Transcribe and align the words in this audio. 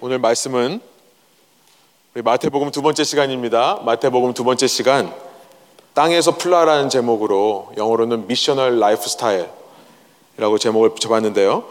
오늘 0.00 0.20
말씀은 0.20 0.80
우리 2.14 2.22
마태복음 2.22 2.70
두 2.70 2.82
번째 2.82 3.02
시간입니다. 3.02 3.80
마태복음 3.84 4.32
두 4.32 4.44
번째 4.44 4.68
시간 4.68 5.12
땅에서 5.92 6.36
풀라라는 6.36 6.88
제목으로 6.88 7.72
영어로는 7.76 8.28
missional 8.28 8.78
lifestyle이라고 8.78 10.58
제목을 10.60 10.90
붙여봤는데요. 10.90 11.64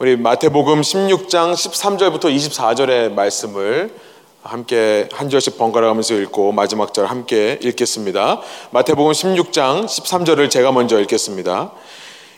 우리 0.00 0.16
마태복음 0.16 0.80
16장 0.80 1.52
13절부터 1.52 2.24
24절의 2.34 3.12
말씀을 3.12 3.94
함께 4.42 5.08
한 5.12 5.30
절씩 5.30 5.56
번갈아 5.56 5.86
가면서 5.86 6.14
읽고 6.14 6.50
마지막 6.50 6.92
절 6.92 7.06
함께 7.06 7.56
읽겠습니다. 7.62 8.40
마태복음 8.72 9.12
16장 9.12 9.84
13절을 9.84 10.50
제가 10.50 10.72
먼저 10.72 10.98
읽겠습니다. 10.98 11.70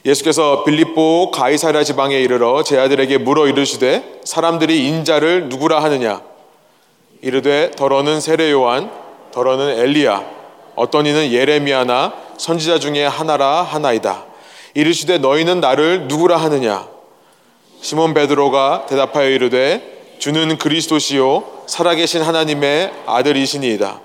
예수께서 0.04 0.64
빌립보 0.64 1.30
가이사랴 1.30 1.84
지방에 1.84 2.18
이르러 2.18 2.64
제자들에게 2.64 3.18
물어 3.18 3.46
이르시되 3.46 4.20
사람들이 4.24 4.88
인자를 4.88 5.48
누구라 5.48 5.82
하느냐? 5.84 6.22
이르되 7.20 7.70
더러는 7.76 8.20
세례 8.20 8.50
요한 8.50 8.90
더러는 9.30 9.78
엘리야. 9.78 10.24
어떤 10.74 11.06
이는 11.06 11.30
예레미야나 11.30 12.14
선지자 12.36 12.80
중에 12.80 13.04
하나라 13.06 13.62
하나이다. 13.62 14.24
이르시되 14.74 15.18
너희는 15.18 15.60
나를 15.60 16.08
누구라 16.08 16.36
하느냐? 16.36 16.88
시몬 17.80 18.12
베드로가 18.12 18.86
대답하여 18.88 19.28
이르되 19.28 20.16
주는 20.18 20.56
그리스도시요 20.58 21.44
살아계신 21.66 22.22
하나님의 22.22 22.92
아들이시니이다 23.06 24.00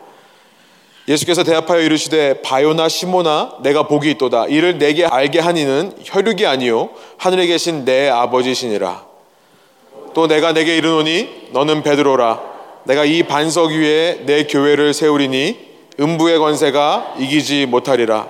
예수께서 1.07 1.43
대답하여 1.43 1.79
이르시되 1.81 2.41
바요나 2.41 2.89
시모나 2.89 3.53
내가 3.61 3.88
복이 3.88 4.11
있도다. 4.11 4.47
이를 4.47 4.77
내게 4.77 5.05
알게 5.05 5.39
하니는 5.39 5.93
혈육이 6.03 6.45
아니요 6.45 6.89
하늘에 7.17 7.47
계신 7.47 7.85
내 7.85 8.09
아버지시니라. 8.09 9.05
또 10.13 10.27
내가 10.27 10.53
내게 10.53 10.75
이르노니 10.75 11.49
너는 11.52 11.83
베드로라. 11.83 12.41
내가 12.83 13.05
이 13.05 13.23
반석 13.23 13.71
위에 13.71 14.23
내 14.25 14.43
교회를 14.47 14.94
세우리니 14.94 15.67
음부의 15.99 16.39
권세가 16.39 17.16
이기지 17.19 17.67
못하리라. 17.67 18.27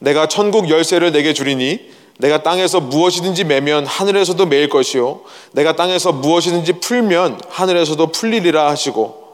내가 0.00 0.26
천국 0.26 0.70
열쇠를 0.70 1.12
내게 1.12 1.32
주리니 1.32 1.98
내가 2.18 2.42
땅에서 2.42 2.80
무엇이든지 2.80 3.44
매면 3.44 3.86
하늘에서도 3.86 4.44
매일 4.46 4.68
것이요 4.68 5.20
내가 5.52 5.76
땅에서 5.76 6.10
무엇이든지 6.12 6.74
풀면 6.80 7.40
하늘에서도 7.48 8.08
풀리리라 8.08 8.68
하시고 8.68 9.28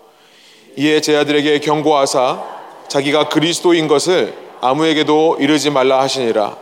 이에 0.77 1.01
제 1.01 1.17
아들에게 1.17 1.61
경고하사 1.61 2.64
자기가 2.95 3.29
그리스도인 3.29 3.89
것을 3.89 4.35
아무에게도 4.61 5.39
이르지 5.41 5.71
말라 5.71 6.01
하시니라. 6.01 6.57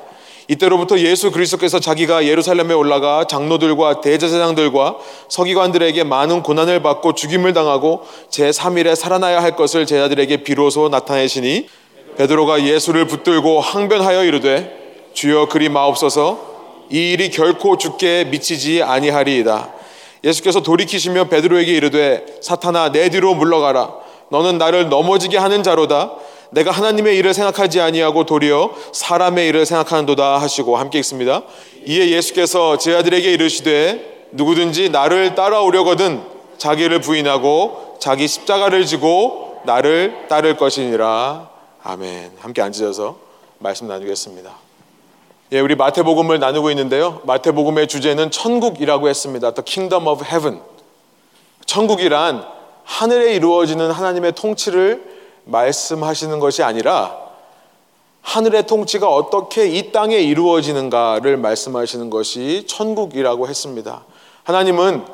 이때로부터 0.49 0.99
예수 0.99 1.31
그리스도께서 1.31 1.79
자기가 1.79 2.25
예루살렘에 2.25 2.73
올라가 2.73 3.27
장로들과 3.27 4.01
대제사장들과 4.01 4.97
서기관들에게 5.29 6.05
많은 6.05 6.43
고난을 6.43 6.83
받고 6.83 7.13
죽임을 7.13 7.53
당하고 7.53 8.05
제3일에 8.31 8.95
살아나야 8.95 9.43
할 9.43 9.57
것을 9.57 9.85
제자들에게 9.85 10.39
비로소 10.39 10.89
나타내시니 10.89 11.69
베드로가 12.17 12.65
예수를 12.65 13.07
붙들고 13.07 13.61
항변하여 13.61 14.25
이르되 14.25 15.11
주여 15.13 15.49
그리 15.49 15.69
마옵소서 15.69 16.53
이 16.91 17.13
일이 17.13 17.29
결코 17.29 17.77
죽게 17.77 18.29
미치지 18.31 18.83
아니하리이다. 18.83 19.71
예수께서 20.25 20.63
돌이키시며 20.63 21.25
베드로에게 21.25 21.73
이르되 21.73 22.25
사탄아 22.41 22.93
내 22.93 23.11
뒤로 23.11 23.35
물러가라 23.35 24.02
너는 24.33 24.57
나를 24.57 24.89
넘어지게 24.89 25.37
하는 25.37 25.63
자로다. 25.63 26.13
내가 26.51 26.71
하나님의 26.71 27.19
일을 27.19 27.35
생각하지 27.35 27.83
아니하고 27.83 28.25
도리어 28.25 28.71
사람의 28.93 29.47
일을 29.49 29.67
생각하는도다 29.67 30.39
하시고 30.39 30.79
함께 30.79 30.99
읽습니다. 31.01 31.43
이에 31.87 32.11
예수께서 32.11 32.79
제 32.79 32.97
아들에게 32.97 33.31
이르시되 33.31 34.29
누구든지 34.33 34.89
나를 34.89 35.35
따라오려거든 35.35 36.23
자기를 36.57 37.03
부인하고 37.03 37.99
자기 38.01 38.27
십자가를 38.27 38.87
지고 38.87 39.61
나를 39.65 40.27
따를 40.29 40.57
것이니라. 40.57 41.51
아멘. 41.85 42.33
함께 42.41 42.63
앉으셔서 42.63 43.17
말씀 43.59 43.87
나누겠습니다. 43.87 44.51
예, 45.53 45.61
우리 45.61 45.75
마태복음을 45.75 46.39
나누고 46.39 46.71
있는데요. 46.71 47.21
마태복음의 47.25 47.87
주제는 47.87 48.31
천국이라고 48.31 49.11
했습니다. 49.11 49.53
The 49.53 49.63
Kingdom 49.63 50.07
of 50.07 50.25
Heaven. 50.25 50.63
천국이란 51.67 52.62
하늘에 52.85 53.35
이루어지는 53.35 53.91
하나님의 53.91 54.33
통치를 54.33 55.03
말씀하시는 55.45 56.39
것이 56.39 56.63
아니라 56.63 57.23
하늘의 58.23 58.67
통치가 58.67 59.09
어떻게 59.09 59.67
이 59.67 59.91
땅에 59.93 60.17
이루어지는가를 60.17 61.37
말씀하시는 61.37 62.09
것이 62.11 62.65
천국이라고 62.69 63.49
했습니다. 63.49 64.05
하나님은 64.45 65.05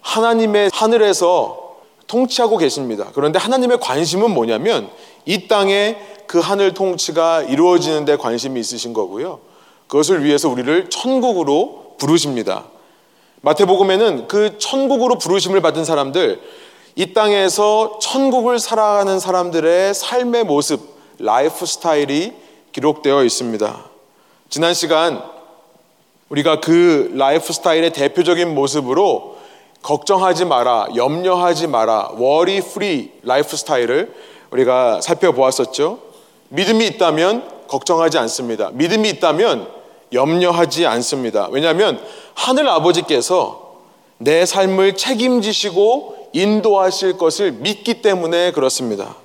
하나님의 0.00 0.70
하늘에서 0.72 1.76
통치하고 2.06 2.56
계십니다. 2.56 3.08
그런데 3.14 3.38
하나님의 3.38 3.78
관심은 3.78 4.32
뭐냐면 4.32 4.90
이 5.24 5.46
땅에 5.46 5.96
그 6.26 6.40
하늘 6.40 6.74
통치가 6.74 7.42
이루어지는 7.42 8.04
데 8.04 8.16
관심이 8.16 8.58
있으신 8.58 8.92
거고요. 8.92 9.40
그것을 9.86 10.24
위해서 10.24 10.48
우리를 10.48 10.90
천국으로 10.90 11.94
부르십니다. 11.98 12.64
마태복음에는 13.42 14.28
그 14.28 14.58
천국으로 14.58 15.18
부르심을 15.18 15.60
받은 15.60 15.84
사람들 15.84 16.40
이 17.00 17.14
땅에서 17.14 17.98
천국을 17.98 18.58
살아가는 18.58 19.18
사람들의 19.18 19.94
삶의 19.94 20.44
모습, 20.44 20.82
라이프 21.18 21.64
스타일이 21.64 22.34
기록되어 22.72 23.24
있습니다. 23.24 23.84
지난 24.50 24.74
시간 24.74 25.22
우리가 26.28 26.60
그 26.60 27.10
라이프 27.14 27.54
스타일의 27.54 27.94
대표적인 27.94 28.54
모습으로 28.54 29.38
걱정하지 29.80 30.44
마라, 30.44 30.88
염려하지 30.94 31.68
마라, 31.68 32.10
worry 32.18 32.58
free 32.58 33.10
lifestyle을 33.22 34.14
우리가 34.50 35.00
살펴보았었죠. 35.00 36.00
믿음이 36.50 36.86
있다면 36.86 37.66
걱정하지 37.66 38.18
않습니다. 38.18 38.72
믿음이 38.74 39.08
있다면 39.08 39.68
염려하지 40.12 40.84
않습니다. 40.84 41.48
왜냐하면 41.50 41.98
하늘 42.34 42.68
아버지께서 42.68 43.78
내 44.18 44.44
삶을 44.44 44.96
책임지시고 44.98 46.19
인도하실 46.32 47.18
것을 47.18 47.52
믿기 47.52 48.02
때문에 48.02 48.52
그렇습니다. 48.52 49.16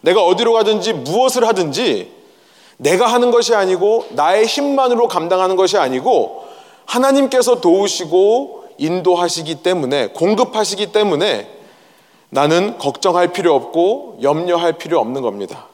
내가 0.00 0.24
어디로 0.24 0.52
가든지 0.52 0.92
무엇을 0.92 1.46
하든지 1.46 2.12
내가 2.76 3.06
하는 3.06 3.30
것이 3.30 3.54
아니고 3.54 4.06
나의 4.10 4.46
힘만으로 4.46 5.08
감당하는 5.08 5.56
것이 5.56 5.78
아니고 5.78 6.44
하나님께서 6.86 7.60
도우시고 7.60 8.64
인도하시기 8.78 9.62
때문에 9.62 10.08
공급하시기 10.08 10.92
때문에 10.92 11.48
나는 12.30 12.78
걱정할 12.78 13.32
필요 13.32 13.54
없고 13.54 14.18
염려할 14.22 14.78
필요 14.78 14.98
없는 14.98 15.22
겁니다. 15.22 15.66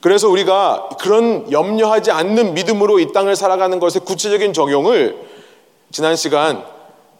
그래서 0.00 0.28
우리가 0.28 0.88
그런 1.00 1.50
염려하지 1.50 2.12
않는 2.12 2.54
믿음으로 2.54 3.00
이 3.00 3.12
땅을 3.12 3.34
살아가는 3.34 3.80
것의 3.80 4.04
구체적인 4.04 4.52
적용을 4.52 5.16
지난 5.90 6.16
시간 6.16 6.64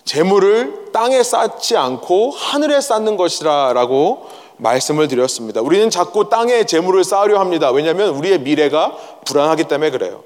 재물을 0.07 0.93
땅에 0.93 1.23
쌓지 1.23 1.77
않고 1.77 2.31
하늘에 2.31 2.81
쌓는 2.81 3.17
것이라라고 3.17 4.29
말씀을 4.57 5.09
드렸습니다. 5.09 5.61
우리는 5.61 5.91
자꾸 5.91 6.31
땅에 6.31 6.65
재물을 6.65 7.05
쌓으려 7.05 7.41
합니다. 7.41 7.71
왜냐하면 7.71 8.11
우리의 8.11 8.41
미래가 8.41 8.97
불안하기 9.27 9.65
때문에 9.65 9.91
그래요. 9.91 10.23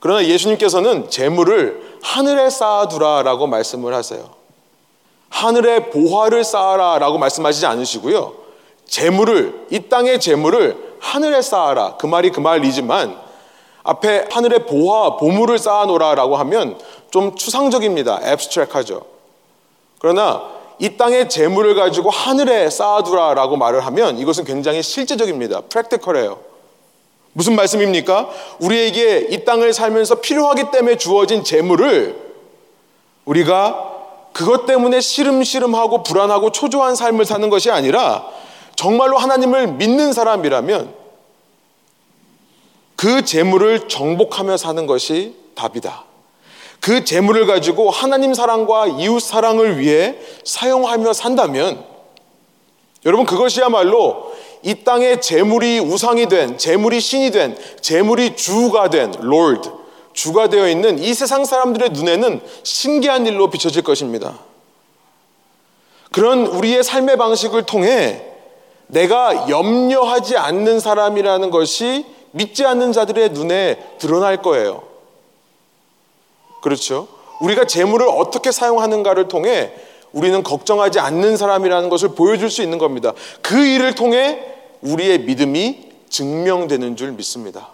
그러나 0.00 0.24
예수님께서는 0.24 1.08
재물을 1.10 1.98
하늘에 2.02 2.50
쌓아두라라고 2.50 3.46
말씀을 3.46 3.94
하세요. 3.94 4.28
하늘에 5.28 5.90
보화를 5.90 6.42
쌓아라라고 6.42 7.16
말씀하시지 7.18 7.64
않으시고요. 7.64 8.34
재물을 8.86 9.66
이 9.70 9.88
땅의 9.88 10.18
재물을 10.20 10.96
하늘에 10.98 11.40
쌓아라 11.40 11.96
그 11.96 12.06
말이 12.06 12.30
그 12.30 12.40
말이지만 12.40 13.16
앞에 13.84 14.26
하늘에 14.30 14.58
보화 14.66 15.16
보물을 15.16 15.56
쌓아놓으라라고 15.56 16.36
하면 16.36 16.78
좀 17.10 17.36
추상적입니다. 17.36 18.20
앱스트랙하죠. 18.24 19.19
그러나 20.00 20.42
이 20.78 20.96
땅의 20.96 21.28
재물을 21.28 21.74
가지고 21.74 22.08
하늘에 22.08 22.70
쌓아두라라고 22.70 23.56
말을 23.56 23.84
하면 23.86 24.18
이것은 24.18 24.44
굉장히 24.44 24.82
실제적입니다. 24.82 25.60
프랙티컬해요. 25.68 26.40
무슨 27.34 27.54
말씀입니까? 27.54 28.28
우리에게 28.60 29.28
이 29.30 29.44
땅을 29.44 29.72
살면서 29.74 30.16
필요하기 30.16 30.70
때문에 30.72 30.96
주어진 30.96 31.44
재물을 31.44 32.18
우리가 33.26 33.88
그것 34.32 34.64
때문에 34.64 35.00
시름시름하고 35.00 36.02
불안하고 36.02 36.50
초조한 36.50 36.94
삶을 36.94 37.26
사는 37.26 37.48
것이 37.50 37.70
아니라 37.70 38.26
정말로 38.74 39.18
하나님을 39.18 39.66
믿는 39.74 40.14
사람이라면 40.14 40.94
그 42.96 43.24
재물을 43.24 43.86
정복하며 43.86 44.56
사는 44.56 44.86
것이 44.86 45.36
답이다. 45.54 46.09
그 46.80 47.04
재물을 47.04 47.46
가지고 47.46 47.90
하나님 47.90 48.32
사랑과 48.34 48.86
이웃 48.86 49.20
사랑을 49.20 49.78
위해 49.78 50.16
사용하며 50.44 51.12
산다면 51.12 51.84
여러분 53.04 53.26
그것이야말로 53.26 54.32
이 54.62 54.84
땅에 54.84 55.20
재물이 55.20 55.78
우상이 55.78 56.26
된, 56.26 56.58
재물이 56.58 57.00
신이 57.00 57.30
된, 57.30 57.56
재물이 57.80 58.36
주가 58.36 58.90
된, 58.90 59.12
lord, 59.18 59.70
주가 60.12 60.48
되어 60.48 60.68
있는 60.68 60.98
이 60.98 61.14
세상 61.14 61.44
사람들의 61.44 61.90
눈에는 61.90 62.40
신기한 62.62 63.26
일로 63.26 63.48
비춰질 63.48 63.82
것입니다. 63.82 64.38
그런 66.12 66.46
우리의 66.46 66.82
삶의 66.82 67.16
방식을 67.16 67.64
통해 67.64 68.26
내가 68.88 69.48
염려하지 69.48 70.36
않는 70.36 70.80
사람이라는 70.80 71.50
것이 71.50 72.04
믿지 72.32 72.66
않는 72.66 72.92
자들의 72.92 73.30
눈에 73.30 73.78
드러날 73.98 74.42
거예요. 74.42 74.89
그렇죠? 76.60 77.08
우리가 77.40 77.66
재물을 77.66 78.06
어떻게 78.08 78.52
사용하는가를 78.52 79.28
통해 79.28 79.72
우리는 80.12 80.42
걱정하지 80.42 80.98
않는 80.98 81.36
사람이라는 81.36 81.88
것을 81.88 82.10
보여줄 82.10 82.50
수 82.50 82.62
있는 82.62 82.78
겁니다. 82.78 83.12
그 83.42 83.64
일을 83.64 83.94
통해 83.94 84.40
우리의 84.82 85.20
믿음이 85.20 85.90
증명되는 86.08 86.96
줄 86.96 87.12
믿습니다. 87.12 87.68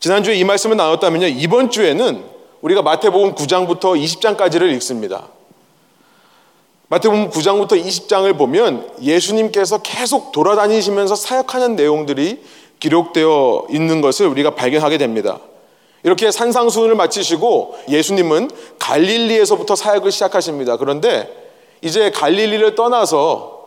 지난주에 0.00 0.34
이 0.34 0.44
말씀을 0.44 0.76
나눴다면요. 0.76 1.28
이번 1.28 1.70
주에는 1.70 2.24
우리가 2.60 2.82
마태복음 2.82 3.34
9장부터 3.34 3.80
20장까지를 3.80 4.72
읽습니다. 4.74 5.28
마태복음 6.88 7.30
9장부터 7.30 7.82
20장을 7.82 8.36
보면 8.36 8.92
예수님께서 9.00 9.78
계속 9.78 10.32
돌아다니시면서 10.32 11.14
사역하는 11.14 11.76
내용들이 11.76 12.42
기록되어 12.80 13.68
있는 13.70 14.00
것을 14.00 14.26
우리가 14.26 14.54
발견하게 14.54 14.98
됩니다. 14.98 15.38
이렇게 16.04 16.30
산상수훈을 16.30 16.94
마치시고 16.96 17.76
예수님은 17.88 18.50
갈릴리에서부터 18.78 19.76
사역을 19.76 20.10
시작하십니다. 20.10 20.76
그런데 20.76 21.28
이제 21.80 22.10
갈릴리를 22.10 22.74
떠나서 22.74 23.62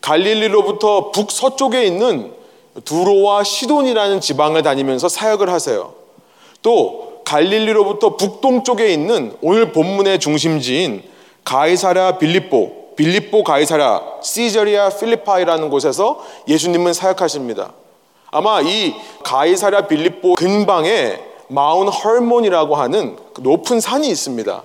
갈릴리로부터 0.00 1.10
북서쪽에 1.10 1.84
있는 1.84 2.32
두로와 2.84 3.44
시돈이라는 3.44 4.20
지방을 4.20 4.62
다니면서 4.62 5.08
사역을 5.08 5.50
하세요. 5.50 5.94
또 6.62 7.20
갈릴리로부터 7.24 8.16
북동쪽에 8.16 8.92
있는 8.92 9.34
오늘 9.40 9.72
본문의 9.72 10.18
중심지인 10.18 11.02
가이사랴 11.44 12.18
빌립보, 12.18 12.94
빌립보 12.96 13.44
가이사랴, 13.44 14.02
시저리아 14.22 14.90
필리파이라는 14.90 15.70
곳에서 15.70 16.22
예수님은 16.48 16.92
사역하십니다. 16.92 17.72
아마 18.30 18.60
이 18.60 18.94
가이사랴 19.22 19.86
빌립보 19.86 20.34
근방에 20.34 21.33
마운 21.48 21.88
헐몬이라고 21.88 22.76
하는 22.76 23.16
그 23.34 23.40
높은 23.40 23.80
산이 23.80 24.08
있습니다. 24.08 24.62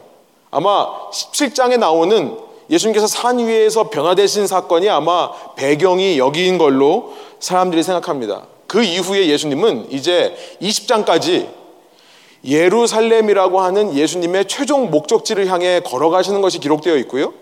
아마 0.51 1.09
17장에 1.11 1.77
나오는 1.77 2.37
예수님께서 2.69 3.07
산 3.07 3.39
위에서 3.39 3.89
변화되신 3.89 4.47
사건이 4.47 4.89
아마 4.89 5.31
배경이 5.55 6.19
여기인 6.19 6.57
걸로 6.57 7.13
사람들이 7.39 7.83
생각합니다. 7.83 8.43
그 8.67 8.83
이후에 8.83 9.27
예수님은 9.27 9.91
이제 9.91 10.35
20장까지 10.61 11.47
예루살렘이라고 12.45 13.59
하는 13.59 13.95
예수님의 13.95 14.47
최종 14.47 14.91
목적지를 14.91 15.47
향해 15.47 15.81
걸어가시는 15.81 16.41
것이 16.41 16.59
기록되어 16.59 16.95
있고요. 16.97 17.33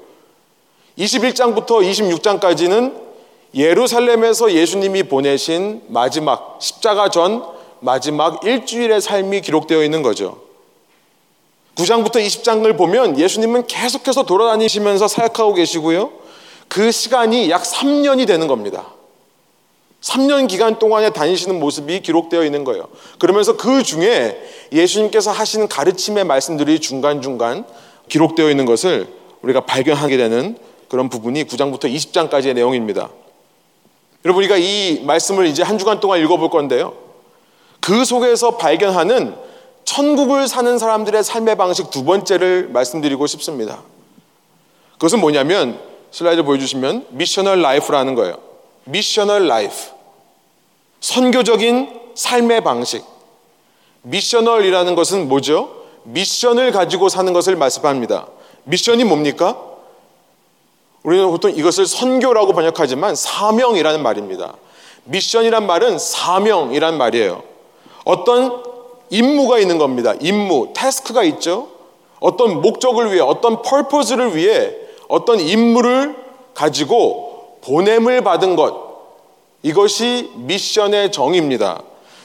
21장부터 0.97 1.67
26장까지는 1.67 3.07
예루살렘에서 3.53 4.51
예수님이 4.51 5.03
보내신 5.03 5.83
마지막 5.87 6.57
십자가 6.59 7.09
전 7.09 7.43
마지막 7.79 8.43
일주일의 8.43 9.01
삶이 9.01 9.41
기록되어 9.41 9.83
있는 9.83 10.01
거죠. 10.01 10.41
9장부터 11.75 12.15
20장을 12.15 12.77
보면 12.77 13.19
예수님은 13.19 13.67
계속해서 13.67 14.23
돌아다니시면서 14.23 15.07
사역하고 15.07 15.53
계시고요. 15.53 16.11
그 16.67 16.91
시간이 16.91 17.49
약 17.49 17.63
3년이 17.63 18.27
되는 18.27 18.47
겁니다. 18.47 18.87
3년 20.01 20.47
기간 20.47 20.79
동안에 20.79 21.11
다니시는 21.11 21.59
모습이 21.59 22.01
기록되어 22.01 22.43
있는 22.43 22.63
거예요. 22.63 22.87
그러면서 23.19 23.57
그 23.57 23.83
중에 23.83 24.41
예수님께서 24.71 25.31
하시는 25.31 25.67
가르침의 25.67 26.23
말씀들이 26.23 26.79
중간중간 26.79 27.65
기록되어 28.09 28.49
있는 28.49 28.65
것을 28.65 29.07
우리가 29.41 29.61
발견하게 29.61 30.17
되는 30.17 30.57
그런 30.87 31.09
부분이 31.09 31.43
9장부터 31.45 31.93
20장까지의 31.93 32.53
내용입니다. 32.53 33.09
여러분, 34.25 34.43
우리가 34.43 34.57
이 34.57 35.01
말씀을 35.03 35.45
이제 35.47 35.63
한 35.63 35.77
주간 35.77 35.99
동안 35.99 36.21
읽어볼 36.21 36.49
건데요. 36.49 37.06
그 37.87 38.03
속에서 38.03 38.57
발견하는 38.57 39.33
천국을 39.85 40.49
사는 40.49 40.77
사람들의 40.77 41.23
삶의 41.23 41.55
방식 41.55 41.89
두 41.89 42.03
번째를 42.03 42.67
말씀드리고 42.67 43.27
싶습니다. 43.27 43.81
그것은 44.95 45.21
뭐냐면 45.21 45.79
슬라이드 46.11 46.43
보여주시면 46.43 47.05
missional 47.11 47.61
life라는 47.61 48.15
거예요. 48.15 48.39
missional 48.83 49.47
life. 49.47 49.73
선교적인 50.99 51.97
삶의 52.13 52.65
방식. 52.65 53.05
missional이라는 54.01 54.93
것은 54.95 55.29
뭐죠? 55.29 55.85
미션을 56.03 56.73
가지고 56.73 57.07
사는 57.07 57.31
것을 57.31 57.55
말씀합니다. 57.55 58.27
미션이 58.65 59.05
뭡니까? 59.05 59.57
우리는 61.03 61.25
보통 61.29 61.55
이것을 61.55 61.85
선교라고 61.85 62.51
번역하지만 62.51 63.15
사명이라는 63.15 64.03
말입니다. 64.03 64.55
미션이란 65.05 65.65
말은 65.65 65.97
사명이란 65.97 66.97
말이에요. 66.97 67.56
어떤 68.07 68.63
임무가 69.09 69.59
있는 69.59 69.77
겁니다. 69.77 70.13
임무, 70.21 70.69
task가 70.73 71.23
있죠. 71.23 71.67
어떤 72.21 72.61
목적을 72.61 73.11
위해, 73.11 73.19
어떤 73.21 73.61
펄포즈를 73.61 74.35
위해 74.35 74.73
어떤 75.09 75.41
임무를 75.41 76.15
가지고 76.53 77.57
보냄을 77.61 78.21
받은 78.21 78.55
것. 78.55 78.87
이것이 79.61 80.31
미션의 80.35 81.11
정의입니다. 81.11 81.81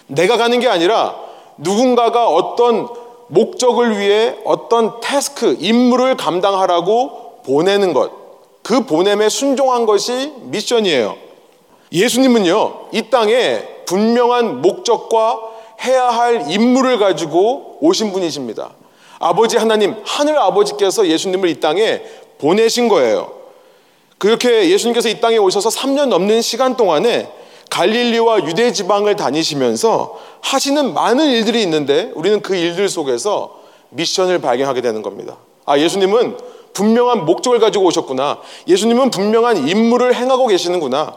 내가 0.07 0.37
가는 0.37 0.61
게 0.61 0.69
아니라 0.69 1.17
누군가가 1.59 2.29
어떤 2.29 2.89
목적을 3.27 3.99
위해 3.99 4.37
어떤 4.45 5.01
태스크, 5.01 5.57
임무를 5.59 6.17
감당하라고 6.17 7.41
보내는 7.45 7.93
것. 7.93 8.13
그 8.63 8.87
보냄에 8.87 9.29
순종한 9.29 9.87
것이 9.87 10.33
미션이에요. 10.43 11.17
예수님은요, 11.91 12.75
이 12.93 13.11
땅에 13.11 13.65
분명한 13.87 14.63
목적과 14.63 15.52
해야 15.85 16.05
할 16.09 16.51
임무를 16.51 16.99
가지고 16.99 17.79
오신 17.81 18.13
분이십니다. 18.13 18.71
아버지 19.19 19.57
하나님, 19.57 19.97
하늘 20.05 20.39
아버지께서 20.39 21.07
예수님을 21.07 21.49
이 21.49 21.61
땅에 21.61 22.03
보내신 22.39 22.89
거예요. 22.89 23.33
그렇게 24.19 24.71
예수님께서 24.71 25.09
이 25.09 25.21
땅에 25.21 25.37
오셔서 25.39 25.69
3년 25.69 26.07
넘는 26.07 26.43
시간 26.43 26.77
동안에 26.77 27.31
갈릴리와 27.71 28.45
유대 28.45 28.73
지방을 28.73 29.17
다니시면서 29.17 30.19
하시는 30.43 30.93
많은 30.93 31.27
일들이 31.27 31.63
있는데 31.63 32.13
우리는 32.15 32.43
그 32.43 32.55
일들 32.55 32.89
속에서 32.89 33.61
미션을 33.91 34.41
발견하게 34.41 34.81
되는 34.81 35.03
겁니다. 35.03 35.39
아, 35.65 35.79
예수님은 35.79 36.37
분명한 36.75 37.25
목적을 37.25 37.61
가지고 37.61 37.87
오셨구나. 37.87 38.39
예수님은 38.67 39.11
분명한 39.11 39.69
임무를 39.69 40.15
행하고 40.15 40.47
계시는구나. 40.49 41.17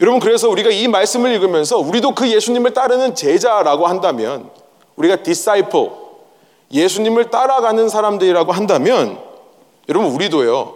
여러분, 0.00 0.20
그래서 0.20 0.48
우리가 0.48 0.70
이 0.70 0.86
말씀을 0.88 1.32
읽으면서 1.32 1.78
우리도 1.78 2.14
그 2.14 2.30
예수님을 2.30 2.72
따르는 2.72 3.14
제자라고 3.14 3.86
한다면, 3.86 4.50
우리가 4.96 5.22
disciple, 5.22 5.90
예수님을 6.72 7.30
따라가는 7.30 7.88
사람들이라고 7.88 8.52
한다면, 8.52 9.18
여러분, 9.88 10.10
우리도요, 10.10 10.74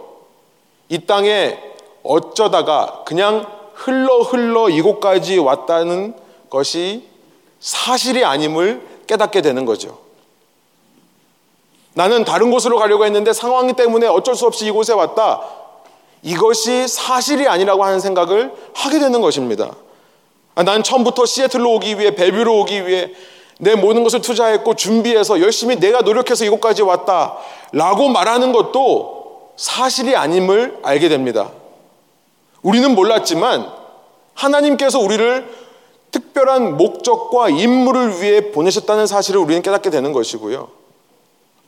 이 0.89 1.05
땅에 1.05 1.57
어쩌다가 2.03 3.03
그냥 3.05 3.45
흘러 3.73 4.19
흘러 4.19 4.69
이곳까지 4.69 5.37
왔다는 5.39 6.15
것이 6.49 7.07
사실이 7.59 8.25
아님을 8.25 8.85
깨닫게 9.07 9.41
되는 9.41 9.65
거죠. 9.65 9.97
나는 11.93 12.25
다른 12.25 12.51
곳으로 12.51 12.77
가려고 12.77 13.05
했는데 13.05 13.33
상황 13.33 13.73
때문에 13.73 14.07
어쩔 14.07 14.35
수 14.35 14.45
없이 14.45 14.65
이곳에 14.65 14.93
왔다. 14.93 15.41
이것이 16.23 16.87
사실이 16.87 17.47
아니라고 17.47 17.83
하는 17.83 17.99
생각을 17.99 18.53
하게 18.73 18.99
되는 18.99 19.21
것입니다. 19.21 19.75
아, 20.55 20.63
난 20.63 20.81
처음부터 20.81 21.25
시애틀로 21.25 21.73
오기 21.75 21.99
위해 21.99 22.15
벨뷰로 22.15 22.59
오기 22.61 22.87
위해 22.87 23.11
내 23.59 23.75
모든 23.75 24.03
것을 24.03 24.21
투자했고 24.21 24.75
준비해서 24.75 25.39
열심히 25.41 25.75
내가 25.75 26.01
노력해서 26.01 26.45
이곳까지 26.45 26.81
왔다. 26.81 27.37
라고 27.71 28.09
말하는 28.09 28.51
것도 28.51 29.51
사실이 29.57 30.15
아님을 30.15 30.79
알게 30.81 31.09
됩니다. 31.09 31.51
우리는 32.61 32.95
몰랐지만 32.95 33.69
하나님께서 34.33 34.99
우리를 34.99 35.63
특별한 36.11 36.77
목적과 36.77 37.49
임무를 37.49 38.21
위해 38.21 38.51
보내셨다는 38.51 39.07
사실을 39.07 39.41
우리는 39.41 39.61
깨닫게 39.61 39.89
되는 39.89 40.13
것이고요. 40.13 40.69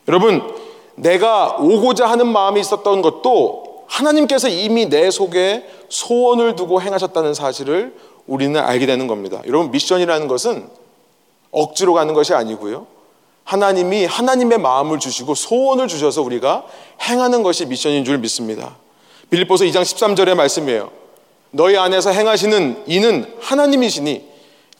여러분, 0.08 0.56
내가 0.96 1.58
오고자 1.60 2.08
하는 2.08 2.28
마음이 2.28 2.62
있었던 2.62 3.02
것도 3.02 3.75
하나님께서 3.88 4.48
이미 4.48 4.88
내 4.88 5.12
속에 5.12 5.68
소원을 5.90 6.56
두고 6.56 6.82
행하셨다는 6.82 7.34
사실을 7.34 7.96
우리는 8.28 8.60
알게 8.60 8.86
되는 8.86 9.08
겁니다. 9.08 9.42
여러분, 9.48 9.72
미션이라는 9.72 10.28
것은 10.28 10.68
억지로 11.52 11.94
가는 11.94 12.14
것이 12.14 12.34
아니고요. 12.34 12.88
하나님이 13.44 14.06
하나님의 14.06 14.58
마음을 14.58 15.00
주시고 15.00 15.36
소원을 15.36 15.88
주셔서 15.88 16.22
우리가 16.24 16.66
행하는 17.02 17.44
것이 17.44 17.66
미션인 17.66 18.04
줄 18.04 18.18
믿습니다. 18.18 18.76
빌립보서 19.30 19.66
2장 19.66 19.84
13절의 19.84 20.36
말씀이에요. 20.36 20.92
너희 21.52 21.78
안에서 21.78 22.10
행하시는 22.10 22.84
이는 22.88 23.34
하나님이시니 23.40 24.26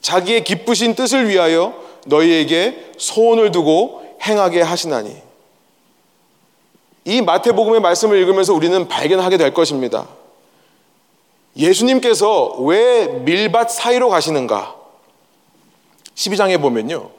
자기의 0.00 0.44
기쁘신 0.44 0.94
뜻을 0.94 1.28
위하여 1.28 1.74
너희에게 2.06 2.92
소원을 2.98 3.50
두고 3.52 4.02
행하게 4.22 4.62
하시나니. 4.62 5.25
이 7.06 7.22
마태복음의 7.22 7.80
말씀을 7.80 8.18
읽으면서 8.18 8.52
우리는 8.52 8.88
발견하게 8.88 9.36
될 9.36 9.54
것입니다. 9.54 10.08
예수님께서 11.56 12.56
왜 12.58 13.06
밀밭 13.06 13.70
사이로 13.70 14.10
가시는가? 14.10 14.74
12장에 16.16 16.60
보면요. 16.60 17.10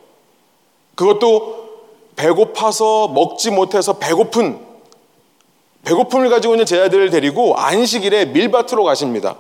그것도 0.96 1.68
배고파서 2.18 3.08
먹지 3.08 3.50
못해서 3.50 3.94
배고픈 3.94 4.60
배고픔을 5.86 6.30
가지고 6.30 6.56
있는 6.56 6.66
제 6.66 6.82
아들을 6.82 7.10
데리고 7.10 7.56
안식일에 7.56 8.26
밀밭으로 8.26 8.84
가십니다. 8.84 9.38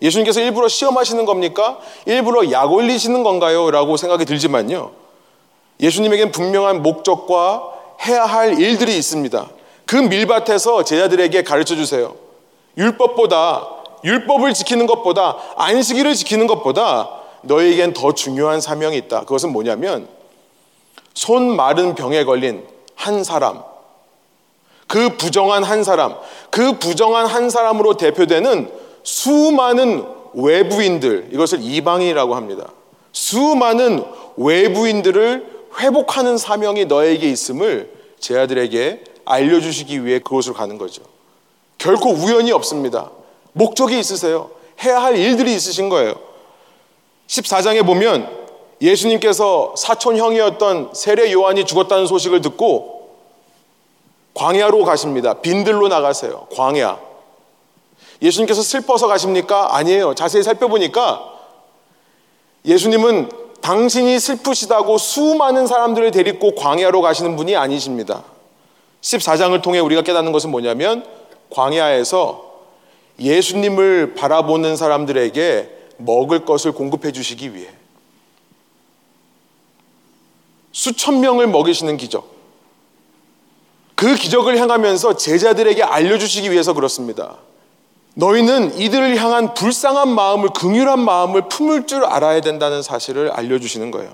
예수님께서 0.00 0.40
일부러 0.40 0.68
시험하시는 0.68 1.24
겁니까? 1.24 1.80
일부러 2.06 2.52
약 2.52 2.72
올리시는 2.72 3.24
건가요? 3.24 3.68
라고 3.72 3.96
생각이 3.96 4.24
들지만요. 4.26 4.92
예수님에겐 5.80 6.30
분명한 6.30 6.82
목적과 6.84 7.72
해야 8.06 8.24
할 8.24 8.60
일들이 8.60 8.96
있습니다. 8.96 9.57
그 9.88 9.96
밀밭에서 9.96 10.84
제자들에게 10.84 11.44
가르쳐 11.44 11.74
주세요. 11.74 12.14
율법보다, 12.76 13.66
율법을 14.04 14.52
지키는 14.52 14.86
것보다, 14.86 15.38
안식일을 15.56 16.14
지키는 16.14 16.46
것보다 16.46 17.08
너에겐 17.40 17.94
더 17.94 18.12
중요한 18.12 18.60
사명이 18.60 18.98
있다. 18.98 19.20
그것은 19.20 19.50
뭐냐면, 19.50 20.06
손 21.14 21.56
마른 21.56 21.94
병에 21.94 22.24
걸린 22.24 22.66
한 22.96 23.24
사람, 23.24 23.62
그 24.86 25.16
부정한 25.16 25.64
한 25.64 25.82
사람, 25.82 26.16
그 26.50 26.78
부정한 26.78 27.24
한 27.24 27.48
사람으로 27.48 27.96
대표되는 27.96 28.70
수많은 29.02 30.04
외부인들, 30.34 31.30
이것을 31.32 31.60
이방인이라고 31.62 32.34
합니다. 32.34 32.66
수많은 33.12 34.04
외부인들을 34.36 35.46
회복하는 35.80 36.36
사명이 36.36 36.84
너에게 36.84 37.30
있음을 37.30 37.90
제 38.20 38.38
아들에게 38.38 39.04
알려주시기 39.28 40.04
위해 40.04 40.18
그곳으로 40.18 40.54
가는 40.54 40.78
거죠. 40.78 41.02
결코 41.76 42.10
우연이 42.10 42.50
없습니다. 42.52 43.10
목적이 43.52 43.98
있으세요. 43.98 44.50
해야 44.82 45.02
할 45.02 45.16
일들이 45.16 45.54
있으신 45.54 45.88
거예요. 45.88 46.14
14장에 47.26 47.84
보면 47.84 48.28
예수님께서 48.80 49.74
사촌 49.76 50.16
형이었던 50.16 50.90
세례 50.94 51.32
요한이 51.32 51.64
죽었다는 51.64 52.06
소식을 52.06 52.40
듣고 52.40 53.16
광야로 54.34 54.84
가십니다. 54.84 55.34
빈들로 55.34 55.88
나가세요. 55.88 56.46
광야. 56.54 56.98
예수님께서 58.22 58.62
슬퍼서 58.62 59.08
가십니까? 59.08 59.76
아니에요. 59.76 60.14
자세히 60.14 60.42
살펴보니까 60.42 61.34
예수님은 62.64 63.30
당신이 63.60 64.18
슬프시다고 64.18 64.98
수많은 64.98 65.66
사람들을 65.66 66.10
데리고 66.12 66.54
광야로 66.54 67.02
가시는 67.02 67.36
분이 67.36 67.56
아니십니다. 67.56 68.22
14장을 69.08 69.60
통해 69.62 69.78
우리가 69.78 70.02
깨닫는 70.02 70.32
것은 70.32 70.50
뭐냐면 70.50 71.04
광야에서 71.50 72.44
예수님을 73.18 74.14
바라보는 74.14 74.76
사람들에게 74.76 75.76
먹을 75.96 76.44
것을 76.44 76.72
공급해 76.72 77.10
주시기 77.12 77.54
위해 77.54 77.70
수천 80.72 81.20
명을 81.20 81.48
먹이시는 81.48 81.96
기적. 81.96 82.38
그 83.96 84.14
기적을 84.14 84.58
향하면서 84.58 85.16
제자들에게 85.16 85.82
알려주시기 85.82 86.52
위해서 86.52 86.72
그렇습니다. 86.72 87.38
너희는 88.14 88.78
이들을 88.78 89.16
향한 89.16 89.54
불쌍한 89.54 90.08
마음을, 90.08 90.50
긍휼한 90.50 91.00
마음을 91.00 91.48
품을 91.48 91.88
줄 91.88 92.04
알아야 92.04 92.40
된다는 92.40 92.82
사실을 92.82 93.30
알려주시는 93.30 93.90
거예요. 93.90 94.12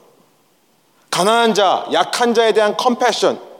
가난한 1.10 1.52
자, 1.52 1.86
약한 1.92 2.32
자에 2.32 2.52
대한 2.52 2.78
컴패션, 2.78 3.53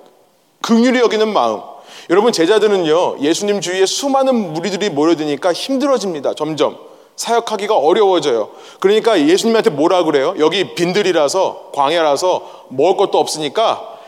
긍휼히 0.64 0.99
여기는 0.99 1.30
마음. 1.30 1.61
여러분 2.09 2.33
제자들은요 2.33 3.18
예수님 3.21 3.61
주위에 3.61 3.85
수많은 3.85 4.54
무리들이 4.54 4.88
모여드니까 4.88 5.52
힘들어집니다. 5.52 6.35
점점 6.35 6.78
사역하기가 7.16 7.76
어려워져요. 7.76 8.50
그러니까 8.80 9.21
예수님한테 9.21 9.71
뭐라 9.71 10.04
그래요? 10.04 10.35
여기 10.38 10.75
빈들이라서 10.75 11.71
광야라서 11.75 12.66
먹을 12.71 12.97
것도 12.97 13.18
없으니까 13.18 13.99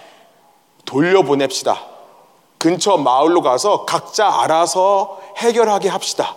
돌려보냅시다. 0.86 1.84
근처 2.56 2.96
마을로 2.96 3.42
가서 3.42 3.84
각자 3.84 4.42
알아서 4.42 5.20
해결하게 5.36 5.90
합시다. 5.90 6.36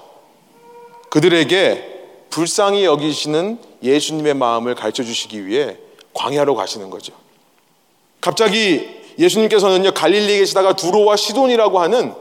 그들에게 1.09 1.99
불쌍히 2.29 2.83
여기시는 2.83 3.57
예수님의 3.81 4.33
마음을 4.33 4.75
가르쳐 4.75 5.01
주시기 5.01 5.47
위해 5.47 5.77
광야로 6.13 6.55
가시는 6.55 6.89
거죠. 6.89 7.13
갑자기 8.19 8.98
예수님께서는요, 9.19 9.91
갈릴리에 9.91 10.39
계시다가 10.39 10.73
두로와 10.73 11.15
시돈이라고 11.17 11.79
하는 11.79 12.13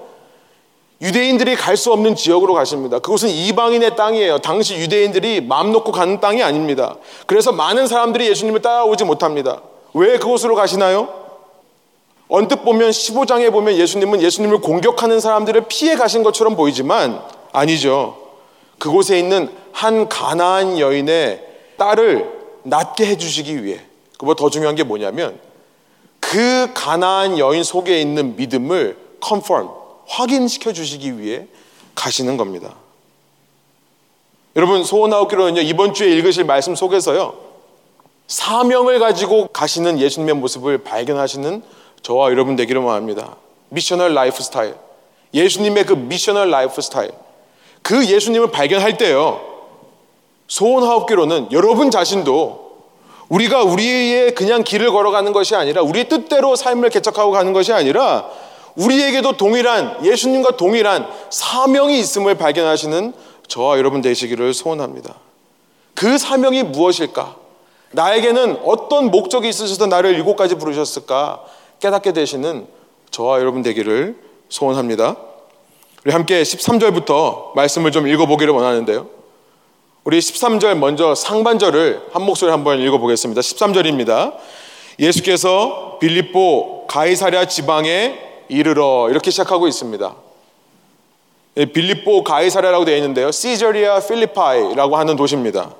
유대인들이 1.00 1.54
갈 1.54 1.76
수 1.76 1.92
없는 1.92 2.16
지역으로 2.16 2.54
가십니다. 2.54 2.98
그곳은 2.98 3.28
이방인의 3.28 3.94
땅이에요. 3.94 4.38
당시 4.38 4.74
유대인들이 4.74 5.42
마음 5.42 5.70
놓고 5.70 5.92
가는 5.92 6.18
땅이 6.18 6.42
아닙니다. 6.42 6.96
그래서 7.26 7.52
많은 7.52 7.86
사람들이 7.86 8.28
예수님을 8.28 8.62
따라오지 8.62 9.04
못합니다. 9.04 9.62
왜 9.94 10.18
그곳으로 10.18 10.56
가시나요? 10.56 11.08
언뜻 12.28 12.64
보면 12.64 12.90
15장에 12.90 13.52
보면 13.52 13.76
예수님은 13.76 14.20
예수님을 14.20 14.58
공격하는 14.60 15.20
사람들을 15.20 15.66
피해 15.68 15.94
가신 15.94 16.24
것처럼 16.24 16.56
보이지만 16.56 17.22
아니죠. 17.52 18.16
그곳에 18.78 19.18
있는 19.18 19.50
한 19.72 20.08
가나안 20.08 20.78
여인의 20.78 21.44
딸을 21.78 22.28
낫게 22.64 23.06
해주시기 23.06 23.64
위해 23.64 23.80
그보다 24.18 24.36
더 24.38 24.50
중요한 24.50 24.74
게 24.74 24.82
뭐냐면 24.82 25.38
그 26.20 26.70
가나안 26.74 27.38
여인 27.38 27.62
속에 27.62 28.00
있는 28.00 28.36
믿음을 28.36 28.96
컨펌 29.20 29.76
확인시켜 30.06 30.72
주시기 30.72 31.18
위해 31.18 31.46
가시는 31.94 32.36
겁니다. 32.36 32.74
여러분 34.56 34.84
소원하옵기로는요 34.84 35.60
이번 35.62 35.94
주에 35.94 36.10
읽으실 36.10 36.44
말씀 36.44 36.74
속에서요 36.74 37.34
사명을 38.26 38.98
가지고 38.98 39.48
가시는 39.48 39.98
예수님의 39.98 40.34
모습을 40.34 40.78
발견하시는 40.78 41.62
저와 42.02 42.30
여러분 42.30 42.56
되기를 42.56 42.80
원합니다. 42.82 43.36
missional 43.70 44.14
lifestyle. 44.14 44.74
예수님의 45.34 45.86
그 45.86 45.94
missional 45.94 46.50
lifestyle. 46.50 47.10
그 47.82 48.06
예수님을 48.06 48.50
발견할 48.50 48.98
때요. 48.98 49.40
소원하옵기로는 50.46 51.52
여러분 51.52 51.90
자신도 51.90 52.67
우리가 53.28 53.62
우리의 53.62 54.34
그냥 54.34 54.64
길을 54.64 54.90
걸어가는 54.90 55.32
것이 55.32 55.54
아니라 55.54 55.82
우리의 55.82 56.08
뜻대로 56.08 56.56
삶을 56.56 56.90
개척하고 56.90 57.30
가는 57.30 57.52
것이 57.52 57.72
아니라 57.72 58.28
우리에게도 58.76 59.36
동일한 59.36 60.04
예수님과 60.04 60.56
동일한 60.56 61.06
사명이 61.30 61.98
있음을 61.98 62.36
발견하시는 62.36 63.12
저와 63.48 63.78
여러분 63.78 64.00
되시기를 64.00 64.54
소원합니다. 64.54 65.14
그 65.94 66.16
사명이 66.16 66.62
무엇일까? 66.64 67.36
나에게는 67.90 68.60
어떤 68.64 69.10
목적이 69.10 69.48
있으셔서 69.48 69.86
나를 69.86 70.18
이곳까지 70.20 70.56
부르셨을까? 70.56 71.42
깨닫게 71.80 72.12
되시는 72.12 72.66
저와 73.10 73.40
여러분 73.40 73.62
되기를 73.62 74.16
소원합니다. 74.48 75.16
우리 76.04 76.12
함께 76.12 76.42
13절부터 76.42 77.54
말씀을 77.54 77.90
좀 77.90 78.06
읽어보기를 78.06 78.52
원하는데요. 78.52 79.08
우리 80.08 80.20
13절 80.20 80.72
먼저 80.78 81.14
상반절을 81.14 82.00
한 82.14 82.22
목소리 82.22 82.50
한번 82.50 82.80
읽어보겠습니다. 82.80 83.42
13절입니다. 83.42 84.36
예수께서 84.98 85.98
빌립보 86.00 86.86
가이사랴 86.86 87.44
지방에 87.44 88.18
이르러 88.48 89.08
이렇게 89.10 89.30
시작하고 89.30 89.68
있습니다. 89.68 90.14
예, 91.58 91.64
빌립보 91.66 92.24
가이사랴라고 92.24 92.86
되어 92.86 92.96
있는데요. 92.96 93.30
시저리아 93.30 94.00
필리파이라고 94.00 94.96
하는 94.96 95.14
도시입니다. 95.14 95.74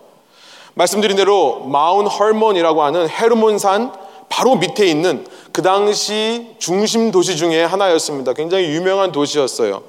말씀드린 0.74 1.16
대로 1.16 1.60
마운 1.60 2.06
헐몬이라고 2.06 2.82
하는 2.82 3.08
헤르몬산 3.08 3.94
바로 4.28 4.56
밑에 4.56 4.84
있는 4.84 5.26
그 5.52 5.62
당시 5.62 6.54
중심 6.58 7.10
도시 7.10 7.34
중에 7.38 7.64
하나였습니다. 7.64 8.34
굉장히 8.34 8.66
유명한 8.66 9.10
도시였어요. 9.10 9.84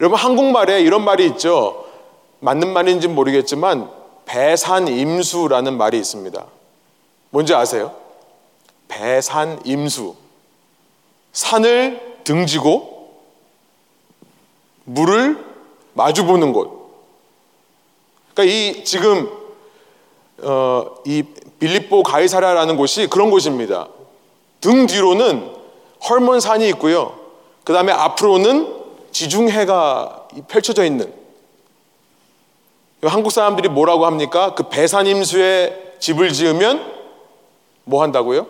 여러분 0.00 0.18
한국말에 0.18 0.82
이런 0.82 1.06
말이 1.06 1.24
있죠. 1.28 1.87
맞는 2.40 2.72
말인지 2.72 3.08
모르겠지만 3.08 3.90
배산임수라는 4.26 5.76
말이 5.76 5.98
있습니다. 5.98 6.44
뭔지 7.30 7.54
아세요? 7.54 7.94
배산임수. 8.88 10.14
산을 11.32 12.18
등지고 12.24 13.12
물을 14.84 15.44
마주보는 15.94 16.52
곳. 16.52 16.78
그러니까 18.34 18.54
이 18.54 18.84
지금 18.84 19.28
어, 20.42 20.84
이 21.04 21.22
빌립보 21.58 22.02
가이사라라는 22.02 22.76
곳이 22.76 23.08
그런 23.08 23.30
곳입니다. 23.30 23.88
등 24.60 24.86
뒤로는 24.86 25.52
헐몬산이 26.08 26.68
있고요. 26.70 27.18
그 27.64 27.72
다음에 27.72 27.92
앞으로는 27.92 28.74
지중해가 29.10 30.28
펼쳐져 30.48 30.84
있는 30.84 31.12
한국 33.02 33.30
사람들이 33.30 33.68
뭐라고 33.68 34.06
합니까? 34.06 34.54
그 34.54 34.64
배산임수에 34.64 35.94
집을 36.00 36.32
지으면 36.32 36.92
뭐 37.84 38.02
한다고요? 38.02 38.46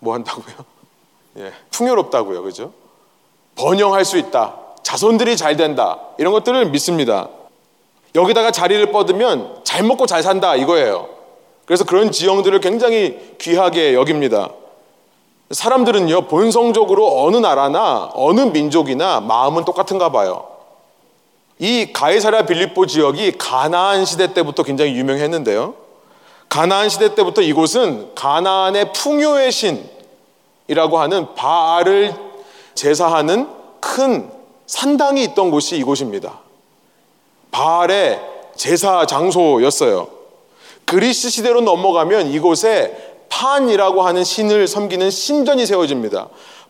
뭐 0.00 0.14
한다고요? 0.14 0.54
예, 1.38 1.52
풍요롭다고요. 1.70 2.42
그죠? 2.42 2.72
번영할 3.56 4.04
수 4.04 4.18
있다. 4.18 4.56
자손들이 4.82 5.36
잘 5.36 5.56
된다. 5.56 5.98
이런 6.18 6.32
것들을 6.32 6.70
믿습니다. 6.70 7.28
여기다가 8.14 8.50
자리를 8.50 8.90
뻗으면 8.92 9.60
잘 9.64 9.82
먹고 9.82 10.06
잘 10.06 10.22
산다 10.22 10.56
이거예요. 10.56 11.08
그래서 11.66 11.84
그런 11.84 12.10
지형들을 12.10 12.60
굉장히 12.60 13.36
귀하게 13.38 13.94
여깁니다. 13.94 14.50
사람들은요, 15.50 16.28
본성적으로 16.28 17.24
어느 17.24 17.36
나라나 17.36 18.10
어느 18.14 18.40
민족이나 18.40 19.20
마음은 19.20 19.64
똑같은가 19.64 20.10
봐요. 20.10 20.47
이 21.58 21.92
가이사랴 21.92 22.46
빌립보 22.46 22.86
지역이 22.86 23.32
가나안 23.38 24.04
시대 24.04 24.32
때부터 24.32 24.62
굉장히 24.62 24.92
유명했는데요. 24.92 25.74
가나안 26.48 26.88
시대 26.88 27.14
때부터 27.14 27.42
이곳은 27.42 28.14
가나안의 28.14 28.92
풍요의 28.92 29.50
신이라고 29.52 30.98
하는 30.98 31.34
바알을 31.34 32.14
제사하는 32.74 33.48
큰 33.80 34.30
산당이 34.66 35.24
있던 35.24 35.50
곳이 35.50 35.76
이곳입니다. 35.76 36.40
바알의 37.50 38.20
제사 38.54 39.04
장소였어요. 39.06 40.08
그리스 40.84 41.28
시대로 41.28 41.60
넘어가면 41.60 42.28
이곳에 42.28 43.16
판이라고 43.28 44.02
하는 44.02 44.24
신을 44.24 44.66
섬기는 44.68 45.10
신전이 45.10 45.66
세워집니다. 45.66 46.28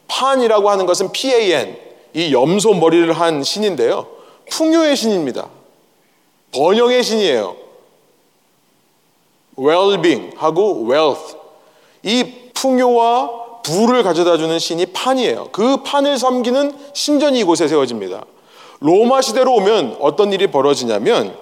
판이라고 0.09 0.71
하는 0.71 0.87
것은 0.87 1.13
PAN, 1.13 1.77
이 2.15 2.33
염소 2.33 2.75
머리를 2.75 3.13
한 3.13 3.43
신인데요. 3.43 4.18
풍요의 4.51 4.97
신입니다. 4.97 5.49
번영의 6.53 7.03
신이에요. 7.03 7.57
well-being 9.57 10.37
하고 10.37 10.87
wealth. 10.89 11.37
이 12.03 12.51
풍요와 12.55 13.63
부를 13.63 14.03
가져다 14.03 14.37
주는 14.39 14.59
신이 14.59 14.87
판이에요. 14.87 15.49
그 15.53 15.83
판을 15.83 16.19
섬기는 16.19 16.73
신전이 16.95 17.41
이곳에 17.41 17.69
세워집니다. 17.69 18.25
로마 18.81 19.21
시대로 19.21 19.55
오면 19.55 19.99
어떤 20.01 20.33
일이 20.33 20.47
벌어지냐면 20.47 21.37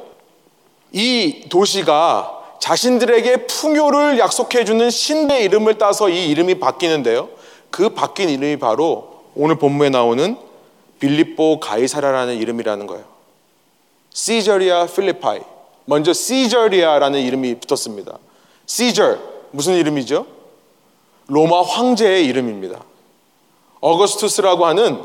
이 0.92 1.44
도시가 1.48 2.32
자신들에게 2.58 3.46
풍요를 3.46 4.18
약속해 4.18 4.64
주는 4.64 4.88
신의 4.90 5.44
이름을 5.44 5.78
따서 5.78 6.08
이 6.08 6.28
이름이 6.30 6.58
바뀌는데요. 6.58 7.28
그 7.70 7.90
바뀐 7.90 8.30
이름이 8.30 8.56
바로 8.56 9.08
오늘 9.34 9.56
본문에 9.56 9.90
나오는 9.90 10.36
빌립보 10.98 11.60
가이사라라는 11.60 12.36
이름이라는 12.36 12.86
거예요. 12.86 13.04
시저리아 14.12 14.86
필리파이. 14.86 15.40
먼저 15.84 16.12
시저리아라는 16.12 17.20
이름이 17.20 17.56
붙었습니다. 17.60 18.18
시저 18.66 19.18
무슨 19.50 19.74
이름이죠? 19.74 20.26
로마 21.28 21.62
황제의 21.62 22.24
이름입니다. 22.26 22.82
어거스투스라고 23.80 24.66
하는 24.66 25.02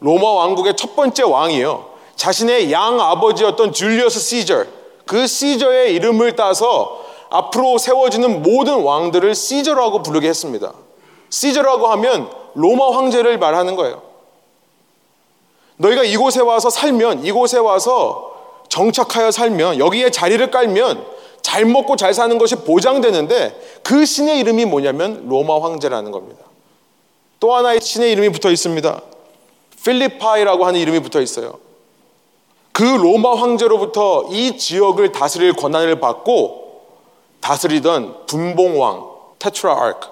로마 0.00 0.30
왕국의 0.32 0.76
첫 0.76 0.96
번째 0.96 1.24
왕이요. 1.24 1.92
자신의 2.16 2.72
양 2.72 3.00
아버지였던 3.00 3.72
줄리어스 3.72 4.20
시저 4.20 4.64
그 5.06 5.26
시저의 5.26 5.94
이름을 5.94 6.36
따서 6.36 7.02
앞으로 7.30 7.78
세워지는 7.78 8.42
모든 8.42 8.82
왕들을 8.82 9.34
시저라고 9.34 10.02
부르게 10.02 10.28
했습니다. 10.28 10.72
시저라고 11.30 11.88
하면 11.88 12.30
로마 12.54 12.96
황제를 12.96 13.38
말하는 13.38 13.74
거예요. 13.74 14.11
너희가 15.76 16.04
이곳에 16.04 16.40
와서 16.40 16.70
살면, 16.70 17.24
이곳에 17.24 17.58
와서 17.58 18.32
정착하여 18.68 19.30
살면, 19.30 19.78
여기에 19.78 20.10
자리를 20.10 20.50
깔면 20.50 21.04
잘 21.42 21.64
먹고 21.64 21.96
잘 21.96 22.14
사는 22.14 22.38
것이 22.38 22.56
보장되는데 22.56 23.80
그 23.82 24.06
신의 24.06 24.38
이름이 24.38 24.64
뭐냐면 24.64 25.28
로마 25.28 25.60
황제라는 25.60 26.12
겁니다. 26.12 26.44
또 27.40 27.54
하나의 27.54 27.80
신의 27.80 28.12
이름이 28.12 28.30
붙어 28.30 28.50
있습니다. 28.50 29.00
필리파이라고 29.84 30.64
하는 30.64 30.78
이름이 30.78 31.00
붙어 31.00 31.20
있어요. 31.20 31.58
그 32.70 32.84
로마 32.84 33.34
황제로부터 33.34 34.28
이 34.30 34.56
지역을 34.56 35.12
다스릴 35.12 35.52
권한을 35.54 36.00
받고 36.00 36.62
다스리던 37.40 38.26
분봉왕, 38.26 39.04
tetrarch, 39.40 40.08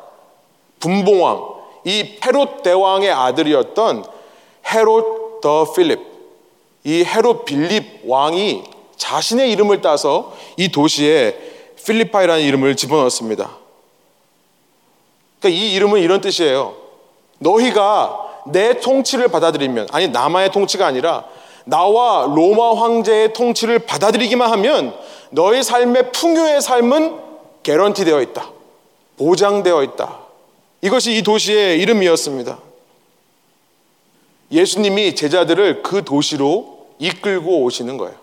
분봉왕, 0.81 1.61
이 1.85 2.19
헤롯 2.25 2.63
대왕의 2.65 3.11
아들이었던 3.13 4.05
Herod 4.67 5.30
the 5.41 5.73
Philip, 5.73 6.01
이 6.85 7.05
헤롯 7.05 7.45
빌립 7.45 8.03
왕이 8.05 8.65
자신의 8.97 9.51
이름을 9.53 9.81
따서 9.81 10.35
이 10.57 10.71
도시에 10.71 11.37
필리파이라는 11.85 12.43
이름을 12.43 12.77
집어넣었습니다. 12.77 13.51
그러니까 15.41 15.61
이 15.61 15.73
이름은 15.73 16.01
이런 16.01 16.21
뜻이에요. 16.21 16.75
너희가 17.39 18.43
내 18.47 18.81
통치를 18.81 19.29
받아들이면, 19.29 19.89
아니, 19.93 20.09
나만의 20.09 20.53
통치가 20.53 20.87
아니라 20.87 21.25
나와 21.65 22.27
로마 22.27 22.75
황제의 22.75 23.33
통치를 23.33 23.81
받아들이기만 23.81 24.51
하면 24.53 24.95
너의 25.31 25.63
삶의 25.63 26.13
풍요의 26.13 26.61
삶은 26.61 27.19
개런티 27.63 28.05
되어 28.05 28.21
있다. 28.21 28.51
보장되어 29.19 29.83
있다. 29.83 30.19
이것이 30.83 31.17
이 31.17 31.23
도시의 31.23 31.79
이름이었습니다. 31.81 32.59
예수님이 34.51 35.15
제자들을 35.15 35.83
그 35.83 36.05
도시로 36.05 36.89
이끌고 36.99 37.63
오시는 37.63 37.97
거예요. 37.97 38.15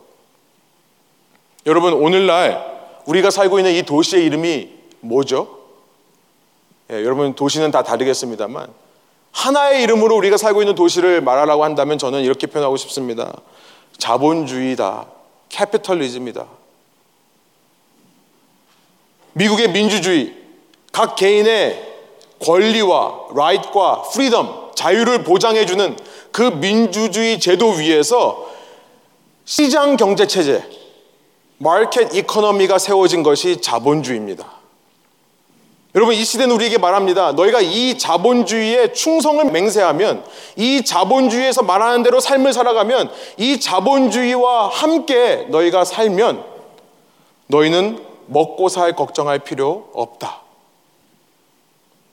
여러분, 1.65 1.93
오늘날 1.93 2.77
우리가 3.05 3.29
살고 3.29 3.59
있는 3.59 3.73
이 3.73 3.83
도시의 3.83 4.25
이름이 4.25 4.69
뭐죠? 5.01 5.57
예, 6.91 6.95
여러분, 6.95 7.33
도시는 7.33 7.71
다 7.71 7.83
다르겠습니다만, 7.83 8.71
하나의 9.31 9.83
이름으로 9.83 10.15
우리가 10.17 10.37
살고 10.37 10.61
있는 10.61 10.75
도시를 10.75 11.21
말하라고 11.21 11.63
한다면 11.63 11.97
저는 11.97 12.23
이렇게 12.23 12.47
표현하고 12.47 12.77
싶습니다. 12.77 13.33
자본주의다. 13.97 15.07
캐피털리즘이다. 15.49 16.45
미국의 19.33 19.71
민주주의, 19.71 20.35
각 20.91 21.15
개인의 21.15 21.95
권리와 22.39 23.27
right과 23.31 24.03
freedom, 24.07 24.47
자유를 24.75 25.23
보장해주는 25.23 25.97
그 26.31 26.41
민주주의 26.41 27.39
제도 27.39 27.69
위에서 27.71 28.49
시장 29.45 29.97
경제 29.97 30.27
체제, 30.27 30.63
마켓 31.57 32.13
이코노미가 32.13 32.77
세워진 32.77 33.23
것이 33.23 33.61
자본주의입니다. 33.61 34.57
여러분 35.95 36.13
이 36.13 36.23
시대는 36.23 36.53
우리에게 36.53 36.77
말합니다. 36.77 37.31
너희가 37.31 37.59
이 37.61 37.97
자본주의에 37.97 38.93
충성을 38.93 39.43
맹세하면 39.45 40.23
이 40.55 40.83
자본주의에서 40.83 41.63
말하는 41.63 42.03
대로 42.03 42.19
삶을 42.19 42.53
살아가면 42.53 43.11
이 43.37 43.59
자본주의와 43.59 44.67
함께 44.67 45.47
너희가 45.49 45.85
살면 45.85 46.45
너희는 47.47 48.05
먹고 48.27 48.69
살 48.69 48.95
걱정할 48.95 49.39
필요 49.39 49.89
없다. 49.93 50.41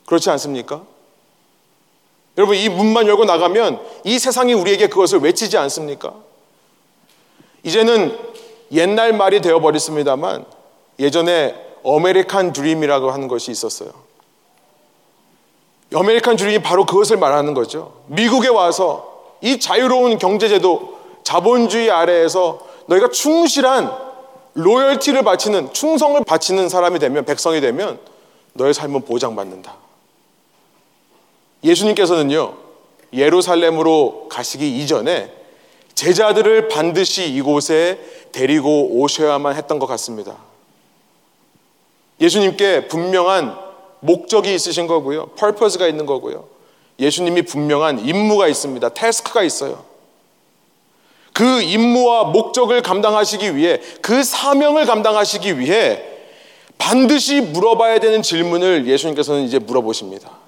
그렇지 0.07 0.31
않습니까? 0.31 0.83
여러분 2.37 2.57
이 2.57 2.69
문만 2.69 3.07
열고 3.07 3.25
나가면 3.25 3.81
이 4.05 4.19
세상이 4.19 4.55
우리에게 4.55 4.89
그것을 4.89 5.21
외치지 5.21 5.57
않습니까? 5.57 6.15
이제는 7.63 8.19
옛날 8.73 9.13
말이 9.13 9.41
되어 9.41 9.61
버렸습니다만 9.61 10.45
예전에 10.99 11.55
American 11.83 12.53
dream이라고 12.53 13.11
하는 13.11 13.29
것이 13.29 13.51
있었어요. 13.51 13.91
어메리칸 15.95 16.37
드림이 16.37 16.63
바로 16.63 16.87
그것을 16.87 17.19
말하는 17.19 17.55
거죠. 17.55 17.95
미국에 18.07 18.49
와서 18.49 19.37
이 19.41 19.61
자유로운 19.61 20.19
경제제도, 20.19 20.99
자본주의 21.23 21.91
아래에서 21.91 22.61
너희가 22.87 23.11
충실한 23.11 23.93
로열티를 24.55 25.23
바치는, 25.23 25.73
충성을 25.73 26.23
바치는 26.25 26.69
사람이 26.69 26.99
되면, 26.99 27.25
백성이 27.25 27.61
되면 27.61 27.99
너의 28.55 28.73
삶은 28.73 29.03
보장받는다. 29.03 29.84
예수님께서는요, 31.65 32.55
예루살렘으로 33.13 34.29
가시기 34.29 34.79
이전에 34.79 35.33
제자들을 35.95 36.69
반드시 36.69 37.33
이곳에 37.33 37.99
데리고 38.33 39.01
오셔야만 39.01 39.55
했던 39.57 39.79
것 39.79 39.87
같습니다. 39.87 40.37
예수님께 42.21 42.89
분명한 42.89 43.57
목적이 44.01 44.55
있으신 44.55 44.87
거고요. 44.87 45.29
펄퍼스가 45.37 45.87
있는 45.87 46.05
거고요. 46.05 46.47
예수님이 46.99 47.43
분명한 47.43 48.07
임무가 48.07 48.49
있습니다. 48.49 48.89
태스크가 48.91 49.43
있어요. 49.43 49.85
그 51.33 51.63
임무와 51.63 52.25
목적을 52.25 52.83
감당하시기 52.83 53.57
위해 53.57 53.81
그 54.03 54.23
사명을 54.23 54.85
감당하시기 54.87 55.59
위해 55.59 56.03
반드시 56.79 57.41
물어봐야 57.41 57.99
되는 57.99 58.23
질문을 58.23 58.87
예수님께서는 58.87 59.43
이제 59.43 59.59
물어보십니다. 59.59 60.44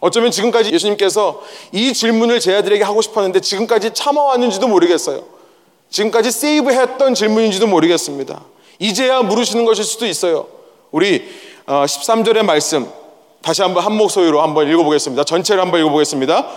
어쩌면 0.00 0.30
지금까지 0.30 0.72
예수님께서 0.72 1.42
이 1.72 1.92
질문을 1.92 2.40
제 2.40 2.56
아들에게 2.56 2.82
하고 2.82 3.02
싶었는데 3.02 3.40
지금까지 3.40 3.92
참아왔는지도 3.92 4.66
모르겠어요. 4.66 5.22
지금까지 5.90 6.30
세이브했던 6.30 7.14
질문인지도 7.14 7.66
모르겠습니다. 7.66 8.42
이제야 8.78 9.22
물으시는 9.22 9.64
것일 9.64 9.84
수도 9.84 10.06
있어요. 10.06 10.46
우리 10.90 11.28
13절의 11.66 12.40
어, 12.40 12.42
말씀 12.44 12.90
다시 13.42 13.62
한번 13.62 13.84
한 13.84 13.92
목소리로 13.96 14.42
한번 14.42 14.68
읽어보겠습니다. 14.68 15.24
전체를 15.24 15.62
한번 15.62 15.80
읽어보겠습니다. 15.80 16.48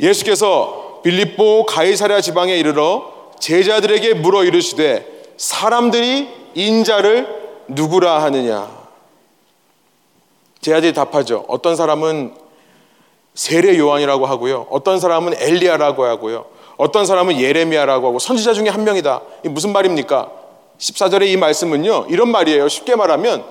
예수께서 0.00 1.00
빌립보 1.02 1.66
가이사랴 1.66 2.20
지방에 2.20 2.56
이르러 2.56 3.12
제자들에게 3.40 4.14
물어 4.14 4.44
이르시되 4.44 5.06
사람들이 5.36 6.28
인자를 6.54 7.28
누구라 7.68 8.22
하느냐 8.22 8.70
제자들이 10.60 10.94
답하죠. 10.94 11.44
어떤 11.48 11.76
사람은 11.76 12.43
세례 13.34 13.78
요한이라고 13.78 14.26
하고요. 14.26 14.66
어떤 14.70 15.00
사람은 15.00 15.34
엘리야라고 15.38 16.04
하고요. 16.04 16.46
어떤 16.76 17.06
사람은 17.06 17.40
예레미야라고 17.40 18.08
하고 18.08 18.18
선지자 18.18 18.52
중에 18.52 18.68
한 18.68 18.84
명이다. 18.84 19.20
이 19.44 19.48
무슨 19.48 19.72
말입니까? 19.72 20.30
14절의 20.78 21.28
이 21.28 21.36
말씀은요. 21.36 22.06
이런 22.08 22.30
말이에요. 22.30 22.68
쉽게 22.68 22.96
말하면 22.96 23.44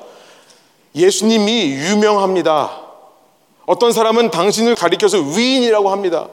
예수님이 0.96 1.72
유명합니다. 1.72 2.82
어떤 3.66 3.92
사람은 3.94 4.30
당신을 4.30 4.76
가리켜서 4.76 5.20
위인이라고 5.20 5.90
합니다. 5.90 6.28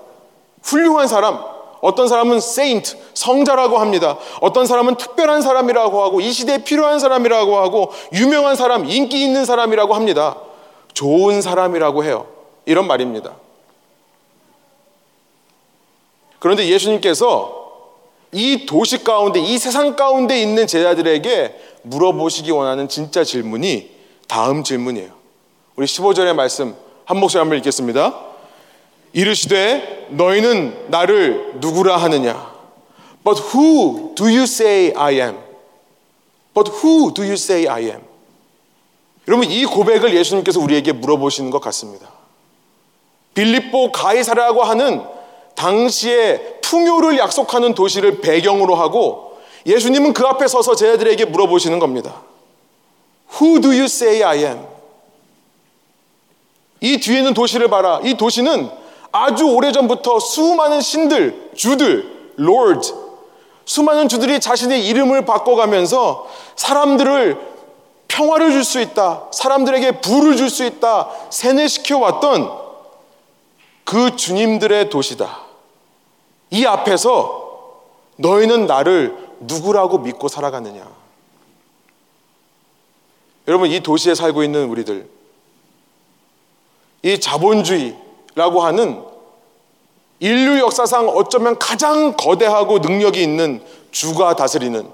훌륭한 0.62 1.06
사람. 1.06 1.38
어떤 1.80 2.08
사람은 2.08 2.38
saint, 2.38 2.96
성자라고 3.14 3.78
합니다. 3.78 4.18
어떤 4.40 4.66
사람은 4.66 4.96
특별한 4.96 5.40
사람이라고 5.40 6.02
하고 6.02 6.20
이 6.20 6.30
시대에 6.30 6.58
필요한 6.58 6.98
사람이라고 6.98 7.56
하고 7.56 7.90
유명한 8.12 8.54
사람, 8.56 8.84
인기 8.84 9.24
있는 9.24 9.44
사람이라고 9.44 9.94
합니다. 9.94 10.36
좋은 10.92 11.40
사람이라고 11.40 12.04
해요. 12.04 12.26
이런 12.70 12.86
말입니다. 12.86 13.36
그런데 16.38 16.68
예수님께서 16.68 17.58
이 18.32 18.64
도시 18.64 19.02
가운데, 19.02 19.40
이 19.40 19.58
세상 19.58 19.96
가운데 19.96 20.40
있는 20.40 20.68
제자들에게 20.68 21.60
물어보시기 21.82 22.52
원하는 22.52 22.88
진짜 22.88 23.24
질문이 23.24 23.90
다음 24.28 24.62
질문이에요. 24.62 25.10
우리 25.74 25.86
15절의 25.86 26.34
말씀 26.34 26.76
한 27.04 27.18
목소리 27.18 27.40
한번 27.40 27.58
읽겠습니다. 27.58 28.20
이르시되 29.12 30.06
너희는 30.10 30.90
나를 30.90 31.54
누구라 31.56 31.96
하느냐? 31.96 32.54
But 33.24 33.42
who 33.52 34.14
do 34.14 34.26
you 34.26 34.42
say 34.42 34.92
I 34.94 35.14
am? 35.14 35.38
But 36.54 36.70
who 36.70 37.12
do 37.12 37.24
you 37.24 37.34
say 37.34 37.66
I 37.66 37.82
am? 37.86 38.02
여러분 39.26 39.50
이 39.50 39.64
고백을 39.64 40.14
예수님께서 40.14 40.60
우리에게 40.60 40.92
물어보시는 40.92 41.50
것 41.50 41.60
같습니다. 41.60 42.20
빌립보 43.34 43.92
가이사라고 43.92 44.62
하는 44.62 45.04
당시에 45.54 46.58
풍요를 46.62 47.18
약속하는 47.18 47.74
도시를 47.74 48.20
배경으로 48.20 48.74
하고 48.74 49.38
예수님은 49.66 50.14
그 50.14 50.24
앞에 50.26 50.48
서서 50.48 50.74
제자들에게 50.74 51.26
물어보시는 51.26 51.78
겁니다. 51.78 52.22
Who 53.40 53.60
do 53.60 53.70
you 53.70 53.84
say 53.84 54.22
I 54.22 54.38
am? 54.38 54.66
이 56.80 56.98
뒤에 56.98 57.18
있는 57.18 57.34
도시를 57.34 57.68
봐라. 57.68 58.00
이 58.02 58.14
도시는 58.14 58.70
아주 59.12 59.44
오래전부터 59.44 60.18
수많은 60.18 60.80
신들, 60.80 61.50
주들, 61.54 62.32
Lord, 62.38 62.92
수많은 63.66 64.08
주들이 64.08 64.40
자신의 64.40 64.86
이름을 64.86 65.26
바꿔가면서 65.26 66.26
사람들을 66.56 67.36
평화를 68.08 68.50
줄 68.50 68.64
수 68.64 68.80
있다. 68.80 69.24
사람들에게 69.30 70.00
부를 70.00 70.36
줄 70.36 70.48
수 70.48 70.64
있다. 70.64 71.08
세뇌시켜 71.30 71.98
왔던 71.98 72.69
그 73.90 74.14
주님들의 74.14 74.88
도시다. 74.88 75.40
이 76.50 76.64
앞에서 76.64 77.80
너희는 78.18 78.66
나를 78.66 79.16
누구라고 79.40 79.98
믿고 79.98 80.28
살아가느냐? 80.28 80.88
여러분, 83.48 83.68
이 83.68 83.80
도시에 83.80 84.14
살고 84.14 84.44
있는 84.44 84.68
우리들, 84.68 85.10
이 87.02 87.18
자본주의라고 87.18 88.60
하는 88.62 89.02
인류 90.20 90.60
역사상 90.60 91.08
어쩌면 91.08 91.58
가장 91.58 92.16
거대하고 92.16 92.78
능력이 92.78 93.20
있는 93.20 93.60
주가 93.90 94.36
다스리는 94.36 94.88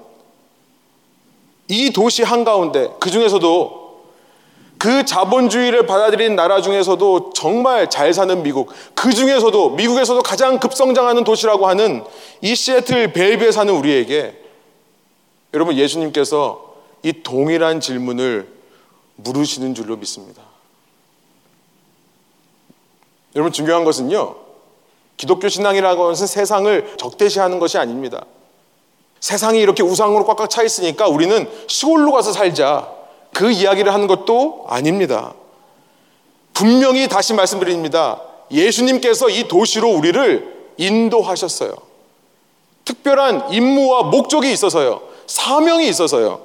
이 1.67 1.91
도시 1.91 2.23
한가운데 2.23 2.95
그 2.99 3.11
중에서도 3.11 3.86
그 4.77 5.05
자본주의를 5.05 5.87
받아들인 5.87 6.35
나라 6.35 6.61
중에서도 6.61 7.31
정말 7.33 7.89
잘 7.89 8.13
사는 8.13 8.43
미국, 8.43 8.71
그 8.93 9.13
중에서도 9.13 9.71
미국에서도 9.71 10.21
가장 10.21 10.59
급성장하는 10.59 11.23
도시라고 11.23 11.67
하는 11.67 12.03
이 12.41 12.55
시애틀 12.55 13.13
벨비에 13.13 13.51
사는 13.51 13.73
우리에게 13.73 14.41
여러분 15.53 15.75
예수님께서 15.75 16.75
이 17.03 17.23
동일한 17.23 17.79
질문을 17.79 18.47
물으시는 19.15 19.73
줄로 19.73 19.95
믿습니다. 19.97 20.43
여러분 23.35 23.51
중요한 23.51 23.83
것은요. 23.83 24.35
기독교 25.15 25.49
신앙이라고 25.49 26.01
하는 26.01 26.11
것은 26.11 26.27
세상을 26.27 26.97
적대시하는 26.97 27.59
것이 27.59 27.77
아닙니다. 27.77 28.25
세상이 29.19 29.59
이렇게 29.59 29.81
우상으로 29.81 30.25
꽉꽉 30.25 30.49
차 30.49 30.61
있으니까 30.61 31.07
우리는 31.07 31.49
시골로 31.67 32.11
가서 32.11 32.31
살자. 32.31 32.91
그 33.33 33.51
이야기를 33.51 33.93
하는 33.93 34.07
것도 34.07 34.65
아닙니다. 34.67 35.33
분명히 36.53 37.07
다시 37.07 37.33
말씀드립니다. 37.33 38.21
예수님께서 38.51 39.29
이 39.29 39.47
도시로 39.47 39.89
우리를 39.89 40.71
인도하셨어요. 40.77 41.73
특별한 42.85 43.53
임무와 43.53 44.03
목적이 44.03 44.51
있어서요. 44.51 45.01
사명이 45.27 45.87
있어서요. 45.87 46.41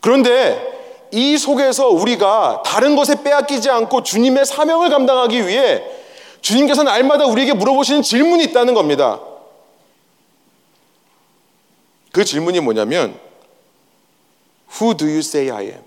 그런데 0.00 0.80
이 1.12 1.36
속에서 1.36 1.88
우리가 1.88 2.62
다른 2.64 2.96
것에 2.96 3.22
빼앗기지 3.22 3.68
않고 3.70 4.02
주님의 4.02 4.46
사명을 4.46 4.90
감당하기 4.90 5.46
위해 5.46 5.82
주님께서 6.40 6.82
날마다 6.82 7.26
우리에게 7.26 7.52
물어보시는 7.52 8.02
질문이 8.02 8.44
있다는 8.44 8.74
겁니다. 8.74 9.20
그 12.12 12.24
질문이 12.24 12.60
뭐냐면 12.60 13.18
Who 14.78 14.96
do 14.96 15.06
you 15.06 15.18
say 15.18 15.50
I 15.50 15.64
am? 15.64 15.82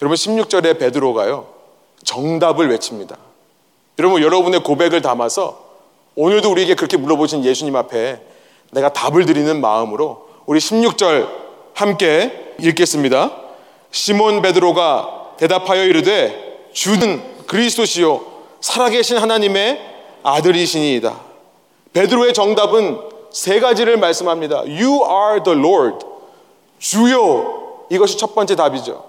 여러분 0.00 0.16
16절에 0.16 0.78
베드로가요. 0.78 1.46
정답을 2.04 2.68
외칩니다. 2.70 3.16
여러분 3.98 4.22
여러분의 4.22 4.62
고백을 4.62 5.00
담아서 5.00 5.64
오늘도 6.16 6.50
우리에게 6.50 6.74
그렇게 6.74 6.96
물어보신 6.96 7.44
예수님 7.44 7.76
앞에 7.76 8.20
내가 8.72 8.92
답을 8.92 9.26
드리는 9.26 9.60
마음으로 9.60 10.28
우리 10.46 10.58
16절 10.58 11.28
함께 11.74 12.54
읽겠습니다. 12.58 13.38
시몬 13.90 14.42
베드로가 14.42 15.34
대답하여 15.38 15.84
이르되 15.84 16.68
주는 16.72 17.46
그리스도시요 17.46 18.24
살아계신 18.60 19.18
하나님의 19.18 19.80
아들이시니이다. 20.22 21.20
베드로의 21.92 22.32
정답은 22.32 23.11
세 23.32 23.60
가지를 23.60 23.96
말씀합니다. 23.96 24.58
You 24.58 25.00
are 25.04 25.42
the 25.42 25.58
Lord. 25.58 26.06
주요. 26.78 27.84
이것이 27.90 28.18
첫 28.18 28.34
번째 28.34 28.56
답이죠. 28.56 29.04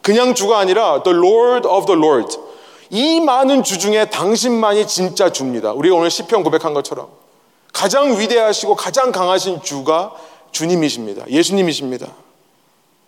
그냥 0.00 0.34
주가 0.34 0.58
아니라 0.58 1.02
the 1.02 1.16
Lord 1.16 1.68
of 1.68 1.86
the 1.86 1.98
Lord. 2.00 2.38
이 2.90 3.20
많은 3.20 3.62
주 3.62 3.78
중에 3.78 4.06
당신만이 4.06 4.86
진짜 4.86 5.30
주입니다. 5.30 5.72
우리가 5.72 5.96
오늘 5.96 6.10
시편 6.10 6.42
고백한 6.42 6.74
것처럼 6.74 7.08
가장 7.72 8.18
위대하시고 8.18 8.74
가장 8.74 9.12
강하신 9.12 9.62
주가 9.62 10.12
주님이십니다. 10.50 11.28
예수님이십니다. 11.30 12.06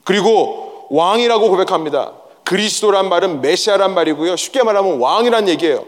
그리고 0.04 0.86
왕이라고 0.90 1.50
고백합니다. 1.50 2.12
그리스도란 2.44 3.08
말은 3.08 3.40
메시아란 3.40 3.94
말이고요. 3.94 4.36
쉽게 4.36 4.62
말하면 4.62 5.00
왕이란 5.00 5.48
얘기예요. 5.48 5.84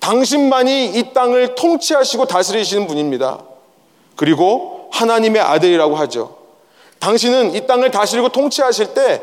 당신만이 0.00 0.98
이 0.98 1.12
땅을 1.12 1.54
통치하시고 1.54 2.26
다스리시는 2.26 2.86
분입니다. 2.86 3.47
그리고 4.18 4.88
하나님의 4.90 5.40
아들이라고 5.40 5.94
하죠. 5.94 6.36
당신은 6.98 7.54
이 7.54 7.68
땅을 7.68 7.92
다스리고 7.92 8.30
통치하실 8.30 8.92
때 8.92 9.22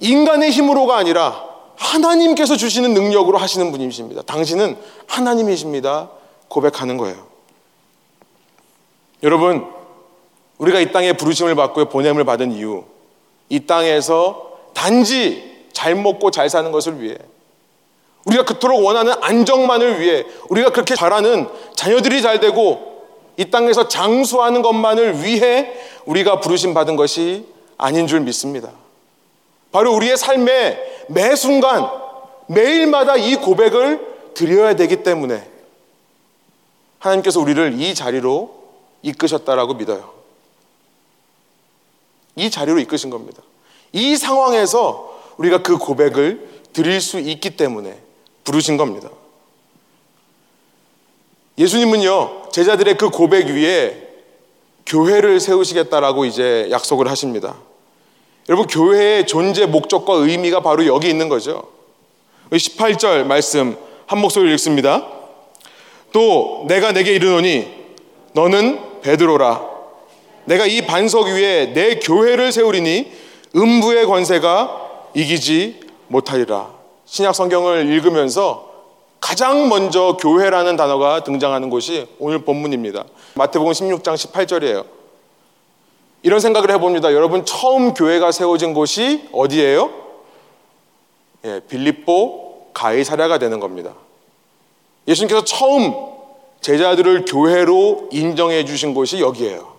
인간의 0.00 0.50
힘으로가 0.50 0.96
아니라 0.96 1.44
하나님께서 1.76 2.56
주시는 2.56 2.94
능력으로 2.94 3.36
하시는 3.36 3.70
분이십니다. 3.70 4.22
당신은 4.22 4.78
하나님이십니다. 5.06 6.08
고백하는 6.48 6.96
거예요. 6.96 7.26
여러분, 9.22 9.66
우리가 10.56 10.80
이 10.80 10.90
땅에 10.90 11.12
부르심을 11.12 11.54
받고 11.54 11.90
보냄을 11.90 12.24
받은 12.24 12.52
이유, 12.52 12.84
이 13.50 13.66
땅에서 13.66 14.52
단지 14.72 15.66
잘 15.74 15.94
먹고 15.94 16.30
잘 16.30 16.48
사는 16.48 16.72
것을 16.72 17.02
위해, 17.02 17.18
우리가 18.24 18.46
그토록 18.46 18.82
원하는 18.82 19.12
안정만을 19.20 20.00
위해, 20.00 20.24
우리가 20.48 20.70
그렇게 20.70 20.94
잘하는 20.94 21.46
자녀들이 21.76 22.22
잘 22.22 22.40
되고 22.40 22.89
이 23.40 23.50
땅에서 23.50 23.88
장수하는 23.88 24.60
것만을 24.60 25.24
위해 25.24 25.72
우리가 26.04 26.40
부르심 26.40 26.74
받은 26.74 26.96
것이 26.96 27.46
아닌 27.78 28.06
줄 28.06 28.20
믿습니다. 28.20 28.70
바로 29.72 29.94
우리의 29.94 30.18
삶의 30.18 31.06
매 31.08 31.34
순간, 31.34 31.88
매일마다 32.48 33.16
이 33.16 33.36
고백을 33.36 34.34
드려야 34.34 34.76
되기 34.76 35.02
때문에 35.02 35.48
하나님께서 36.98 37.40
우리를 37.40 37.80
이 37.80 37.94
자리로 37.94 38.54
이끄셨다라고 39.00 39.72
믿어요. 39.72 40.12
이 42.36 42.50
자리로 42.50 42.78
이끄신 42.80 43.08
겁니다. 43.08 43.42
이 43.92 44.18
상황에서 44.18 45.18
우리가 45.38 45.62
그 45.62 45.78
고백을 45.78 46.46
드릴 46.74 47.00
수 47.00 47.18
있기 47.18 47.56
때문에 47.56 47.98
부르신 48.44 48.76
겁니다. 48.76 49.08
예수님은요, 51.60 52.48
제자들의 52.52 52.96
그 52.96 53.10
고백 53.10 53.48
위에 53.48 54.08
교회를 54.86 55.40
세우시겠다라고 55.40 56.24
이제 56.24 56.66
약속을 56.70 57.08
하십니다. 57.10 57.56
여러분, 58.48 58.66
교회의 58.66 59.26
존재 59.26 59.66
목적과 59.66 60.14
의미가 60.14 60.60
바로 60.60 60.86
여기 60.86 61.10
있는 61.10 61.28
거죠. 61.28 61.64
18절 62.50 63.24
말씀 63.24 63.76
한 64.06 64.18
목소리를 64.20 64.52
읽습니다. 64.54 65.06
또 66.12 66.64
내가 66.66 66.92
내게 66.92 67.12
이르노니 67.12 67.68
너는 68.32 69.02
베드로라. 69.02 69.68
내가 70.46 70.66
이 70.66 70.86
반석 70.86 71.26
위에 71.26 71.74
내 71.74 71.96
교회를 71.96 72.52
세우리니 72.52 73.12
음부의 73.54 74.06
권세가 74.06 75.10
이기지 75.14 75.80
못하리라. 76.08 76.70
신약 77.04 77.34
성경을 77.34 77.86
읽으면서 77.86 78.69
가장 79.20 79.68
먼저 79.68 80.16
교회라는 80.18 80.76
단어가 80.76 81.22
등장하는 81.22 81.70
곳이 81.70 82.08
오늘 82.18 82.44
본문입니다. 82.44 83.04
마태복음 83.34 83.72
16장 83.72 84.14
18절이에요. 84.14 84.86
이런 86.22 86.40
생각을 86.40 86.70
해봅니다. 86.70 87.12
여러분 87.12 87.44
처음 87.44 87.94
교회가 87.94 88.32
세워진 88.32 88.74
곳이 88.74 89.28
어디예요? 89.32 89.90
예, 91.44 91.60
빌립보 91.68 92.70
가이사랴가 92.74 93.38
되는 93.38 93.60
겁니다. 93.60 93.94
예수님께서 95.08 95.44
처음 95.44 95.94
제자들을 96.60 97.24
교회로 97.24 98.08
인정해 98.12 98.64
주신 98.64 98.92
곳이 98.92 99.20
여기에요. 99.20 99.74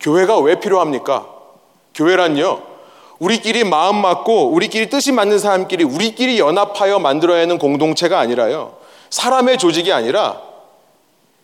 교회가 0.00 0.38
왜 0.38 0.58
필요합니까? 0.58 1.28
교회란요. 1.94 2.67
우리끼리 3.18 3.64
마음 3.64 3.96
맞고 3.96 4.50
우리끼리 4.50 4.88
뜻이 4.88 5.12
맞는 5.12 5.38
사람끼리 5.38 5.84
우리끼리 5.84 6.38
연합하여 6.38 6.98
만들어야 6.98 7.42
하는 7.42 7.58
공동체가 7.58 8.18
아니라요. 8.18 8.76
사람의 9.10 9.58
조직이 9.58 9.92
아니라 9.92 10.40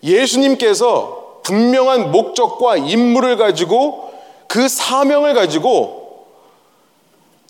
예수님께서 0.02 1.40
분명한 1.42 2.12
목적과 2.12 2.76
임무를 2.76 3.36
가지고 3.36 4.12
그 4.46 4.68
사명을 4.68 5.34
가지고 5.34 6.26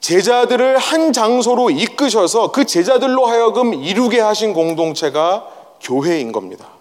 제자들을 0.01 0.77
한 0.79 1.13
장소로 1.13 1.71
이끄셔서 1.71 2.53
그 2.53 2.67
제자들로 2.67 3.27
하여금 3.27 3.75
이루게 3.75 4.21
하신 4.21 4.53
공동체가 4.53 5.49
교회인 5.81 6.33
겁니다. 6.33 6.74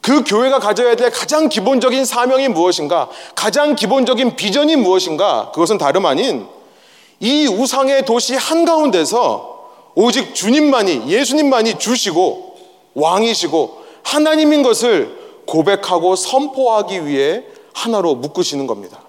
그 0.00 0.24
교회가 0.24 0.58
가져야 0.58 0.96
될 0.96 1.10
가장 1.10 1.48
기본적인 1.48 2.04
사명이 2.04 2.48
무엇인가? 2.48 3.08
가장 3.34 3.76
기본적인 3.76 4.36
비전이 4.36 4.76
무엇인가? 4.76 5.50
그것은 5.52 5.78
다름 5.78 6.06
아닌 6.06 6.46
이 7.20 7.46
우상의 7.46 8.06
도시 8.06 8.34
한가운데서 8.34 9.60
오직 9.94 10.34
주님만이, 10.34 11.04
예수님만이 11.08 11.78
주시고 11.78 12.56
왕이시고 12.94 13.80
하나님인 14.02 14.62
것을 14.62 15.18
고백하고 15.46 16.16
선포하기 16.16 17.06
위해 17.06 17.44
하나로 17.74 18.14
묶으시는 18.14 18.66
겁니다. 18.66 19.00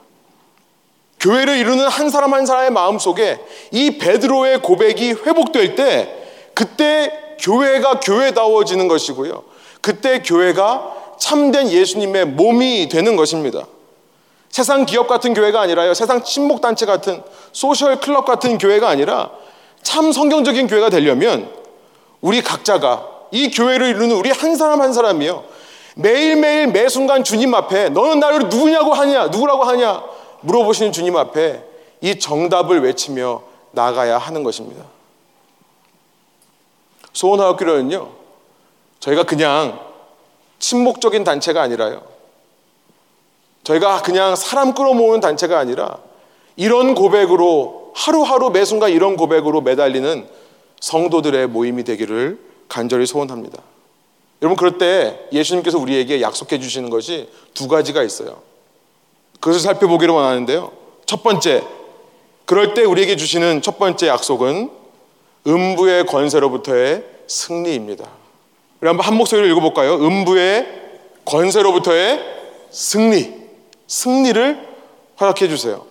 교회를 1.19 1.58
이루는 1.58 1.88
한 1.88 2.10
사람 2.10 2.34
한 2.34 2.45
사람의 2.45 2.71
마음 2.71 2.97
속에 2.97 3.39
이 3.71 3.97
베드로의 3.97 4.62
고백이 4.62 5.12
회복될 5.12 5.75
때 5.75 6.13
그때 6.54 7.12
교회가 7.39 7.99
교회다워지는 7.99 8.88
것이고요. 8.88 9.50
그때 9.82 10.22
교회가 10.22 10.96
참된 11.17 11.70
예수님의 11.70 12.26
몸이 12.26 12.89
되는 12.89 13.15
것입니다. 13.15 13.67
세상 14.50 14.86
기업 14.86 15.08
같은 15.08 15.34
교회가 15.34 15.62
아니라요. 15.62 15.94
세상 15.94 16.24
친목단체 16.24 16.86
같은 16.86 17.24
소셜 17.52 18.00
클럽 18.00 18.26
같은 18.26 18.58
교회가 18.58 18.89
아니라 18.89 19.32
참 19.82 20.12
성경적인 20.12 20.67
교회가 20.67 20.89
되려면 20.89 21.52
우리 22.20 22.41
각자가 22.41 23.08
이 23.32 23.50
교회를 23.50 23.88
이루는 23.88 24.15
우리 24.15 24.30
한 24.30 24.56
사람 24.56 24.82
한 24.82 24.94
사람이요. 24.94 25.44
매일매일 25.96 26.67
매 26.67 26.89
순간 26.89 27.24
주님 27.24 27.54
앞에 27.54 27.89
너는 27.89 28.20
나를 28.20 28.50
누구냐고 28.50 28.94
하냐, 28.94 29.28
누구라고 29.28 29.63
하냐 29.63 30.04
물어보시는 30.41 30.91
주님 30.91 31.15
앞에 31.15 31.63
이 32.02 32.20
정답을 32.20 32.82
외치며 32.82 33.41
나가야 33.72 34.17
하는 34.17 34.44
것입니다. 34.44 34.84
소원하옵기로는요. 37.13 38.20
저희가 39.01 39.23
그냥 39.23 39.79
친목적인 40.59 41.23
단체가 41.23 41.61
아니라요. 41.61 42.03
저희가 43.63 44.01
그냥 44.01 44.35
사람 44.35 44.73
끌어모으는 44.73 45.19
단체가 45.19 45.59
아니라 45.59 45.97
이런 46.55 46.95
고백으로 46.95 47.91
하루하루 47.93 48.51
매 48.51 48.63
순간 48.63 48.91
이런 48.91 49.17
고백으로 49.17 49.61
매달리는 49.61 50.27
성도들의 50.79 51.47
모임이 51.47 51.83
되기를 51.83 52.39
간절히 52.69 53.05
소원합니다. 53.05 53.61
여러분 54.41 54.55
그럴 54.55 54.77
때 54.77 55.27
예수님께서 55.31 55.77
우리에게 55.77 56.21
약속해 56.21 56.59
주시는 56.59 56.89
것이 56.89 57.29
두 57.53 57.67
가지가 57.67 58.01
있어요. 58.03 58.41
그것을 59.39 59.59
살펴보기를 59.59 60.13
원하는데요. 60.13 60.71
첫 61.05 61.23
번째, 61.23 61.63
그럴 62.45 62.73
때 62.73 62.83
우리에게 62.83 63.15
주시는 63.15 63.61
첫 63.61 63.77
번째 63.77 64.07
약속은 64.07 64.71
음부의 65.47 66.05
권세로부터의 66.05 67.03
승리입니다. 67.27 68.20
우리 68.82 68.88
한번 68.88 69.06
한 69.06 69.15
목소리로 69.15 69.48
읽어볼까요? 69.48 69.96
음부의 69.96 70.67
권세로부터의 71.26 72.20
승리. 72.72 73.39
승리를 73.88 74.67
허락해 75.20 75.48
주세요. 75.48 75.86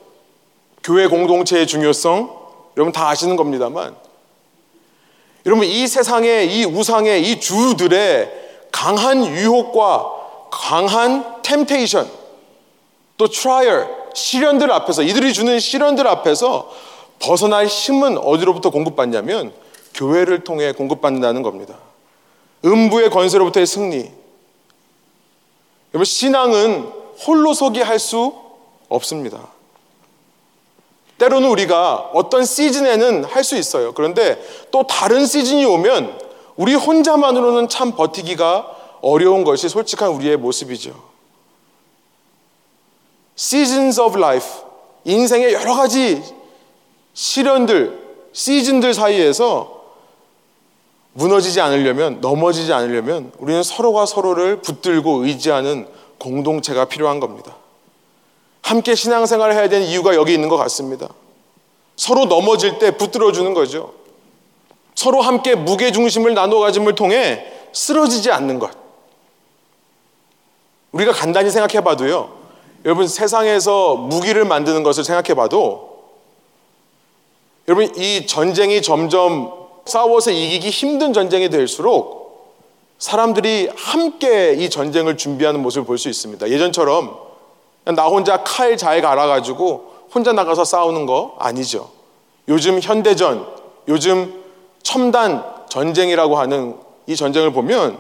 교회 0.83 1.07
공동체의 1.07 1.67
중요성, 1.67 2.37
여러분 2.77 2.93
다 2.93 3.09
아시는 3.09 3.37
겁니다만, 3.37 3.95
여러분 5.47 5.67
이 5.67 5.87
세상의 5.87 6.53
이 6.53 6.65
우상의 6.65 7.31
이 7.31 7.39
주들의 7.39 8.33
강한 8.73 9.25
유혹과 9.25 10.13
강한 10.51 11.43
temptation, 11.43 12.11
또 13.19 13.29
trial, 13.29 13.89
시련들 14.15 14.73
앞에서 14.73 15.03
이들이 15.03 15.33
주는 15.33 15.61
시련들 15.61 16.09
앞에서 16.09 16.73
벗어날 17.19 17.67
힘은 17.67 18.19
어디로부터 18.19 18.71
공급받냐면 18.71 19.53
교회를 19.95 20.43
통해 20.43 20.73
공급받는다는 20.73 21.43
겁니다. 21.43 21.77
음부의 22.65 23.11
권세로부터의 23.11 23.67
승리. 23.67 24.11
여러분, 25.93 26.05
신앙은 26.05 26.93
홀로서기 27.27 27.81
할 27.81 27.99
수 27.99 28.35
없습니다. 28.89 29.49
때로는 31.19 31.49
우리가 31.51 32.11
어떤 32.15 32.45
시즌에는 32.45 33.25
할 33.25 33.45
수 33.45 33.57
있어요. 33.57 33.93
그런데 33.93 34.43
또 34.71 34.87
다른 34.87 35.27
시즌이 35.27 35.65
오면 35.65 36.19
우리 36.57 36.75
혼자만으로는 36.75 37.69
참 37.69 37.93
버티기가 37.93 38.77
어려운 39.03 39.45
것이 39.45 39.69
솔직한 39.69 40.11
우리의 40.11 40.37
모습이죠. 40.37 40.93
Seasons 43.39 44.01
of 44.01 44.19
life. 44.19 44.49
인생의 45.05 45.55
여러 45.55 45.75
가지 45.75 46.23
시련들, 47.15 47.99
시즌들 48.33 48.93
사이에서 48.93 49.80
무너지지 51.13 51.61
않으려면, 51.61 52.21
넘어지지 52.21 52.73
않으려면 52.73 53.33
우리는 53.39 53.63
서로가 53.63 54.07
서로를 54.07 54.61
붙들고 54.61 55.25
의지하는 55.25 55.89
공동체가 56.19 56.85
필요한 56.85 57.21
겁니다. 57.21 57.57
함께 58.63 58.95
신앙생활을 58.95 59.55
해야 59.55 59.69
되는 59.69 59.87
이유가 59.87 60.15
여기 60.15 60.33
있는 60.33 60.49
것 60.49 60.57
같습니다. 60.57 61.09
서로 61.97 62.27
넘어질 62.27 62.79
때 62.79 62.97
붙들어주는 62.97 63.53
거죠. 63.55 63.95
서로 64.95 65.21
함께 65.21 65.55
무게중심을 65.55 66.35
나눠 66.35 66.61
가짐을 66.61 66.95
통해 66.95 67.45
쓰러지지 67.73 68.31
않는 68.31 68.59
것. 68.59 68.71
우리가 70.93 71.13
간단히 71.13 71.51
생각해 71.51 71.83
봐도요. 71.83 72.39
여러분 72.85 73.07
세상에서 73.07 73.97
무기를 73.97 74.45
만드는 74.45 74.83
것을 74.83 75.05
생각해 75.05 75.35
봐도 75.35 76.05
여러분 77.69 77.95
이 77.97 78.27
전쟁이 78.27 78.81
점점 78.81 79.60
싸워서 79.85 80.31
이기기 80.31 80.71
힘든 80.71 81.13
전쟁이 81.13 81.49
될수록 81.49 82.21
사람들이 82.99 83.71
함께 83.75 84.55
이 84.55 84.69
전쟁을 84.69 85.17
준비하는 85.17 85.61
모습을 85.63 85.87
볼 85.87 85.97
수 85.99 86.09
있습니다. 86.09 86.49
예전처럼 86.51 87.17
나 87.85 88.05
혼자 88.07 88.43
칼 88.45 88.77
잘 88.77 89.01
갈아가지고 89.01 89.91
혼자 90.15 90.33
나가서 90.33 90.65
싸우는 90.65 91.07
거 91.07 91.37
아니죠. 91.39 91.91
요즘 92.49 92.81
현대전, 92.81 93.47
요즘 93.89 94.43
첨단 94.83 95.45
전쟁이라고 95.69 96.37
하는 96.37 96.77
이 97.07 97.17
전쟁을 97.17 97.53
보면 97.53 97.99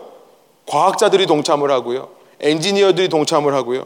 과학자들이 0.67 1.27
동참을 1.27 1.71
하고요. 1.71 2.09
엔지니어들이 2.41 3.09
동참을 3.09 3.55
하고요. 3.55 3.85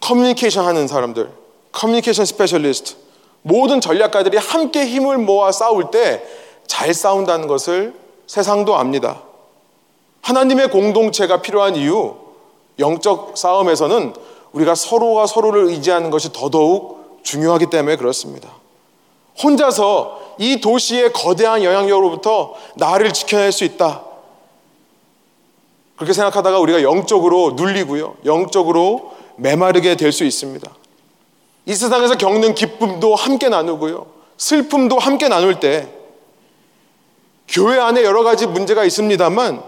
커뮤니케이션 0.00 0.64
하는 0.66 0.88
사람들, 0.88 1.30
communication 1.72 2.24
specialist, 2.24 2.94
모든 3.42 3.80
전략가들이 3.80 4.38
함께 4.38 4.86
힘을 4.86 5.18
모아 5.18 5.52
싸울 5.52 5.90
때 5.90 6.22
잘 6.70 6.94
싸운다는 6.94 7.48
것을 7.48 7.94
세상도 8.28 8.76
압니다. 8.76 9.22
하나님의 10.22 10.70
공동체가 10.70 11.42
필요한 11.42 11.74
이유, 11.74 12.14
영적 12.78 13.36
싸움에서는 13.36 14.14
우리가 14.52 14.76
서로가 14.76 15.26
서로를 15.26 15.64
의지하는 15.64 16.10
것이 16.10 16.32
더더욱 16.32 17.18
중요하기 17.24 17.70
때문에 17.70 17.96
그렇습니다. 17.96 18.48
혼자서 19.42 20.20
이 20.38 20.60
도시의 20.60 21.12
거대한 21.12 21.64
영향력으로부터 21.64 22.54
나를 22.76 23.12
지켜낼 23.12 23.50
수 23.50 23.64
있다. 23.64 24.02
그렇게 25.96 26.12
생각하다가 26.12 26.60
우리가 26.60 26.84
영적으로 26.84 27.54
눌리고요. 27.56 28.14
영적으로 28.24 29.16
메마르게 29.38 29.96
될 29.96 30.12
수 30.12 30.22
있습니다. 30.22 30.70
이 31.66 31.74
세상에서 31.74 32.16
겪는 32.16 32.54
기쁨도 32.54 33.16
함께 33.16 33.48
나누고요. 33.48 34.06
슬픔도 34.36 35.00
함께 35.00 35.26
나눌 35.26 35.58
때 35.58 35.99
교회 37.50 37.78
안에 37.78 38.04
여러 38.04 38.22
가지 38.22 38.46
문제가 38.46 38.84
있습니다만 38.84 39.62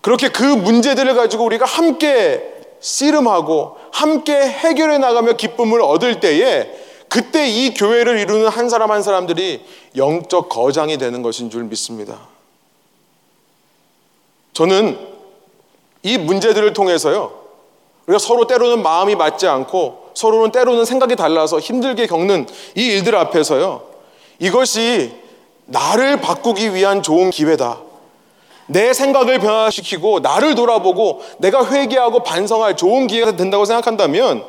그렇게 0.00 0.28
그 0.28 0.42
문제들을 0.42 1.14
가지고 1.14 1.44
우리가 1.44 1.66
함께 1.66 2.54
씨름하고 2.80 3.76
함께 3.92 4.32
해결해 4.34 4.98
나가며 4.98 5.34
기쁨을 5.34 5.82
얻을 5.82 6.20
때에 6.20 6.70
그때 7.08 7.48
이 7.48 7.74
교회를 7.74 8.18
이루는 8.18 8.48
한 8.48 8.68
사람 8.68 8.92
한 8.92 9.02
사람들이 9.02 9.64
영적 9.96 10.48
거장이 10.48 10.96
되는 10.96 11.22
것인 11.22 11.50
줄 11.50 11.64
믿습니다. 11.64 12.18
저는 14.52 14.96
이 16.02 16.16
문제들을 16.16 16.72
통해서요. 16.72 17.32
우리가 18.06 18.18
서로 18.18 18.46
때로는 18.46 18.82
마음이 18.82 19.16
맞지 19.16 19.46
않고 19.48 20.12
서로는 20.14 20.52
때로는 20.52 20.84
생각이 20.84 21.16
달라서 21.16 21.58
힘들게 21.58 22.06
겪는 22.06 22.46
이 22.76 22.86
일들 22.86 23.16
앞에서요. 23.16 23.82
이것이 24.38 25.19
나를 25.70 26.20
바꾸기 26.20 26.74
위한 26.74 27.02
좋은 27.02 27.30
기회다. 27.30 27.80
내 28.66 28.92
생각을 28.92 29.38
변화시키고 29.38 30.20
나를 30.20 30.54
돌아보고 30.54 31.22
내가 31.38 31.64
회개하고 31.66 32.22
반성할 32.22 32.76
좋은 32.76 33.06
기회가 33.06 33.36
된다고 33.36 33.64
생각한다면 33.64 34.44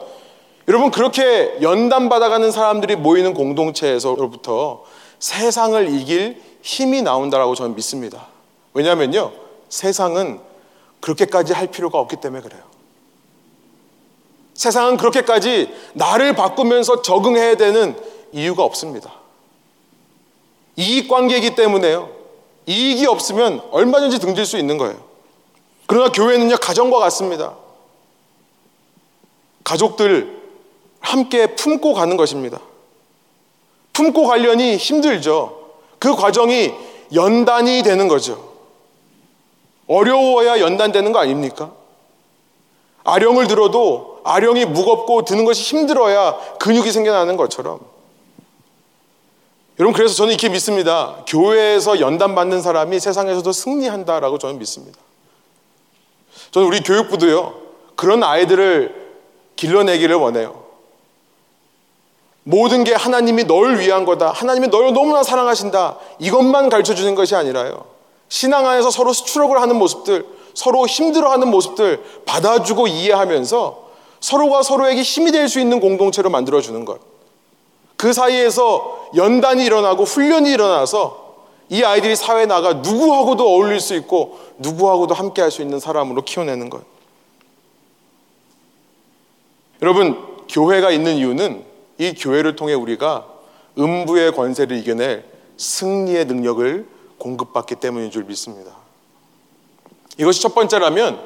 여러분 0.67 0.91
그렇게 0.91 1.57
연단 1.61 2.09
받아가는 2.09 2.51
사람들이 2.51 2.95
모이는 2.95 3.33
공동체에서로부터 3.33 4.83
세상을 5.19 5.89
이길 5.89 6.41
힘이 6.61 7.01
나온다라고 7.01 7.55
저는 7.55 7.75
믿습니다. 7.75 8.27
왜냐하면요 8.73 9.31
세상은 9.69 10.39
그렇게까지 10.99 11.53
할 11.53 11.67
필요가 11.67 11.99
없기 11.99 12.17
때문에 12.17 12.41
그래요. 12.43 12.61
세상은 14.53 14.97
그렇게까지 14.97 15.73
나를 15.93 16.35
바꾸면서 16.35 17.01
적응해야 17.01 17.55
되는 17.55 17.95
이유가 18.31 18.63
없습니다. 18.63 19.20
이익 20.75 21.07
관계이기 21.07 21.55
때문에요. 21.55 22.09
이익이 22.65 23.05
없으면 23.05 23.61
얼마든지 23.71 24.19
등질 24.19 24.45
수 24.45 24.57
있는 24.57 24.77
거예요. 24.77 24.95
그러나 25.87 26.11
교회는요, 26.11 26.57
가정과 26.57 26.99
같습니다. 26.99 27.55
가족들 29.63 30.41
함께 30.99 31.55
품고 31.55 31.93
가는 31.93 32.15
것입니다. 32.17 32.59
품고 33.93 34.27
가려니 34.27 34.77
힘들죠. 34.77 35.59
그 35.99 36.15
과정이 36.15 36.73
연단이 37.13 37.83
되는 37.83 38.07
거죠. 38.07 38.51
어려워야 39.87 40.61
연단되는 40.61 41.11
거 41.11 41.19
아닙니까? 41.19 41.73
아령을 43.03 43.47
들어도 43.47 44.21
아령이 44.23 44.65
무겁고 44.65 45.25
드는 45.25 45.43
것이 45.43 45.63
힘들어야 45.63 46.37
근육이 46.59 46.91
생겨나는 46.91 47.35
것처럼 47.35 47.79
여러분 49.81 49.93
그래서 49.95 50.13
저는 50.13 50.33
이렇게 50.33 50.47
믿습니다. 50.47 51.15
교회에서 51.25 51.99
연단 52.01 52.35
받는 52.35 52.61
사람이 52.61 52.99
세상에서도 52.99 53.51
승리한다라고 53.51 54.37
저는 54.37 54.59
믿습니다. 54.59 54.99
저는 56.51 56.67
우리 56.67 56.81
교육부도요. 56.81 57.55
그런 57.95 58.21
아이들을 58.21 58.93
길러내기를 59.55 60.15
원해요. 60.15 60.65
모든 62.43 62.83
게 62.83 62.93
하나님이 62.93 63.45
널 63.45 63.79
위한 63.79 64.05
거다. 64.05 64.29
하나님이 64.29 64.67
널 64.67 64.93
너무나 64.93 65.23
사랑하신다. 65.23 65.97
이것만 66.19 66.69
가르쳐 66.69 66.93
주는 66.93 67.15
것이 67.15 67.35
아니라요. 67.35 67.85
신앙 68.29 68.67
안에서 68.67 68.91
서로 68.91 69.13
스트럭을 69.13 69.59
하는 69.61 69.77
모습들, 69.77 70.27
서로 70.53 70.85
힘들어하는 70.85 71.49
모습들 71.49 72.03
받아주고 72.27 72.85
이해하면서 72.85 73.89
서로가 74.19 74.61
서로에게 74.61 75.01
힘이 75.01 75.31
될 75.31 75.49
수 75.49 75.59
있는 75.59 75.79
공동체로 75.79 76.29
만들어 76.29 76.61
주는 76.61 76.85
것. 76.85 77.10
그 78.01 78.13
사이에서 78.13 79.09
연단이 79.15 79.63
일어나고 79.63 80.05
훈련이 80.05 80.49
일어나서 80.51 81.35
이 81.69 81.83
아이들이 81.83 82.15
사회에 82.15 82.47
나가 82.47 82.73
누구하고도 82.73 83.47
어울릴 83.47 83.79
수 83.79 83.93
있고 83.93 84.39
누구하고도 84.57 85.13
함께 85.13 85.43
할 85.43 85.51
수 85.51 85.61
있는 85.61 85.79
사람으로 85.79 86.23
키워내는 86.23 86.71
것. 86.71 86.81
여러분, 89.83 90.17
교회가 90.49 90.89
있는 90.89 91.17
이유는 91.17 91.63
이 91.99 92.15
교회를 92.15 92.55
통해 92.55 92.73
우리가 92.73 93.27
음부의 93.77 94.31
권세를 94.31 94.77
이겨낼 94.77 95.23
승리의 95.57 96.25
능력을 96.25 96.87
공급받기 97.19 97.75
때문인 97.75 98.09
줄 98.09 98.23
믿습니다. 98.23 98.75
이것이 100.17 100.41
첫 100.41 100.55
번째라면 100.55 101.21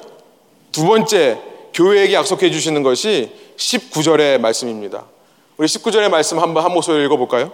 두 0.73 0.85
번째 0.85 1.41
교회에게 1.73 2.13
약속해 2.13 2.51
주시는 2.51 2.83
것이 2.83 3.31
19절의 3.55 4.39
말씀입니다. 4.39 5.14
우리 5.57 5.67
19절의 5.67 6.09
말씀 6.09 6.39
한번 6.39 6.65
한 6.65 6.73
목소리 6.73 7.05
읽어볼까요? 7.05 7.51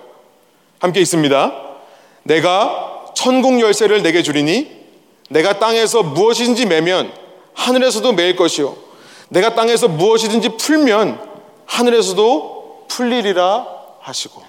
함께 0.80 1.02
있습니다. 1.02 1.54
내가 2.24 3.12
천국 3.14 3.60
열쇠를 3.60 4.02
내게 4.02 4.24
주리니 4.24 4.82
내가 5.30 5.60
땅에서 5.60 6.02
무엇이든지 6.02 6.66
매면 6.66 7.14
하늘에서도 7.54 8.12
매일 8.14 8.36
것이요. 8.36 8.76
내가 9.30 9.54
땅에서 9.54 9.88
무엇이든지 9.88 10.58
풀면 10.58 11.22
하늘에서도 11.68 12.86
풀리리라 12.90 13.68
하시고. 14.00 14.42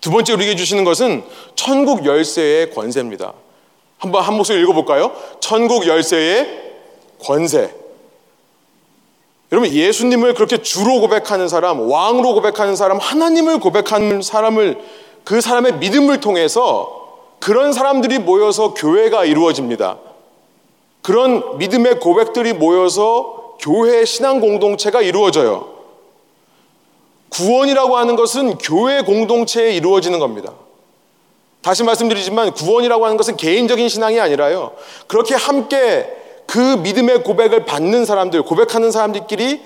두 0.00 0.10
번째 0.10 0.32
우리에게 0.32 0.56
주시는 0.56 0.84
것은 0.84 1.22
천국 1.54 2.06
열쇠의 2.06 2.70
권세입니다. 2.70 3.34
한번 3.98 4.22
한 4.24 4.34
목소리 4.34 4.62
읽어볼까요? 4.62 5.14
천국 5.40 5.86
열쇠의 5.86 6.72
권세. 7.22 7.74
여러분 9.52 9.70
예수님을 9.72 10.34
그렇게 10.34 10.58
주로 10.62 11.00
고백하는 11.00 11.48
사람, 11.48 11.90
왕으로 11.90 12.34
고백하는 12.34 12.76
사람, 12.76 12.98
하나님을 12.98 13.58
고백하는 13.58 14.22
사람을 14.22 14.78
그 15.24 15.40
사람의 15.40 15.78
믿음을 15.78 16.20
통해서 16.20 17.00
그런 17.40 17.72
사람들이 17.72 18.18
모여서 18.20 18.74
교회가 18.74 19.24
이루어집니다. 19.24 19.98
그런 21.02 21.58
믿음의 21.58 21.98
고백들이 21.98 22.52
모여서 22.52 23.56
교회 23.60 24.04
신앙 24.04 24.40
공동체가 24.40 25.02
이루어져요. 25.02 25.80
구원이라고 27.30 27.96
하는 27.96 28.16
것은 28.16 28.58
교회 28.58 29.02
공동체에 29.02 29.72
이루어지는 29.72 30.18
겁니다. 30.18 30.52
다시 31.62 31.82
말씀드리지만 31.82 32.52
구원이라고 32.52 33.04
하는 33.04 33.16
것은 33.16 33.36
개인적인 33.36 33.88
신앙이 33.88 34.18
아니라요. 34.20 34.72
그렇게 35.06 35.34
함께 35.34 36.19
그 36.50 36.58
믿음의 36.58 37.22
고백을 37.22 37.64
받는 37.64 38.04
사람들, 38.04 38.42
고백하는 38.42 38.90
사람들끼리 38.90 39.62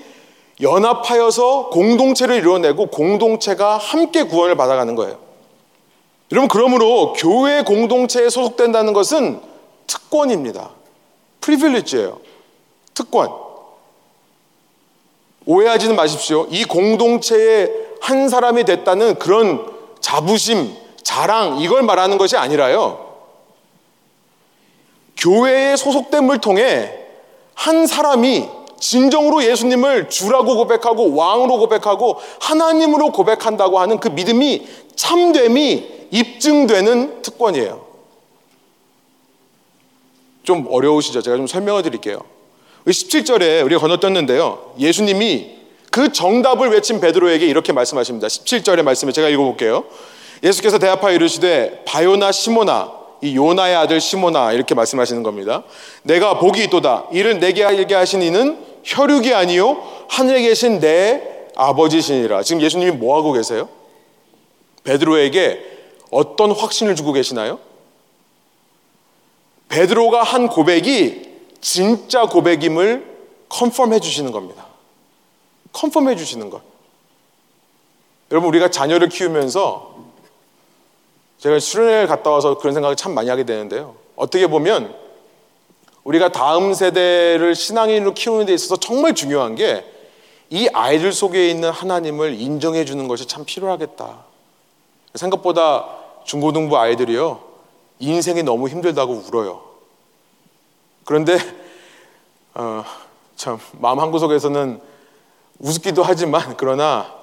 연합하여서 0.61 1.69
공동체를 1.71 2.35
이루어내고 2.35 2.87
공동체가 2.87 3.77
함께 3.77 4.21
구원을 4.21 4.55
받아가는 4.55 4.93
거예요. 4.93 5.17
여러분, 6.31 6.47
그러므로 6.47 7.13
교회 7.13 7.63
공동체에 7.63 8.29
소속된다는 8.29 8.93
것은 8.93 9.41
특권입니다. 9.87 10.69
프리빌리지예요. 11.41 12.19
특권. 12.93 13.31
오해하지는 15.47 15.95
마십시오. 15.95 16.45
이 16.51 16.65
공동체의 16.65 17.71
한 17.99 18.29
사람이 18.29 18.63
됐다는 18.63 19.17
그런 19.17 19.73
자부심, 20.01 20.71
자랑 21.01 21.57
이걸 21.61 21.81
말하는 21.81 22.19
것이 22.19 22.37
아니라요. 22.37 23.04
교회에 25.17 25.75
소속됨을 25.75 26.39
통해 26.39 26.91
한 27.53 27.87
사람이 27.87 28.47
진정으로 28.79 29.43
예수님을 29.43 30.09
주라고 30.09 30.55
고백하고 30.55 31.15
왕으로 31.15 31.57
고백하고 31.57 32.19
하나님으로 32.41 33.11
고백한다고 33.11 33.79
하는 33.79 33.99
그 33.99 34.09
믿음이 34.09 34.67
참됨이 34.95 36.07
입증되는 36.11 37.21
특권이에요. 37.21 37.85
좀 40.43 40.67
어려우시죠? 40.69 41.21
제가 41.21 41.37
좀 41.37 41.47
설명을 41.47 41.83
드릴게요. 41.83 42.19
17절에 42.85 43.65
우리가 43.65 43.81
건너뛰었는데요. 43.81 44.75
예수님이 44.77 45.55
그 45.89 46.11
정답을 46.11 46.69
외친 46.69 46.99
베드로에게 46.99 47.47
이렇게 47.47 47.73
말씀하십니다. 47.73 48.27
17절의 48.27 48.83
말씀을 48.83 49.13
제가 49.13 49.29
읽어볼게요. 49.29 49.85
예수께서 50.43 50.77
대답하여 50.77 51.15
이르시되 51.15 51.83
바요나 51.85 52.31
시모나 52.31 52.91
이 53.21 53.35
요나의 53.35 53.75
아들 53.75 54.01
시모나 54.01 54.51
이렇게 54.51 54.75
말씀하시는 54.75 55.23
겁니다. 55.23 55.63
내가 56.03 56.39
복이 56.39 56.63
있도다. 56.65 57.07
이를 57.11 57.39
내게 57.39 57.63
알게 57.63 57.93
하신 57.93 58.21
이는 58.21 58.63
혈육이 58.83 59.33
아니요 59.33 59.81
하늘에 60.09 60.41
계신 60.41 60.79
내 60.79 61.21
아버지시니라. 61.55 62.43
지금 62.43 62.61
예수님이 62.61 62.91
뭐 62.91 63.17
하고 63.17 63.31
계세요? 63.31 63.69
베드로에게 64.83 65.59
어떤 66.11 66.51
확신을 66.51 66.95
주고 66.95 67.11
계시나요? 67.11 67.59
베드로가 69.69 70.23
한 70.23 70.47
고백이 70.47 71.25
진짜 71.61 72.25
고백임을 72.25 73.15
컨펌해 73.49 73.99
주시는 73.99 74.31
겁니다. 74.31 74.67
컨펌해 75.73 76.15
주시는 76.15 76.49
것. 76.49 76.61
여러분 78.31 78.49
우리가 78.49 78.69
자녀를 78.69 79.09
키우면서 79.09 79.95
제가 81.37 81.59
수련회를 81.59 82.07
갔다 82.07 82.29
와서 82.29 82.57
그런 82.57 82.73
생각을 82.73 82.95
참 82.95 83.13
많이 83.13 83.29
하게 83.29 83.43
되는데요. 83.43 83.95
어떻게 84.15 84.47
보면 84.47 84.95
우리가 86.03 86.29
다음 86.29 86.73
세대를 86.73 87.55
신앙인으로 87.55 88.13
키우는 88.13 88.45
데 88.45 88.53
있어서 88.53 88.77
정말 88.77 89.13
중요한 89.13 89.55
게 89.55 89.95
이 90.49 90.69
아이들 90.73 91.11
속에 91.11 91.49
있는 91.49 91.69
하나님을 91.69 92.39
인정해 92.39 92.85
주는 92.85 93.07
것이 93.07 93.25
참 93.27 93.45
필요하겠다. 93.45 94.25
생각보다 95.15 95.87
중고등부 96.23 96.77
아이들이요. 96.77 97.41
인생이 97.99 98.43
너무 98.43 98.67
힘들다고 98.67 99.13
울어요. 99.13 99.63
그런데 101.03 101.37
어, 102.53 102.83
참 103.35 103.59
마음 103.73 103.99
한구석에서는 103.99 104.81
우습기도 105.59 106.03
하지만 106.03 106.55
그러나 106.57 107.13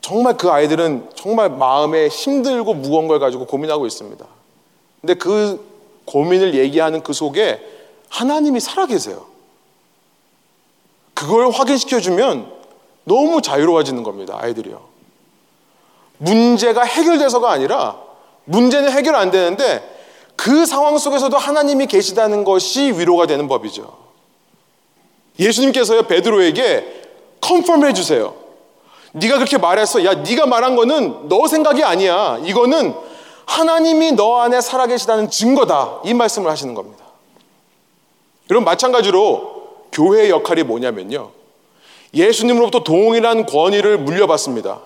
정말 0.00 0.36
그 0.36 0.50
아이들은 0.50 1.10
정말 1.14 1.50
마음에 1.50 2.08
힘들고 2.08 2.74
무거운 2.74 3.08
걸 3.08 3.18
가지고 3.18 3.46
고민하고 3.46 3.86
있습니다. 3.86 4.24
근데 5.00 5.14
그 5.14 5.64
고민을 6.04 6.54
얘기하는 6.54 7.02
그 7.02 7.12
속에 7.12 7.60
하나님이 8.08 8.60
살아계세요. 8.60 9.26
그걸 11.14 11.50
확인시켜주면 11.50 12.50
너무 13.04 13.42
자유로워지는 13.42 14.02
겁니다. 14.02 14.38
아이들이요. 14.40 14.80
문제가 16.18 16.82
해결돼서가 16.82 17.50
아니라 17.50 18.00
문제는 18.44 18.90
해결 18.92 19.14
안 19.16 19.30
되는데 19.30 19.96
그 20.36 20.66
상황 20.66 20.96
속에서도 20.98 21.36
하나님이 21.36 21.86
계시다는 21.86 22.44
것이 22.44 22.92
위로가 22.92 23.26
되는 23.26 23.48
법이죠. 23.48 23.96
예수님께서요 25.38 26.04
베드로에게 26.04 27.02
컨펌해 27.40 27.92
주세요. 27.92 28.34
네가 29.12 29.36
그렇게 29.36 29.58
말했어. 29.58 30.04
야, 30.04 30.14
네가 30.14 30.46
말한 30.46 30.76
거는 30.76 31.28
너 31.28 31.46
생각이 31.46 31.82
아니야. 31.82 32.38
이거는 32.44 32.94
하나님이 33.46 34.12
너 34.12 34.40
안에 34.40 34.60
살아계시다는 34.60 35.30
증거다. 35.30 36.00
이 36.04 36.14
말씀을 36.14 36.50
하시는 36.50 36.74
겁니다. 36.74 37.04
여러분 38.50 38.64
마찬가지로 38.64 39.58
교회의 39.92 40.30
역할이 40.30 40.62
뭐냐면요. 40.62 41.30
예수님으로부터 42.14 42.84
동일한 42.84 43.46
권위를 43.46 43.98
물려받습니다. 43.98 44.80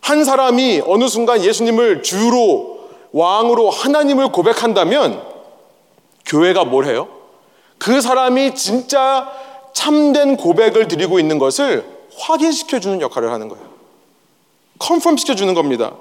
한 0.00 0.24
사람이 0.24 0.82
어느 0.86 1.08
순간 1.08 1.42
예수님을 1.42 2.02
주로 2.02 2.88
왕으로 3.12 3.70
하나님을 3.70 4.32
고백한다면 4.32 5.22
교회가 6.26 6.64
뭘 6.64 6.86
해요? 6.86 7.08
그 7.78 8.00
사람이 8.00 8.54
진짜 8.54 9.30
참된 9.72 10.36
고백을 10.36 10.88
드리고 10.88 11.18
있는 11.18 11.38
것을 11.38 11.97
확인시켜 12.18 12.80
주는 12.80 13.00
역할을 13.00 13.30
하는 13.30 13.48
거예요. 13.48 13.64
컨펌 14.78 15.16
시켜 15.16 15.34
주는 15.34 15.54
겁니다. 15.54 15.92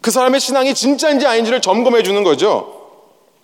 그 0.00 0.10
사람의 0.10 0.40
신앙이 0.40 0.74
진짜인지 0.74 1.26
아닌지를 1.26 1.60
점검해 1.60 2.02
주는 2.02 2.24
거죠. 2.24 2.82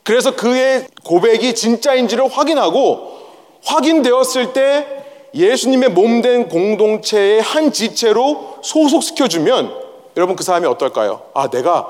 그래서 0.03 0.35
그의 0.35 0.89
고백이 1.05 1.55
진짜인지를 1.55 2.29
확인하고 2.29 3.19
확인되었을 3.65 4.53
때 4.53 4.87
예수님의 5.35 5.91
몸 5.91 6.23
된 6.23 6.49
공동체의 6.49 7.41
한 7.41 7.73
지체로 7.73 8.59
소속시켜 8.63 9.29
주면 9.29 9.73
여러분 10.17 10.37
그 10.37 10.43
사람이 10.43 10.67
어떨까요? 10.67 11.23
아, 11.35 11.49
내가 11.49 11.87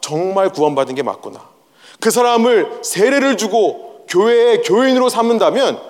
정말 0.00 0.50
구원받은 0.50 0.94
게 0.94 1.02
맞구나. 1.02 1.40
그 2.00 2.10
사람을 2.10 2.80
세례를 2.82 3.36
주고 3.36 4.04
교회의 4.08 4.62
교인으로 4.62 5.08
삼는다면 5.08 5.80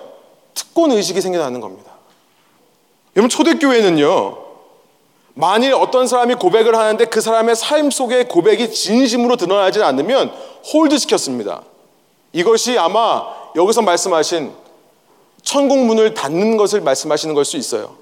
특권 0.53 0.91
의식이 0.91 1.19
생겨나는 1.19 1.59
겁니다. 1.59 1.92
여러분 3.15 3.29
초대교회는요. 3.29 4.37
만일 5.35 5.73
어떤 5.73 6.07
사람이 6.07 6.35
고백을 6.35 6.75
하는데 6.75 7.05
그 7.05 7.21
사람의 7.21 7.55
삶 7.55 7.89
속에 7.89 8.25
고백이 8.25 8.71
진심으로 8.71 9.35
드러나지 9.35 9.81
않으면 9.81 10.31
hold 10.73 10.97
시켰습니다. 10.99 11.63
이것이 12.33 12.77
아마 12.77 13.25
여기서 13.55 13.81
말씀하신 13.81 14.51
천국 15.41 15.79
문을 15.79 16.13
닫는 16.13 16.57
것을 16.57 16.81
말씀하시는 16.81 17.33
걸 17.35 17.45
수 17.45 17.57
있어요. 17.57 17.95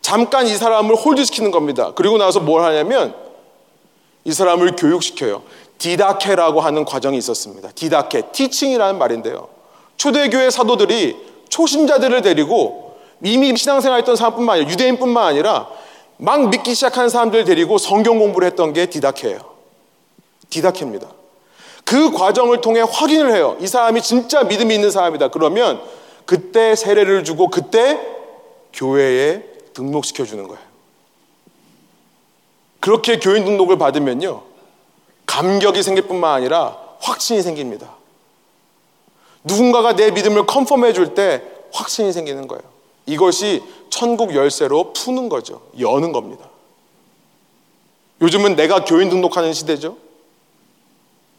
잠깐 0.00 0.46
이 0.46 0.54
사람을 0.54 0.96
hold 0.96 1.24
시키는 1.24 1.50
겁니다. 1.50 1.92
그리고 1.94 2.18
나서 2.18 2.40
뭘 2.40 2.62
하냐면 2.62 3.14
이 4.24 4.32
사람을 4.32 4.76
교육시켜요. 4.76 5.42
디다케라고 5.78 6.60
하는 6.60 6.84
과정이 6.84 7.16
있었습니다. 7.18 7.70
디다케, 7.74 8.32
teaching이라는 8.32 8.98
말인데요. 8.98 9.48
초대교회 9.96 10.50
사도들이 10.50 11.16
초신자들을 11.48 12.22
데리고 12.22 12.81
이미 13.22 13.56
신앙생활 13.56 13.98
했던 13.98 14.16
사람뿐만 14.16 14.56
아니라 14.56 14.70
유대인뿐만 14.70 15.24
아니라 15.24 15.68
막 16.16 16.48
믿기 16.48 16.74
시작한 16.74 17.08
사람들 17.08 17.44
데리고 17.44 17.78
성경 17.78 18.18
공부를 18.18 18.46
했던 18.48 18.72
게 18.72 18.86
디다케예요. 18.86 19.40
디다케입니다. 20.50 21.08
그 21.84 22.12
과정을 22.12 22.60
통해 22.60 22.80
확인을 22.80 23.34
해요. 23.34 23.56
이 23.60 23.66
사람이 23.66 24.02
진짜 24.02 24.44
믿음이 24.44 24.74
있는 24.74 24.90
사람이다. 24.90 25.28
그러면 25.28 25.80
그때 26.26 26.74
세례를 26.74 27.24
주고 27.24 27.48
그때 27.48 28.00
교회에 28.72 29.42
등록시켜 29.74 30.24
주는 30.24 30.46
거예요. 30.46 30.62
그렇게 32.80 33.18
교인 33.18 33.44
등록을 33.44 33.78
받으면요. 33.78 34.42
감격이 35.26 35.82
생길 35.82 36.06
뿐만 36.06 36.34
아니라 36.34 36.76
확신이 37.00 37.42
생깁니다. 37.42 37.96
누군가가 39.44 39.94
내 39.94 40.10
믿음을 40.10 40.46
컨펌해 40.46 40.92
줄 40.92 41.14
때 41.14 41.42
확신이 41.72 42.12
생기는 42.12 42.46
거예요. 42.46 42.71
이것이 43.06 43.62
천국 43.90 44.34
열쇠로 44.34 44.92
푸는 44.92 45.28
거죠. 45.28 45.62
여는 45.78 46.12
겁니다. 46.12 46.46
요즘은 48.20 48.56
내가 48.56 48.84
교인 48.84 49.08
등록하는 49.10 49.52
시대죠. 49.52 49.96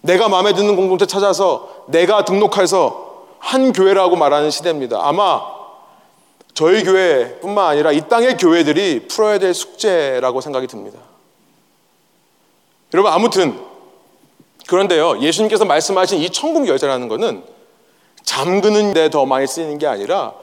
내가 0.02 0.28
마음에 0.28 0.54
드는 0.54 0.76
공동체 0.76 1.06
찾아서 1.06 1.86
내가 1.88 2.26
등록해서 2.26 3.26
한 3.40 3.72
교회라고 3.72 4.16
말하는 4.18 4.52
시대입니다. 4.52 5.00
아마 5.02 5.42
저희 6.54 6.84
교회뿐만 6.84 7.66
아니라 7.66 7.92
이 7.92 8.08
땅의 8.08 8.38
교회들이 8.38 9.08
풀어야 9.08 9.40
될 9.40 9.54
숙제라고 9.54 10.42
생각이 10.42 10.68
듭니다. 10.68 11.00
여러분 12.94 13.12
아무튼 13.12 13.60
그런데요 14.68 15.20
예수님께서 15.20 15.66
말씀하신 15.66 16.20
이 16.20 16.30
천국 16.30 16.68
열쇠라는 16.68 17.08
것은 17.08 17.44
잠그는 18.24 18.94
데 18.94 19.10
더 19.10 19.26
많이 19.26 19.48
쓰이는 19.48 19.78
게 19.78 19.88
아니라 19.88 20.34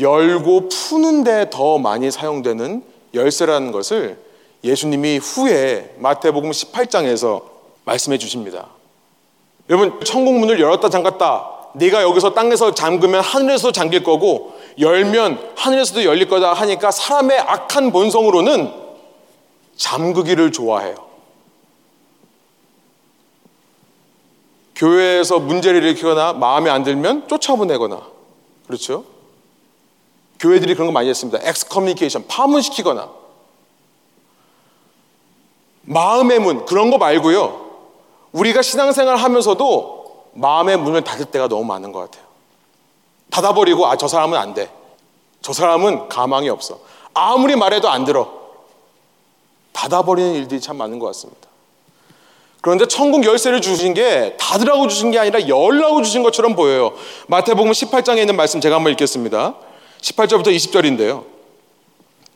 열고 0.00 0.68
푸는 0.68 1.24
데 1.24 1.48
더 1.50 1.78
많이 1.78 2.10
사용되는 2.10 2.82
열쇠라는 3.14 3.72
것을 3.72 4.18
예수님이 4.64 5.18
후에 5.18 5.94
마태복음 5.98 6.50
18장에서 6.50 7.42
말씀해 7.84 8.18
주십니다. 8.18 8.66
여러분 9.70 9.98
천국 10.04 10.34
문을 10.38 10.60
열었다 10.60 10.88
잠갔다 10.90 11.50
네가 11.74 12.02
여기서 12.02 12.34
땅에서 12.34 12.74
잠그면 12.74 13.20
하늘에서 13.20 13.70
잠길 13.72 14.02
거고 14.02 14.54
열면 14.78 15.52
하늘에서도 15.56 16.04
열릴 16.04 16.28
거다 16.28 16.52
하니까 16.52 16.90
사람의 16.90 17.38
악한 17.38 17.92
본성으로는 17.92 18.72
잠그기를 19.76 20.52
좋아해요. 20.52 20.94
교회에서 24.74 25.38
문제를 25.38 25.82
일으키거나 25.82 26.34
마음에 26.34 26.70
안 26.70 26.82
들면 26.82 27.28
쫓아보내거나 27.28 28.02
그렇죠? 28.66 29.04
교회들이 30.46 30.74
그런 30.74 30.86
거 30.86 30.92
많이 30.92 31.08
했습니다. 31.08 31.40
엑스커뮤니케이션 31.42 32.26
파문시키거나 32.28 33.08
마음의 35.82 36.38
문 36.38 36.64
그런 36.66 36.90
거 36.90 36.98
말고요. 36.98 37.66
우리가 38.32 38.62
신앙생활 38.62 39.16
하면서도 39.16 40.30
마음의 40.34 40.76
문을 40.78 41.02
닫을 41.02 41.26
때가 41.26 41.48
너무 41.48 41.64
많은 41.64 41.90
것 41.92 42.00
같아요. 42.00 42.26
닫아버리고 43.30 43.86
아 43.86 43.96
저 43.96 44.06
사람은 44.06 44.38
안 44.38 44.54
돼. 44.54 44.70
저 45.42 45.52
사람은 45.52 46.08
가망이 46.08 46.48
없어. 46.48 46.78
아무리 47.12 47.56
말해도 47.56 47.88
안 47.88 48.04
들어. 48.04 48.30
닫아버리는 49.72 50.34
일들이 50.34 50.60
참 50.60 50.76
많은 50.76 50.98
것 50.98 51.06
같습니다. 51.06 51.48
그런데 52.60 52.86
천국 52.86 53.24
열쇠를 53.24 53.60
주신 53.60 53.94
게 53.94 54.36
닫으라고 54.38 54.88
주신 54.88 55.10
게 55.10 55.18
아니라 55.18 55.48
열라고 55.48 56.02
주신 56.02 56.22
것처럼 56.22 56.54
보여요. 56.54 56.92
마태복음 57.28 57.70
18장에 57.72 58.18
있는 58.18 58.36
말씀 58.36 58.60
제가 58.60 58.76
한번 58.76 58.92
읽겠습니다. 58.92 59.54
18절부터 60.00 60.48
20절인데요. 60.48 61.24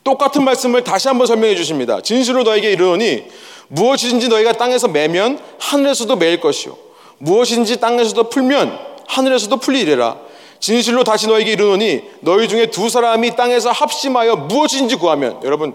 똑같은 0.03 0.45
말씀을 0.45 0.83
다시 0.83 1.09
한번 1.09 1.27
설명해 1.27 1.55
주십니다. 1.57 2.01
진실로 2.01 2.43
너에게 2.43 2.73
이르노니 2.73 3.25
무엇이든지 3.69 4.29
너희가 4.29 4.53
땅에서 4.53 4.89
매면 4.89 5.39
하늘에서도 5.59 6.17
매일 6.17 6.41
것이요 6.41 6.77
무엇이든지 7.19 7.81
땅에서도 7.81 8.31
풀면 8.31 8.79
하늘에서도 9.07 9.57
풀리리라. 9.59 10.17
진실로 10.59 11.05
다시 11.05 11.27
너에게 11.27 11.53
이르노니 11.53 12.03
너희 12.21 12.49
중에 12.49 12.71
두 12.71 12.89
사람이 12.89 13.37
땅에서 13.37 13.71
합심하여 13.71 14.37
무엇이든지 14.37 14.97
구하면 14.97 15.41
여러분 15.45 15.75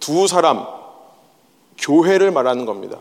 두 0.00 0.26
사람 0.26 0.66
교회를 1.78 2.30
말하는 2.30 2.66
겁니다. 2.66 2.98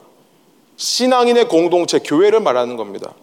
신앙인의 0.77 1.47
공동체, 1.47 1.99
교회를 1.99 2.39
말하는 2.39 2.77
겁니다. 2.77 3.13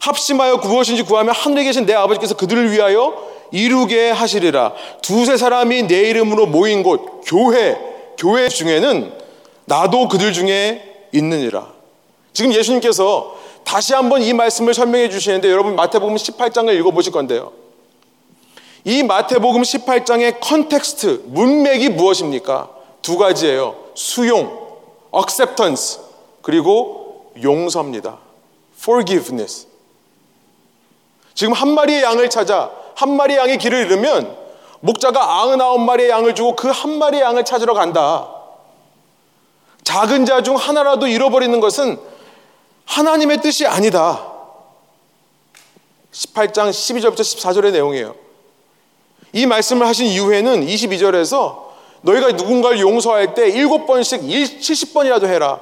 합심하여 0.00 0.58
무엇인지 0.58 1.02
구하면 1.02 1.34
하늘에 1.34 1.64
계신 1.64 1.86
내 1.86 1.94
아버지께서 1.94 2.36
그들을 2.36 2.70
위하여 2.70 3.28
이루게 3.50 4.10
하시리라. 4.10 4.74
두세 5.02 5.36
사람이 5.36 5.84
내 5.84 6.10
이름으로 6.10 6.46
모인 6.46 6.82
곳, 6.82 7.22
교회, 7.26 7.76
교회 8.16 8.48
중에는 8.48 9.12
나도 9.64 10.08
그들 10.08 10.32
중에 10.32 11.06
있느니라. 11.12 11.72
지금 12.32 12.52
예수님께서 12.52 13.36
다시 13.64 13.94
한번 13.94 14.22
이 14.22 14.32
말씀을 14.32 14.74
설명해 14.74 15.10
주시는데 15.10 15.50
여러분 15.50 15.76
마태복음 15.76 16.14
18장을 16.16 16.74
읽어 16.78 16.90
보실 16.90 17.12
건데요. 17.12 17.52
이 18.84 19.02
마태복음 19.02 19.62
18장의 19.62 20.38
context, 20.40 21.24
문맥이 21.26 21.90
무엇입니까? 21.90 22.70
두 23.02 23.18
가지예요. 23.18 23.76
수용, 23.94 24.68
acceptance, 25.14 26.00
그리고 26.42 27.32
용서입니다. 27.42 28.18
forgiveness. 28.78 29.66
지금 31.34 31.52
한 31.52 31.70
마리의 31.70 32.02
양을 32.02 32.30
찾아 32.30 32.70
한 32.98 33.10
마리의 33.16 33.38
양의 33.38 33.58
길을 33.58 33.86
잃으면 33.86 34.36
목자가 34.80 35.22
아흔아홉 35.42 35.80
마리의 35.82 36.10
양을 36.10 36.34
주고 36.34 36.56
그 36.56 36.68
한 36.68 36.98
마리의 36.98 37.22
양을 37.22 37.44
찾으러 37.44 37.72
간다. 37.72 38.28
작은 39.84 40.26
자 40.26 40.42
중 40.42 40.56
하나라도 40.56 41.06
잃어버리는 41.06 41.60
것은 41.60 41.96
하나님의 42.86 43.40
뜻이 43.40 43.66
아니다. 43.66 44.32
18장 46.12 46.70
12절부터 46.70 47.20
14절의 47.20 47.70
내용이에요. 47.72 48.16
이 49.32 49.46
말씀을 49.46 49.86
하신 49.86 50.06
이후에는 50.06 50.66
22절에서 50.66 51.68
너희가 52.02 52.32
누군가를 52.32 52.80
용서할 52.80 53.34
때 53.34 53.48
일곱 53.48 53.86
번씩 53.86 54.22
70번이라도 54.22 55.26
해라. 55.26 55.60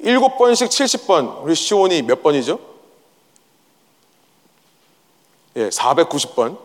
일곱 0.00 0.36
번씩 0.36 0.68
70번. 0.68 1.42
우리 1.44 1.54
시온이 1.54 2.02
몇 2.02 2.22
번이죠? 2.22 2.73
예, 5.56 5.68
490번. 5.68 6.58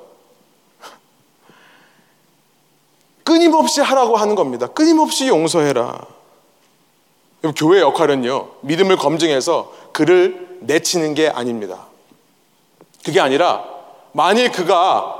끊임없이 3.24 3.80
하라고 3.82 4.18
하는 4.18 4.34
겁니다. 4.36 4.68
끊임없이 4.68 5.28
용서해라. 5.28 6.06
교회 7.56 7.80
역할은요, 7.80 8.50
믿음을 8.62 8.98
검증해서 8.98 9.72
그를 9.94 10.58
내치는 10.62 11.14
게 11.14 11.30
아닙니다. 11.30 11.86
그게 13.06 13.20
아니라, 13.20 13.64
만일 14.12 14.52
그가 14.52 15.16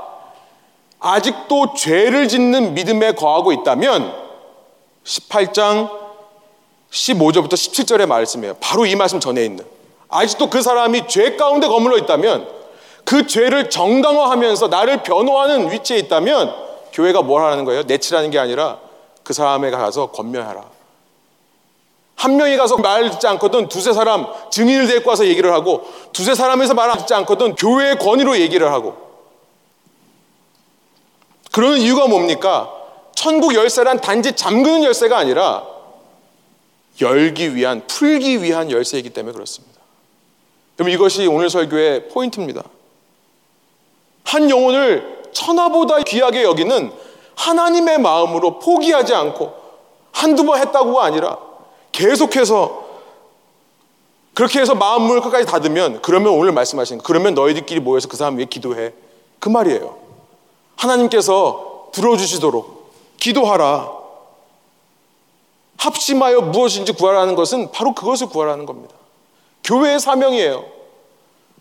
아직도 0.98 1.74
죄를 1.74 2.28
짓는 2.28 2.74
믿음에 2.74 3.12
거하고 3.12 3.52
있다면, 3.52 4.12
18장 5.04 5.90
15절부터 6.90 7.52
17절의 7.52 8.06
말씀이에요. 8.06 8.56
바로 8.60 8.84
이 8.84 8.96
말씀 8.96 9.20
전에 9.20 9.44
있는. 9.44 9.64
아직도 10.08 10.50
그 10.50 10.60
사람이 10.60 11.06
죄 11.08 11.36
가운데 11.36 11.68
거물러 11.68 11.96
있다면, 11.98 12.59
그 13.04 13.26
죄를 13.26 13.70
정당화하면서 13.70 14.68
나를 14.68 15.02
변호하는 15.02 15.70
위치에 15.70 15.98
있다면, 15.98 16.54
교회가 16.92 17.22
뭘 17.22 17.42
하는 17.42 17.64
거예요? 17.64 17.82
내치라는 17.82 18.30
게 18.30 18.38
아니라 18.38 18.78
그 19.22 19.32
사람에 19.32 19.70
가서 19.70 20.10
권면하라. 20.10 20.80
한 22.16 22.36
명이 22.36 22.58
가서 22.58 22.76
말 22.76 23.10
듣지 23.10 23.26
않거든 23.28 23.68
두세 23.68 23.94
사람 23.94 24.26
증인을 24.50 24.86
데리고 24.86 25.08
와서 25.08 25.26
얘기를 25.26 25.54
하고 25.54 25.84
두세 26.12 26.34
사람에서 26.34 26.74
말 26.74 26.94
듣지 26.98 27.14
않거든 27.14 27.54
교회의 27.54 27.96
권위로 27.98 28.38
얘기를 28.38 28.70
하고 28.70 28.94
그러는 31.50 31.78
이유가 31.78 32.06
뭡니까? 32.06 32.70
천국 33.14 33.54
열쇠란 33.54 34.02
단지 34.02 34.32
잠그는 34.32 34.84
열쇠가 34.84 35.16
아니라 35.16 35.66
열기 37.00 37.54
위한 37.54 37.86
풀기 37.86 38.42
위한 38.42 38.70
열쇠이기 38.70 39.10
때문에 39.10 39.32
그렇습니다. 39.32 39.80
그럼 40.76 40.90
이것이 40.90 41.26
오늘 41.26 41.48
설교의 41.48 42.08
포인트입니다. 42.08 42.62
한 44.30 44.48
영혼을 44.48 45.24
천하보다 45.32 46.02
귀하게 46.02 46.44
여기는 46.44 46.92
하나님의 47.34 47.98
마음으로 47.98 48.60
포기하지 48.60 49.12
않고 49.12 49.52
한두 50.12 50.44
번 50.44 50.60
했다고가 50.60 51.04
아니라 51.04 51.36
계속해서 51.90 52.90
그렇게 54.34 54.60
해서 54.60 54.76
마음을 54.76 55.20
끝까지 55.20 55.46
닫으면 55.46 56.00
그러면 56.00 56.34
오늘 56.34 56.52
말씀하신 56.52 56.98
그러면 56.98 57.34
너희들끼리 57.34 57.80
모여서 57.80 58.06
그 58.06 58.16
사람 58.16 58.36
위해 58.36 58.46
기도해 58.48 58.92
그 59.40 59.48
말이에요. 59.48 59.98
하나님께서 60.76 61.88
들어주시도록 61.92 62.92
기도하라. 63.18 63.90
합심하여 65.76 66.42
무엇인지 66.42 66.92
구하라는 66.92 67.34
것은 67.34 67.72
바로 67.72 67.94
그것을 67.94 68.28
구하라는 68.28 68.64
겁니다. 68.64 68.94
교회의 69.64 69.98
사명이에요. 69.98 70.64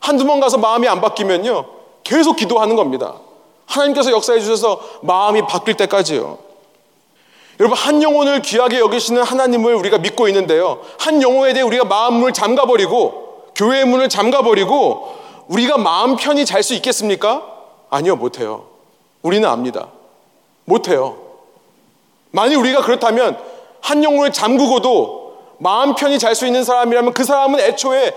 한두 0.01 0.26
번 0.28 0.39
가서 0.39 0.59
마음이 0.59 0.88
안 0.88 1.01
바뀌면요. 1.01 1.78
계속 2.04 2.36
기도하는 2.36 2.76
겁니다. 2.76 3.16
하나님께서 3.66 4.12
역사해 4.12 4.39
주셔서 4.39 4.82
마음이 5.02 5.43
바뀔 5.43 5.76
때까지요. 5.76 6.38
여러분 7.60 7.78
한 7.78 8.02
영혼을 8.02 8.41
귀하게 8.41 8.80
여기시는 8.80 9.22
하나님을 9.22 9.76
우리가 9.76 9.97
믿고 9.97 10.28
있는데요. 10.30 10.80
한 10.97 11.22
영혼에 11.22 11.54
대해 11.54 11.64
우리가 11.64 11.86
마음을 11.86 12.32
잠가버리고 12.34 13.52
교회의 13.56 13.86
문을 13.86 14.08
잠가버리고 14.10 15.16
우리가 15.50 15.78
마음 15.78 16.16
편히 16.16 16.45
잘 16.45 16.64
수 16.64 16.74
있겠습니까? 16.76 17.43
아니요 17.89 18.16
못해요. 18.16 18.66
우리는 19.22 19.47
압니다. 19.47 19.89
못해요. 20.66 21.18
만일 22.32 22.58
우리가 22.58 22.82
그렇다면 22.82 23.38
한 23.82 24.04
영혼을 24.04 24.32
잠그고도 24.32 25.38
마음 25.58 25.95
편히 25.95 26.18
잘 26.20 26.36
수 26.36 26.45
있는 26.45 26.64
사람이라면 26.64 27.14
그 27.14 27.24
사람은 27.24 27.60
애초에 27.60 28.16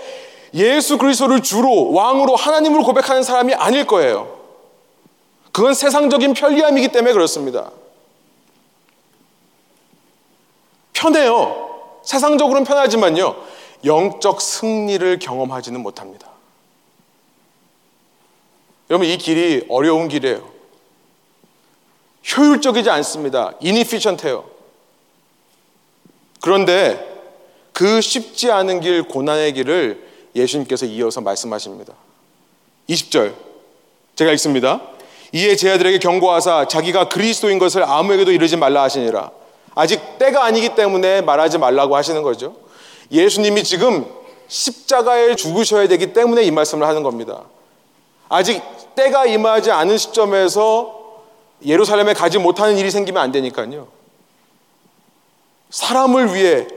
예수 0.53 0.97
그리스도를 0.97 1.41
주로 1.41 1.91
왕으로 1.93 2.35
하나님을 2.35 2.83
고백하는 2.83 3.23
사람이 3.23 3.53
아닐 3.55 3.87
거예요. 3.87 4.39
그건 5.51 5.73
세상적인 5.73 6.33
편리함이기 6.33 6.89
때문에 6.89 7.13
그렇습니다. 7.13 7.71
편해요. 10.93 11.99
세상적으로는 12.03 12.65
편하지만요. 12.65 13.35
영적 13.85 14.41
승리를 14.41 15.19
경험하지는 15.19 15.81
못합니다. 15.81 16.29
여러분, 18.89 19.07
이 19.07 19.17
길이 19.17 19.65
어려운 19.69 20.07
길이에요. 20.07 20.51
효율적이지 22.35 22.89
않습니다. 22.89 23.53
inefficient해요. 23.61 24.45
그런데 26.41 27.11
그 27.73 28.01
쉽지 28.01 28.51
않은 28.51 28.81
길, 28.81 29.03
고난의 29.03 29.53
길을 29.53 30.12
예수님께서 30.35 30.85
이어서 30.85 31.21
말씀하십니다. 31.21 31.93
20절. 32.89 33.33
제가 34.15 34.31
읽습니다. 34.33 34.81
이에 35.31 35.55
제 35.55 35.71
아들에게 35.71 35.97
경고하사 35.99 36.67
자기가 36.67 37.09
그리스도인 37.09 37.57
것을 37.59 37.83
아무에게도 37.83 38.31
이르지 38.31 38.57
말라 38.57 38.83
하시니라. 38.83 39.31
아직 39.75 40.19
때가 40.19 40.43
아니기 40.45 40.75
때문에 40.75 41.21
말하지 41.21 41.57
말라고 41.57 41.95
하시는 41.95 42.21
거죠. 42.21 42.55
예수님이 43.11 43.63
지금 43.63 44.05
십자가에 44.47 45.35
죽으셔야 45.35 45.87
되기 45.87 46.13
때문에 46.13 46.43
이 46.43 46.51
말씀을 46.51 46.87
하는 46.87 47.01
겁니다. 47.01 47.43
아직 48.29 48.61
때가 48.95 49.25
임하지 49.25 49.71
않은 49.71 49.97
시점에서 49.97 51.01
예루살렘에 51.65 52.13
가지 52.13 52.37
못하는 52.37 52.77
일이 52.77 52.91
생기면 52.91 53.21
안 53.21 53.31
되니까요. 53.31 53.87
사람을 55.71 56.35
위해, 56.35 56.67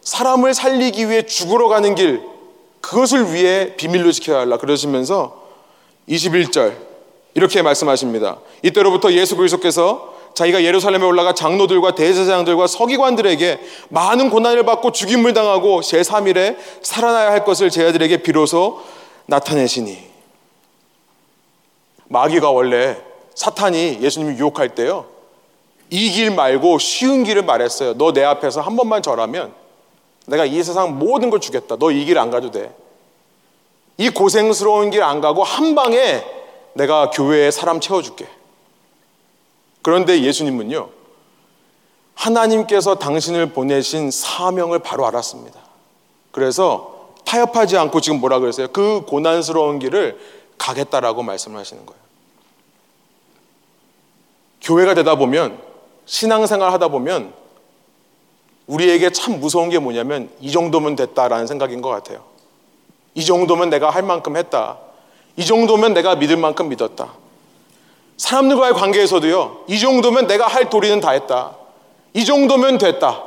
사람을 0.00 0.54
살리기 0.54 1.10
위해 1.10 1.22
죽으러 1.22 1.68
가는 1.68 1.94
길, 1.94 2.22
그것을 2.88 3.34
위해 3.34 3.74
비밀로 3.76 4.10
지켜야 4.12 4.38
할라. 4.40 4.56
그러시면서 4.56 5.42
21절, 6.08 6.74
이렇게 7.34 7.60
말씀하십니다. 7.60 8.38
이때로부터 8.62 9.12
예수 9.12 9.36
그리스도께서 9.36 10.16
자기가 10.32 10.62
예루살렘에 10.62 11.04
올라가 11.04 11.34
장로들과 11.34 11.94
대제사장들과 11.94 12.66
서기관들에게 12.66 13.60
많은 13.90 14.30
고난을 14.30 14.64
받고 14.64 14.92
죽임을 14.92 15.34
당하고 15.34 15.80
제3일에 15.80 16.56
살아나야 16.80 17.30
할 17.30 17.44
것을 17.44 17.68
제 17.70 17.86
아들에게 17.86 18.18
비로소 18.22 18.80
나타내시니 19.26 19.98
마귀가 22.06 22.50
원래 22.50 22.96
사탄이 23.34 23.98
예수님을 24.00 24.38
유혹할 24.38 24.74
때요 24.74 25.06
이 25.90 26.10
길 26.12 26.30
말고 26.30 26.78
쉬운 26.78 27.24
길을 27.24 27.42
말했어요 27.42 27.94
너 27.94 28.12
내 28.12 28.22
앞에서 28.24 28.60
한 28.60 28.76
번만 28.76 29.02
절하면 29.02 29.52
내가 30.28 30.44
이 30.44 30.62
세상 30.62 30.98
모든 30.98 31.30
걸 31.30 31.40
주겠다 31.40 31.76
너 31.76 31.90
이 31.90 32.04
길 32.04 32.18
안 32.18 32.30
가도 32.30 32.50
돼 32.50 32.70
이 34.00 34.10
고생스러운 34.10 34.90
길 34.90 35.02
안 35.02 35.20
가고 35.20 35.42
한 35.42 35.74
방에 35.74 36.24
내가 36.74 37.10
교회에 37.10 37.50
사람 37.50 37.80
채워줄게 37.80 38.28
그런데 39.82 40.22
예수님은요, 40.22 40.90
하나님께서 42.14 42.96
당신을 42.96 43.52
보내신 43.52 44.10
사명을 44.10 44.80
바로 44.80 45.06
알았습니다. 45.06 45.58
그래서 46.30 47.10
타협하지 47.24 47.76
않고 47.78 48.00
지금 48.00 48.20
뭐라 48.20 48.38
그랬어요? 48.38 48.68
그 48.68 49.02
고난스러운 49.06 49.78
길을 49.78 50.18
가겠다라고 50.58 51.22
말씀을 51.22 51.58
하시는 51.58 51.84
거예요. 51.86 52.00
교회가 54.60 54.94
되다 54.94 55.14
보면, 55.14 55.60
신앙생활 56.06 56.72
하다 56.72 56.88
보면, 56.88 57.32
우리에게 58.68 59.10
참 59.10 59.40
무서운 59.40 59.70
게 59.70 59.78
뭐냐면, 59.78 60.30
이 60.40 60.52
정도면 60.52 60.94
됐다라는 60.94 61.46
생각인 61.46 61.82
것 61.82 61.88
같아요. 61.88 62.22
이 63.14 63.24
정도면 63.24 63.70
내가 63.70 63.90
할 63.90 64.02
만큼 64.02 64.36
했다. 64.36 64.78
이 65.36 65.44
정도면 65.44 65.94
내가 65.94 66.14
믿을 66.14 66.36
만큼 66.36 66.68
믿었다. 66.68 67.14
사람들과의 68.18 68.74
관계에서도요, 68.74 69.64
이 69.68 69.78
정도면 69.80 70.26
내가 70.26 70.46
할 70.46 70.70
도리는 70.70 71.00
다 71.00 71.10
했다. 71.10 71.56
이 72.12 72.24
정도면 72.24 72.78
됐다. 72.78 73.24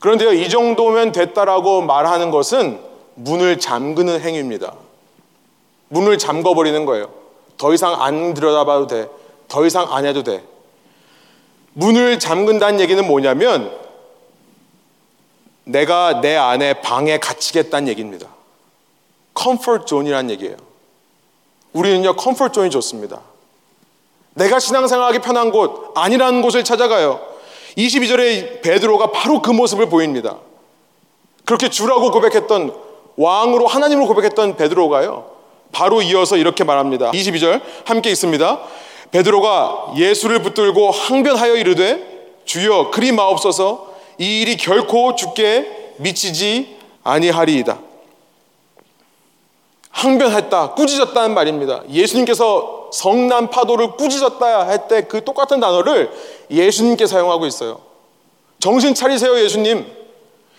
그런데요, 0.00 0.32
이 0.32 0.48
정도면 0.48 1.12
됐다라고 1.12 1.82
말하는 1.82 2.30
것은 2.30 2.80
문을 3.16 3.58
잠그는 3.58 4.20
행위입니다. 4.20 4.74
문을 5.88 6.16
잠궈버리는 6.16 6.84
거예요. 6.86 7.10
더 7.58 7.74
이상 7.74 8.00
안 8.00 8.32
들여다봐도 8.32 8.86
돼. 8.86 9.08
더 9.48 9.66
이상 9.66 9.92
안 9.92 10.06
해도 10.06 10.22
돼. 10.22 10.42
문을 11.74 12.18
잠근다는 12.18 12.80
얘기는 12.80 13.06
뭐냐면 13.06 13.78
내가 15.64 16.20
내 16.20 16.36
안에 16.36 16.80
방에 16.80 17.18
갇히겠다는 17.18 17.88
얘기입니다. 17.88 18.28
comfort 19.34 19.84
zone이라는 19.86 20.30
얘기예요. 20.30 20.56
우리는요, 21.72 22.16
comfort 22.16 22.52
zone이 22.52 22.70
좋습니다. 22.70 23.20
내가 24.34 24.58
신앙생활하기 24.58 25.20
편한 25.20 25.50
곳, 25.50 25.92
안일한 25.94 26.42
곳을 26.42 26.64
찾아가요. 26.64 27.20
22절에 27.76 28.62
베드로가 28.62 29.12
바로 29.12 29.40
그 29.40 29.50
모습을 29.50 29.88
보입니다. 29.88 30.38
그렇게 31.44 31.68
주라고 31.68 32.10
고백했던 32.10 32.74
왕으로 33.16 33.66
하나님을 33.66 34.06
고백했던 34.06 34.56
베드로가요. 34.56 35.30
바로 35.72 36.02
이어서 36.02 36.36
이렇게 36.36 36.64
말합니다. 36.64 37.12
22절 37.12 37.60
함께 37.84 38.10
있습니다. 38.10 38.60
베드로가 39.10 39.94
예수를 39.96 40.42
붙들고 40.42 40.90
항변하여 40.90 41.56
이르되 41.56 42.34
주여 42.44 42.90
그리 42.90 43.12
마옵소서 43.12 43.90
이 44.18 44.40
일이 44.42 44.56
결코 44.56 45.14
죽게 45.16 45.94
미치지 45.98 46.76
아니하리이다. 47.02 47.78
항변했다, 49.90 50.74
꾸짖었다는 50.74 51.34
말입니다. 51.34 51.82
예수님께서 51.90 52.90
성난 52.92 53.50
파도를 53.50 53.92
꾸짖었다 53.96 54.66
할 54.66 54.88
때 54.88 55.02
그 55.02 55.24
똑같은 55.24 55.60
단어를 55.60 56.10
예수님께 56.50 57.06
사용하고 57.06 57.46
있어요. 57.46 57.80
정신 58.60 58.94
차리세요, 58.94 59.38
예수님. 59.40 59.86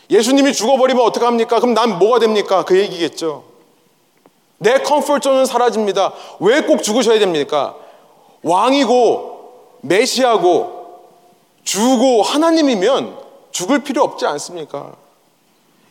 예수님이 0.09 0.53
죽어버리면 0.53 1.03
어떡합니까? 1.05 1.59
그럼 1.59 1.73
난 1.73 1.97
뭐가 1.97 2.19
됩니까? 2.19 2.65
그 2.65 2.77
얘기겠죠. 2.77 3.43
내 4.57 4.79
comfort 4.79 5.12
zone은 5.12 5.45
사라집니다. 5.45 6.13
왜 6.39 6.61
꼭 6.61 6.83
죽으셔야 6.83 7.17
됩니까? 7.19 7.75
왕이고 8.43 9.79
메시아고 9.81 10.81
주고 11.63 12.23
하나님이면 12.23 13.17
죽을 13.51 13.83
필요 13.83 14.03
없지 14.03 14.25
않습니까? 14.25 14.95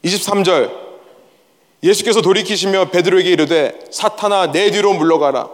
23절. 0.05 0.91
예수께서 1.83 2.21
돌이키시며 2.21 2.91
베드로에게 2.91 3.31
이르되 3.31 3.79
사탄아 3.91 4.53
내 4.53 4.71
뒤로 4.71 4.93
물러가라. 4.95 5.49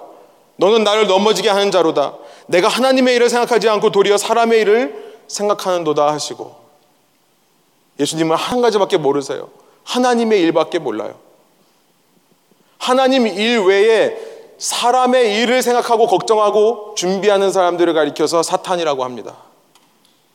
너는 0.57 0.84
나를 0.84 1.07
넘어지게 1.07 1.49
하는 1.49 1.70
자로다. 1.70 2.14
내가 2.47 2.68
하나님의 2.68 3.16
일을 3.16 3.28
생각하지 3.28 3.68
않고 3.68 3.90
도리어 3.90 4.16
사람의 4.16 4.61
일을 4.62 5.14
생각하는도다 5.28 6.12
하시고. 6.12 6.57
예수님은 8.01 8.36
한 8.36 8.61
가지밖에 8.61 8.97
모르세요. 8.97 9.51
하나님의 9.84 10.40
일밖에 10.42 10.78
몰라요. 10.78 11.14
하나님 12.78 13.26
일 13.26 13.61
외에 13.61 14.16
사람의 14.59 15.43
일을 15.43 15.63
생각하고 15.63 16.07
걱정하고 16.07 16.95
준비하는 16.97 17.53
사람들을 17.53 17.93
가리켜서 17.93 18.43
사탄이라고 18.43 19.05
합니다. 19.05 19.37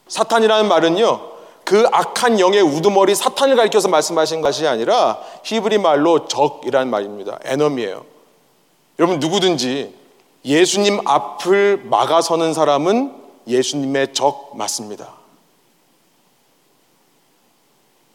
사탄이라는 0.08 0.68
말은요, 0.68 1.32
그 1.64 1.88
악한 1.92 2.40
영의 2.40 2.62
우두머리 2.62 3.16
사탄을 3.16 3.56
가리켜서 3.56 3.88
말씀하신 3.88 4.42
것이 4.42 4.68
아니라 4.68 5.20
히브리 5.44 5.78
말로 5.78 6.28
적이라는 6.28 6.90
말입니다. 6.90 7.40
에너미예요. 7.44 8.06
여러분 9.00 9.20
누구든지 9.20 9.96
예수님 10.44 11.08
앞을 11.08 11.84
막아서는 11.86 12.54
사람은 12.54 13.16
예수님의 13.48 14.14
적 14.14 14.52
맞습니다. 14.56 15.14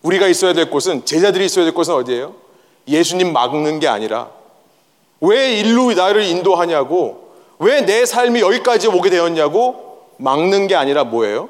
우리가 0.02 0.28
있어야 0.28 0.52
될 0.52 0.70
곳은 0.70 1.04
제자들이 1.04 1.46
있어야 1.46 1.64
될 1.64 1.74
곳은 1.74 1.94
어디예요? 1.94 2.34
예수님 2.86 3.32
막는 3.32 3.80
게 3.80 3.88
아니라 3.88 4.30
왜 5.20 5.54
일로 5.54 5.92
나를 5.92 6.22
인도하냐고 6.24 7.26
왜 7.58 7.80
내 7.86 8.04
삶이 8.04 8.40
여기까지 8.40 8.88
오게 8.88 9.10
되었냐고 9.10 10.00
막는 10.18 10.66
게 10.66 10.74
아니라 10.74 11.04
뭐예요? 11.04 11.48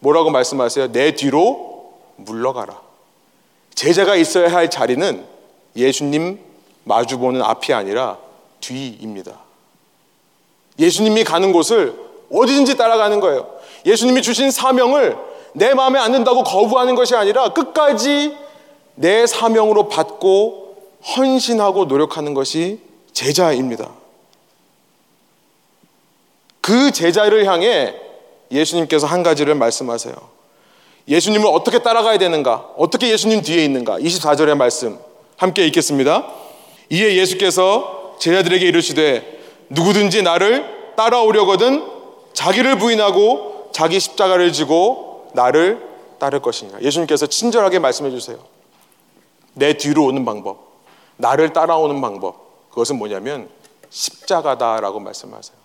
뭐라고 0.00 0.30
말씀하세요? 0.30 0.92
내 0.92 1.14
뒤로 1.14 1.92
물러가라. 2.16 2.80
제자가 3.74 4.16
있어야 4.16 4.52
할 4.52 4.70
자리는 4.70 5.24
예수님 5.76 6.38
마주보는 6.84 7.42
앞이 7.42 7.72
아니라 7.72 8.18
뒤입니다. 8.60 9.32
예수님이 10.78 11.24
가는 11.24 11.52
곳을 11.52 11.94
어디든지 12.32 12.76
따라가는 12.76 13.20
거예요. 13.20 13.48
예수님이 13.86 14.22
주신 14.22 14.50
사명을 14.50 15.16
내 15.54 15.72
마음에 15.74 15.98
안 15.98 16.12
든다고 16.12 16.42
거부하는 16.42 16.94
것이 16.94 17.14
아니라 17.14 17.52
끝까지 17.52 18.36
내 18.96 19.26
사명으로 19.26 19.88
받고 19.88 20.76
헌신하고 21.16 21.84
노력하는 21.84 22.34
것이 22.34 22.80
제자입니다. 23.14 23.90
그 26.60 26.90
제자를 26.90 27.46
향해 27.46 27.94
예수님께서 28.50 29.06
한 29.06 29.22
가지를 29.22 29.54
말씀하세요. 29.54 30.14
예수님을 31.08 31.46
어떻게 31.46 31.80
따라가야 31.80 32.18
되는가? 32.18 32.70
어떻게 32.76 33.10
예수님 33.10 33.42
뒤에 33.42 33.64
있는가? 33.64 33.98
24절의 33.98 34.56
말씀 34.56 34.98
함께 35.36 35.66
읽겠습니다. 35.66 36.26
이에 36.90 37.16
예수께서 37.16 38.16
제자들에게 38.18 38.66
이르시되 38.66 39.40
누구든지 39.68 40.22
나를 40.22 40.94
따라오려거든 40.96 41.86
자기를 42.32 42.78
부인하고 42.78 43.70
자기 43.72 44.00
십자가를 44.00 44.52
지고 44.52 45.30
나를 45.34 45.80
따를 46.18 46.40
것이니라. 46.40 46.80
예수님께서 46.80 47.26
친절하게 47.26 47.78
말씀해 47.78 48.10
주세요. 48.10 48.38
내 49.52 49.74
뒤로 49.74 50.04
오는 50.04 50.24
방법, 50.24 50.58
나를 51.16 51.52
따라오는 51.52 52.00
방법, 52.00 52.43
그것은 52.74 52.98
뭐냐면 52.98 53.48
십자가다라고 53.88 54.98
말씀하세요. 54.98 55.56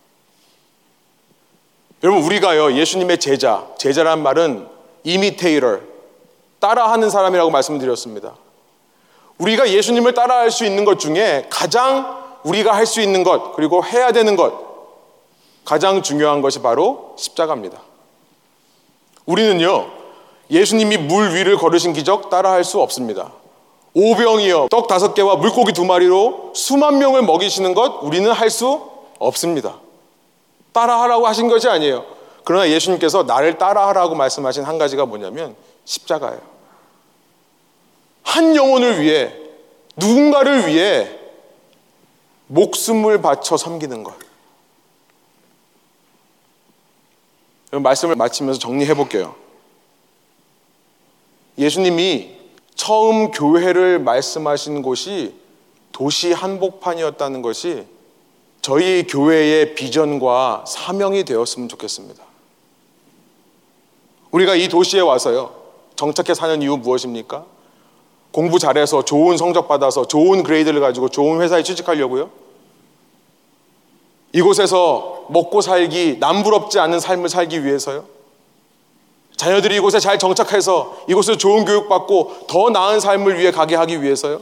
여러분 2.03 2.24
우리가요 2.24 2.74
예수님의 2.74 3.20
제자, 3.20 3.68
제자란 3.80 4.22
말은 4.22 4.68
이미테이터, 5.03 5.80
따라하는 6.60 7.10
사람이라고 7.10 7.49
말씀드렸습니다. 7.49 8.36
우리가 9.39 9.72
예수님을 9.72 10.14
따라할 10.14 10.51
수 10.51 10.66
있는 10.66 10.86
것 10.86 10.99
중에 10.99 11.47
가장 11.49 12.20
우리가 12.43 12.76
할 12.76 12.86
수 12.86 13.01
있는 13.01 13.24
것 13.24 13.53
그리고 13.55 13.84
해야 13.84 14.12
되는 14.12 14.36
것 14.36 14.53
가장 15.66 16.03
중요한 16.03 16.41
것이 16.41 16.62
바로 16.62 17.16
십자가입니다. 17.18 17.82
우리는요 19.26 19.89
예수님이 20.51 20.97
물 20.97 21.34
위를 21.34 21.57
걸으신 21.57 21.93
기적 21.93 22.30
따라할 22.30 22.64
수 22.64 22.80
없습니다. 22.80 23.32
오병이요 23.94 24.68
떡 24.70 24.88
다섯 24.88 25.14
개와 25.14 25.38
물고기 25.38 25.74
두 25.74 25.86
마리로 25.86 26.54
수만 26.56 26.98
명을 27.00 27.24
먹이시는 27.24 27.74
것 27.74 28.00
우리는 28.02 28.30
할 28.32 28.50
수 28.50 28.90
없습니다. 29.20 29.80
따라하라고 30.72 31.28
하신 31.28 31.50
것이 31.50 31.68
아니에요. 31.68 32.06
그러나 32.44 32.70
예수님께서 32.70 33.24
나를 33.24 33.58
따라하라고 33.58 34.16
말씀하신 34.16 34.64
한 34.64 34.78
가지가 34.78 35.06
뭐냐면 35.06 35.56
십자가예요. 35.86 36.40
한 38.24 38.56
영혼을 38.56 39.02
위해 39.02 39.34
누군가를 39.98 40.68
위해 40.68 41.10
목숨을 42.48 43.22
바쳐 43.22 43.58
섬기는 43.58 44.04
것. 44.04 44.16
말씀을 47.72 48.16
마치면서 48.16 48.60
정리해 48.60 48.94
볼게요. 48.96 49.36
예수님이 51.58 52.39
처음 52.80 53.32
교회를 53.32 53.99
말씀하신 53.99 54.82
곳이 54.84 55.36
도시 55.91 56.32
한복판이었다는 56.32 57.41
것이 57.41 57.86
저희 58.61 59.05
교회의 59.05 59.75
비전과 59.75 60.63
사명이 60.65 61.25
되었으면 61.25 61.67
좋겠습니다. 61.67 62.23
우리가 64.32 64.55
이 64.55 64.69
도시에 64.69 65.01
와서요, 65.01 65.53
정착해 65.97 66.34
사는 66.34 66.61
이유 66.61 66.77
무엇입니까? 66.77 67.45
공부 68.32 68.59
잘해서 68.59 69.03
좋은 69.03 69.36
성적 69.36 69.67
받아서 69.67 70.07
좋은 70.07 70.41
그레이드를 70.43 70.80
가지고 70.80 71.09
좋은 71.09 71.41
회사에 71.41 71.63
취직하려고요? 71.63 72.30
이곳에서 74.32 75.25
먹고 75.27 75.59
살기, 75.59 76.19
남부럽지 76.21 76.80
않은 76.80 77.01
삶을 77.01 77.27
살기 77.27 77.65
위해서요? 77.65 78.18
자녀들이 79.40 79.78
이곳에 79.78 80.02
잘 80.02 80.20
정착해서 80.20 81.06
이곳에서 81.08 81.38
좋은 81.38 81.64
교육받고 81.64 82.48
더 82.50 82.70
나은 82.72 83.00
삶을 83.00 83.40
위해 83.40 83.52
가게 83.52 83.74
하기 83.74 84.04
위해서요? 84.04 84.42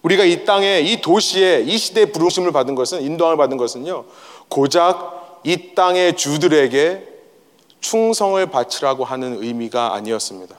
우리가 0.00 0.24
이 0.24 0.46
땅에 0.46 0.80
이 0.80 1.02
도시에 1.02 1.60
이 1.60 1.76
시대에 1.76 2.06
부르심을 2.06 2.52
받은 2.52 2.74
것은 2.74 3.02
인도함을 3.02 3.36
받은 3.36 3.58
것은요. 3.58 4.06
고작 4.48 5.40
이 5.44 5.74
땅의 5.74 6.16
주들에게 6.16 7.06
충성을 7.80 8.46
바치라고 8.46 9.04
하는 9.04 9.42
의미가 9.42 9.92
아니었습니다. 9.92 10.56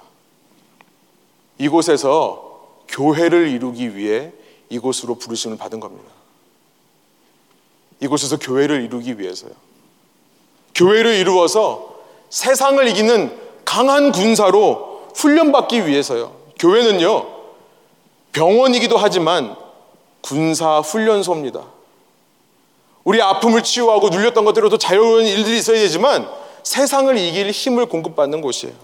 이곳에서 1.57 2.76
교회를 2.88 3.47
이루기 3.47 3.95
위해 3.95 4.32
이곳으로 4.70 5.15
부르심을 5.15 5.57
받은 5.57 5.80
겁니다. 5.80 6.11
이곳에서 7.99 8.38
교회를 8.38 8.84
이루기 8.84 9.20
위해서요. 9.20 9.53
교회를 10.76 11.15
이루어서 11.15 11.96
세상을 12.30 12.86
이기는 12.88 13.38
강한 13.65 14.11
군사로 14.11 15.07
훈련받기 15.15 15.88
위해서요. 15.88 16.36
교회는요, 16.59 17.25
병원이기도 18.32 18.97
하지만 18.97 19.55
군사 20.21 20.80
훈련소입니다. 20.80 21.63
우리 23.03 23.21
아픔을 23.21 23.63
치유하고 23.63 24.09
눌렸던 24.09 24.43
것들로도 24.45 24.78
자유로운 24.78 25.25
일들이 25.25 25.57
있어야 25.57 25.80
되지만 25.80 26.28
세상을 26.63 27.17
이길 27.17 27.51
힘을 27.51 27.86
공급받는 27.86 28.41
곳이에요. 28.41 28.75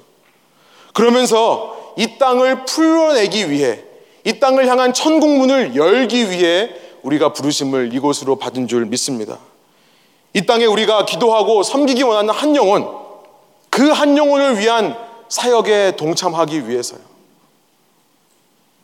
그러면서 0.94 1.94
이 1.98 2.18
땅을 2.18 2.66
풀어내기 2.66 3.52
위해 3.52 3.84
이 4.24 4.40
땅을 4.40 4.68
향한 4.68 4.94
천국문을 4.94 5.76
열기 5.76 6.30
위해 6.30 6.70
우리가 7.02 7.34
부르심을 7.34 7.94
이곳으로 7.94 8.38
받은 8.38 8.68
줄 8.68 8.86
믿습니다. 8.86 9.38
이 10.34 10.46
땅에 10.46 10.66
우리가 10.66 11.06
기도하고 11.06 11.62
섬기기 11.62 12.04
원하는 12.04 12.34
한 12.34 12.56
영혼, 12.56 13.03
그 13.74 13.92
한 13.92 14.16
영혼을 14.16 14.60
위한 14.60 14.96
사역에 15.30 15.96
동참하기 15.96 16.70
위해서요. 16.70 17.00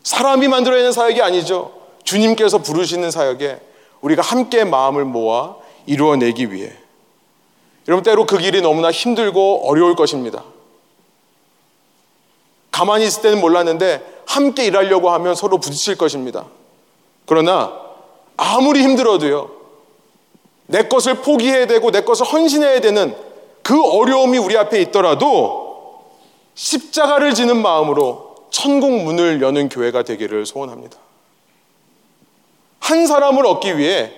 사람이 0.01 0.47
만들어내는 0.47 0.91
사역이 0.91 1.21
아니죠. 1.21 1.71
주님께서 2.03 2.57
부르시는 2.57 3.11
사역에 3.11 3.59
우리가 4.01 4.23
함께 4.23 4.63
마음을 4.63 5.05
모아 5.05 5.57
이루어내기 5.85 6.51
위해. 6.51 6.73
여러분, 7.87 8.03
때로 8.03 8.25
그 8.25 8.39
길이 8.39 8.61
너무나 8.61 8.89
힘들고 8.89 9.69
어려울 9.69 9.95
것입니다. 9.95 10.43
가만히 12.71 13.05
있을 13.05 13.21
때는 13.21 13.41
몰랐는데 13.41 14.23
함께 14.25 14.65
일하려고 14.65 15.11
하면 15.11 15.35
서로 15.35 15.59
부딪힐 15.59 15.97
것입니다. 15.97 16.45
그러나 17.27 17.79
아무리 18.37 18.81
힘들어도요, 18.81 19.51
내 20.65 20.87
것을 20.87 21.15
포기해야 21.15 21.67
되고 21.67 21.91
내 21.91 22.01
것을 22.01 22.25
헌신해야 22.25 22.81
되는 22.81 23.28
그 23.69 23.79
어려움이 23.85 24.39
우리 24.39 24.57
앞에 24.57 24.81
있더라도 24.81 26.03
십자가를 26.55 27.35
지는 27.35 27.61
마음으로 27.61 28.47
천국 28.49 29.03
문을 29.03 29.43
여는 29.43 29.69
교회가 29.69 30.01
되기를 30.01 30.47
소원합니다. 30.47 30.97
한 32.79 33.05
사람을 33.05 33.45
얻기 33.45 33.77
위해 33.77 34.11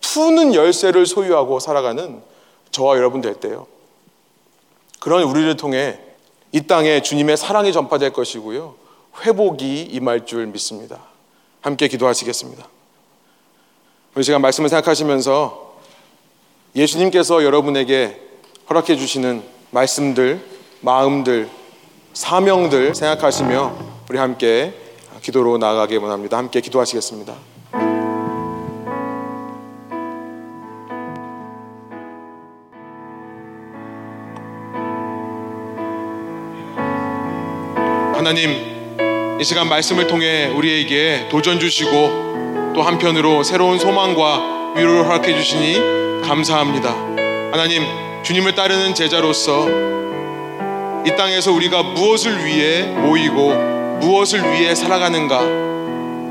푸는 0.00 0.54
열쇠를 0.54 1.04
소유하고 1.06 1.58
살아가는 1.58 2.22
저와 2.70 2.96
여러분 2.96 3.20
될 3.20 3.34
때요. 3.34 3.66
그런 5.00 5.24
우리를 5.24 5.56
통해 5.56 5.98
이 6.52 6.60
땅에 6.68 7.02
주님의 7.02 7.36
사랑이 7.36 7.72
전파될 7.72 8.12
것이고요. 8.12 8.76
회복이 9.22 9.82
임할 9.82 10.26
줄 10.26 10.46
믿습니다. 10.46 11.00
함께 11.60 11.88
기도하시겠습니다. 11.88 12.68
이 14.16 14.22
시간 14.22 14.40
말씀을 14.42 14.68
생각하시면서 14.68 15.74
예수님께서 16.76 17.42
여러분에게 17.42 18.30
허락해 18.72 18.96
주시는 18.96 19.42
말씀들, 19.70 20.40
마음들, 20.80 21.50
사명들 22.14 22.94
생각하시며 22.94 23.76
우리 24.08 24.16
함께 24.16 24.72
기도로 25.20 25.58
나아가기 25.58 25.96
원합니다. 25.96 26.38
함께 26.38 26.62
기도하시겠습니다. 26.62 27.34
하나님, 38.14 39.38
이 39.38 39.44
시간 39.44 39.68
말씀을 39.68 40.06
통해 40.06 40.46
우리에게 40.46 41.28
도전 41.30 41.60
주시고 41.60 42.72
또 42.74 42.80
한편으로 42.82 43.42
새로운 43.42 43.78
소망과 43.78 44.72
위로를 44.76 45.04
허락해 45.04 45.36
주시니 45.36 46.22
감사합니다. 46.22 46.90
하나님, 47.52 48.11
주님을 48.22 48.54
따르는 48.54 48.94
제자로서 48.94 49.66
이 51.04 51.16
땅에서 51.16 51.52
우리가 51.52 51.82
무엇을 51.82 52.44
위해 52.44 52.82
모이고 52.82 53.52
무엇을 54.00 54.52
위해 54.52 54.74
살아가는가? 54.74 55.40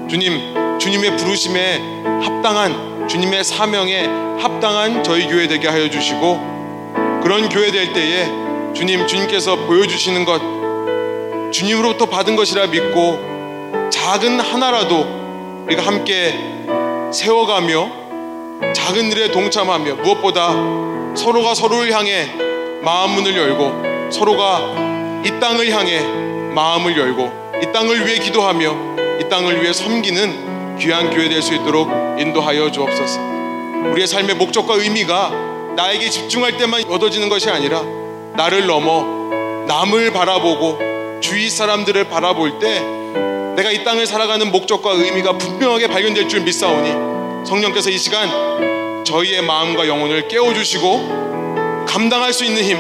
주님, 0.10 0.78
주님의 0.80 1.18
부르심에 1.18 1.82
합당한 2.24 3.08
주님의 3.10 3.44
사명에 3.44 4.06
합당한 4.40 5.04
저희 5.04 5.28
교회 5.28 5.48
되게 5.48 5.68
하여 5.68 5.90
주시고 5.90 6.40
그런 7.24 7.50
교회 7.50 7.72
될 7.72 7.92
때에 7.92 8.26
주님, 8.74 9.06
주님께서 9.06 9.58
보여주시는 9.68 10.24
것 10.24 10.42
주님으로부터 11.52 12.06
받은 12.06 12.38
것이라 12.38 12.68
믿고 12.68 13.90
작은 13.90 14.40
하나라도 14.40 15.66
우리가 15.66 15.86
함께 15.86 16.34
세워가며 17.12 17.92
작은 18.74 19.12
일에 19.12 19.30
동참하며 19.32 19.96
무엇보다 19.96 20.54
서로가 21.16 21.54
서로를 21.54 21.94
향해 21.94 22.28
마음 22.82 23.12
문을 23.12 23.36
열고 23.36 24.12
서로가 24.12 25.22
이 25.26 25.40
땅을 25.40 25.70
향해 25.72 26.02
마음을 26.54 26.98
열고 26.98 27.52
이 27.64 27.72
땅을 27.72 28.06
위해 28.06 28.18
기도하며 28.20 29.20
이 29.20 29.30
땅을 29.30 29.62
위해 29.62 29.72
섬기는 29.74 30.78
귀한 30.80 31.10
교회 31.12 31.30
될 31.30 31.42
수 31.42 31.54
있도록 31.54 31.90
인도하여 32.20 32.72
주옵소서. 32.72 33.20
우리의 33.92 34.08
삶의 34.08 34.36
목적과 34.36 34.76
의미가 34.76 35.32
나에게 35.76 36.10
집중할 36.10 36.58
때만 36.58 36.84
얻어지는 36.90 37.30
것이 37.30 37.50
아니라 37.50 37.82
나를 38.36 38.66
넘어 38.66 39.04
남을 39.68 40.12
바라보고 40.12 41.20
주위 41.22 41.50
사람들을 41.50 42.06
바라볼 42.10 42.60
때 42.60 42.80
내가 43.56 43.72
이 43.72 43.84
땅을 43.84 44.08
살아가는 44.08 44.52
목적과 44.52 44.92
의미가 44.92 45.38
분명하게 45.38 45.88
발견될 45.88 46.28
줄 46.28 46.42
믿사오니 46.42 47.46
성령께서 47.46 47.90
이 47.90 47.98
시간 47.98 48.28
저희의 49.04 49.42
마음과 49.42 49.88
영혼을 49.88 50.28
깨워주시고 50.28 51.86
감당할 51.88 52.34
수 52.34 52.46
있는 52.46 52.64
힘, 52.64 52.78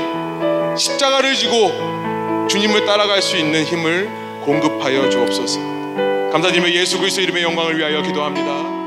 십자가를 0.77 1.35
지고 1.35 2.47
주님을 2.49 2.85
따라갈 2.85 3.21
수 3.21 3.37
있는 3.37 3.63
힘을 3.63 4.09
공급하여 4.41 5.09
주옵소서. 5.09 5.59
감사드리며 6.31 6.71
예수 6.71 6.97
그리스도 6.99 7.21
이름의 7.21 7.43
영광을 7.43 7.77
위하여 7.77 8.01
기도합니다. 8.01 8.80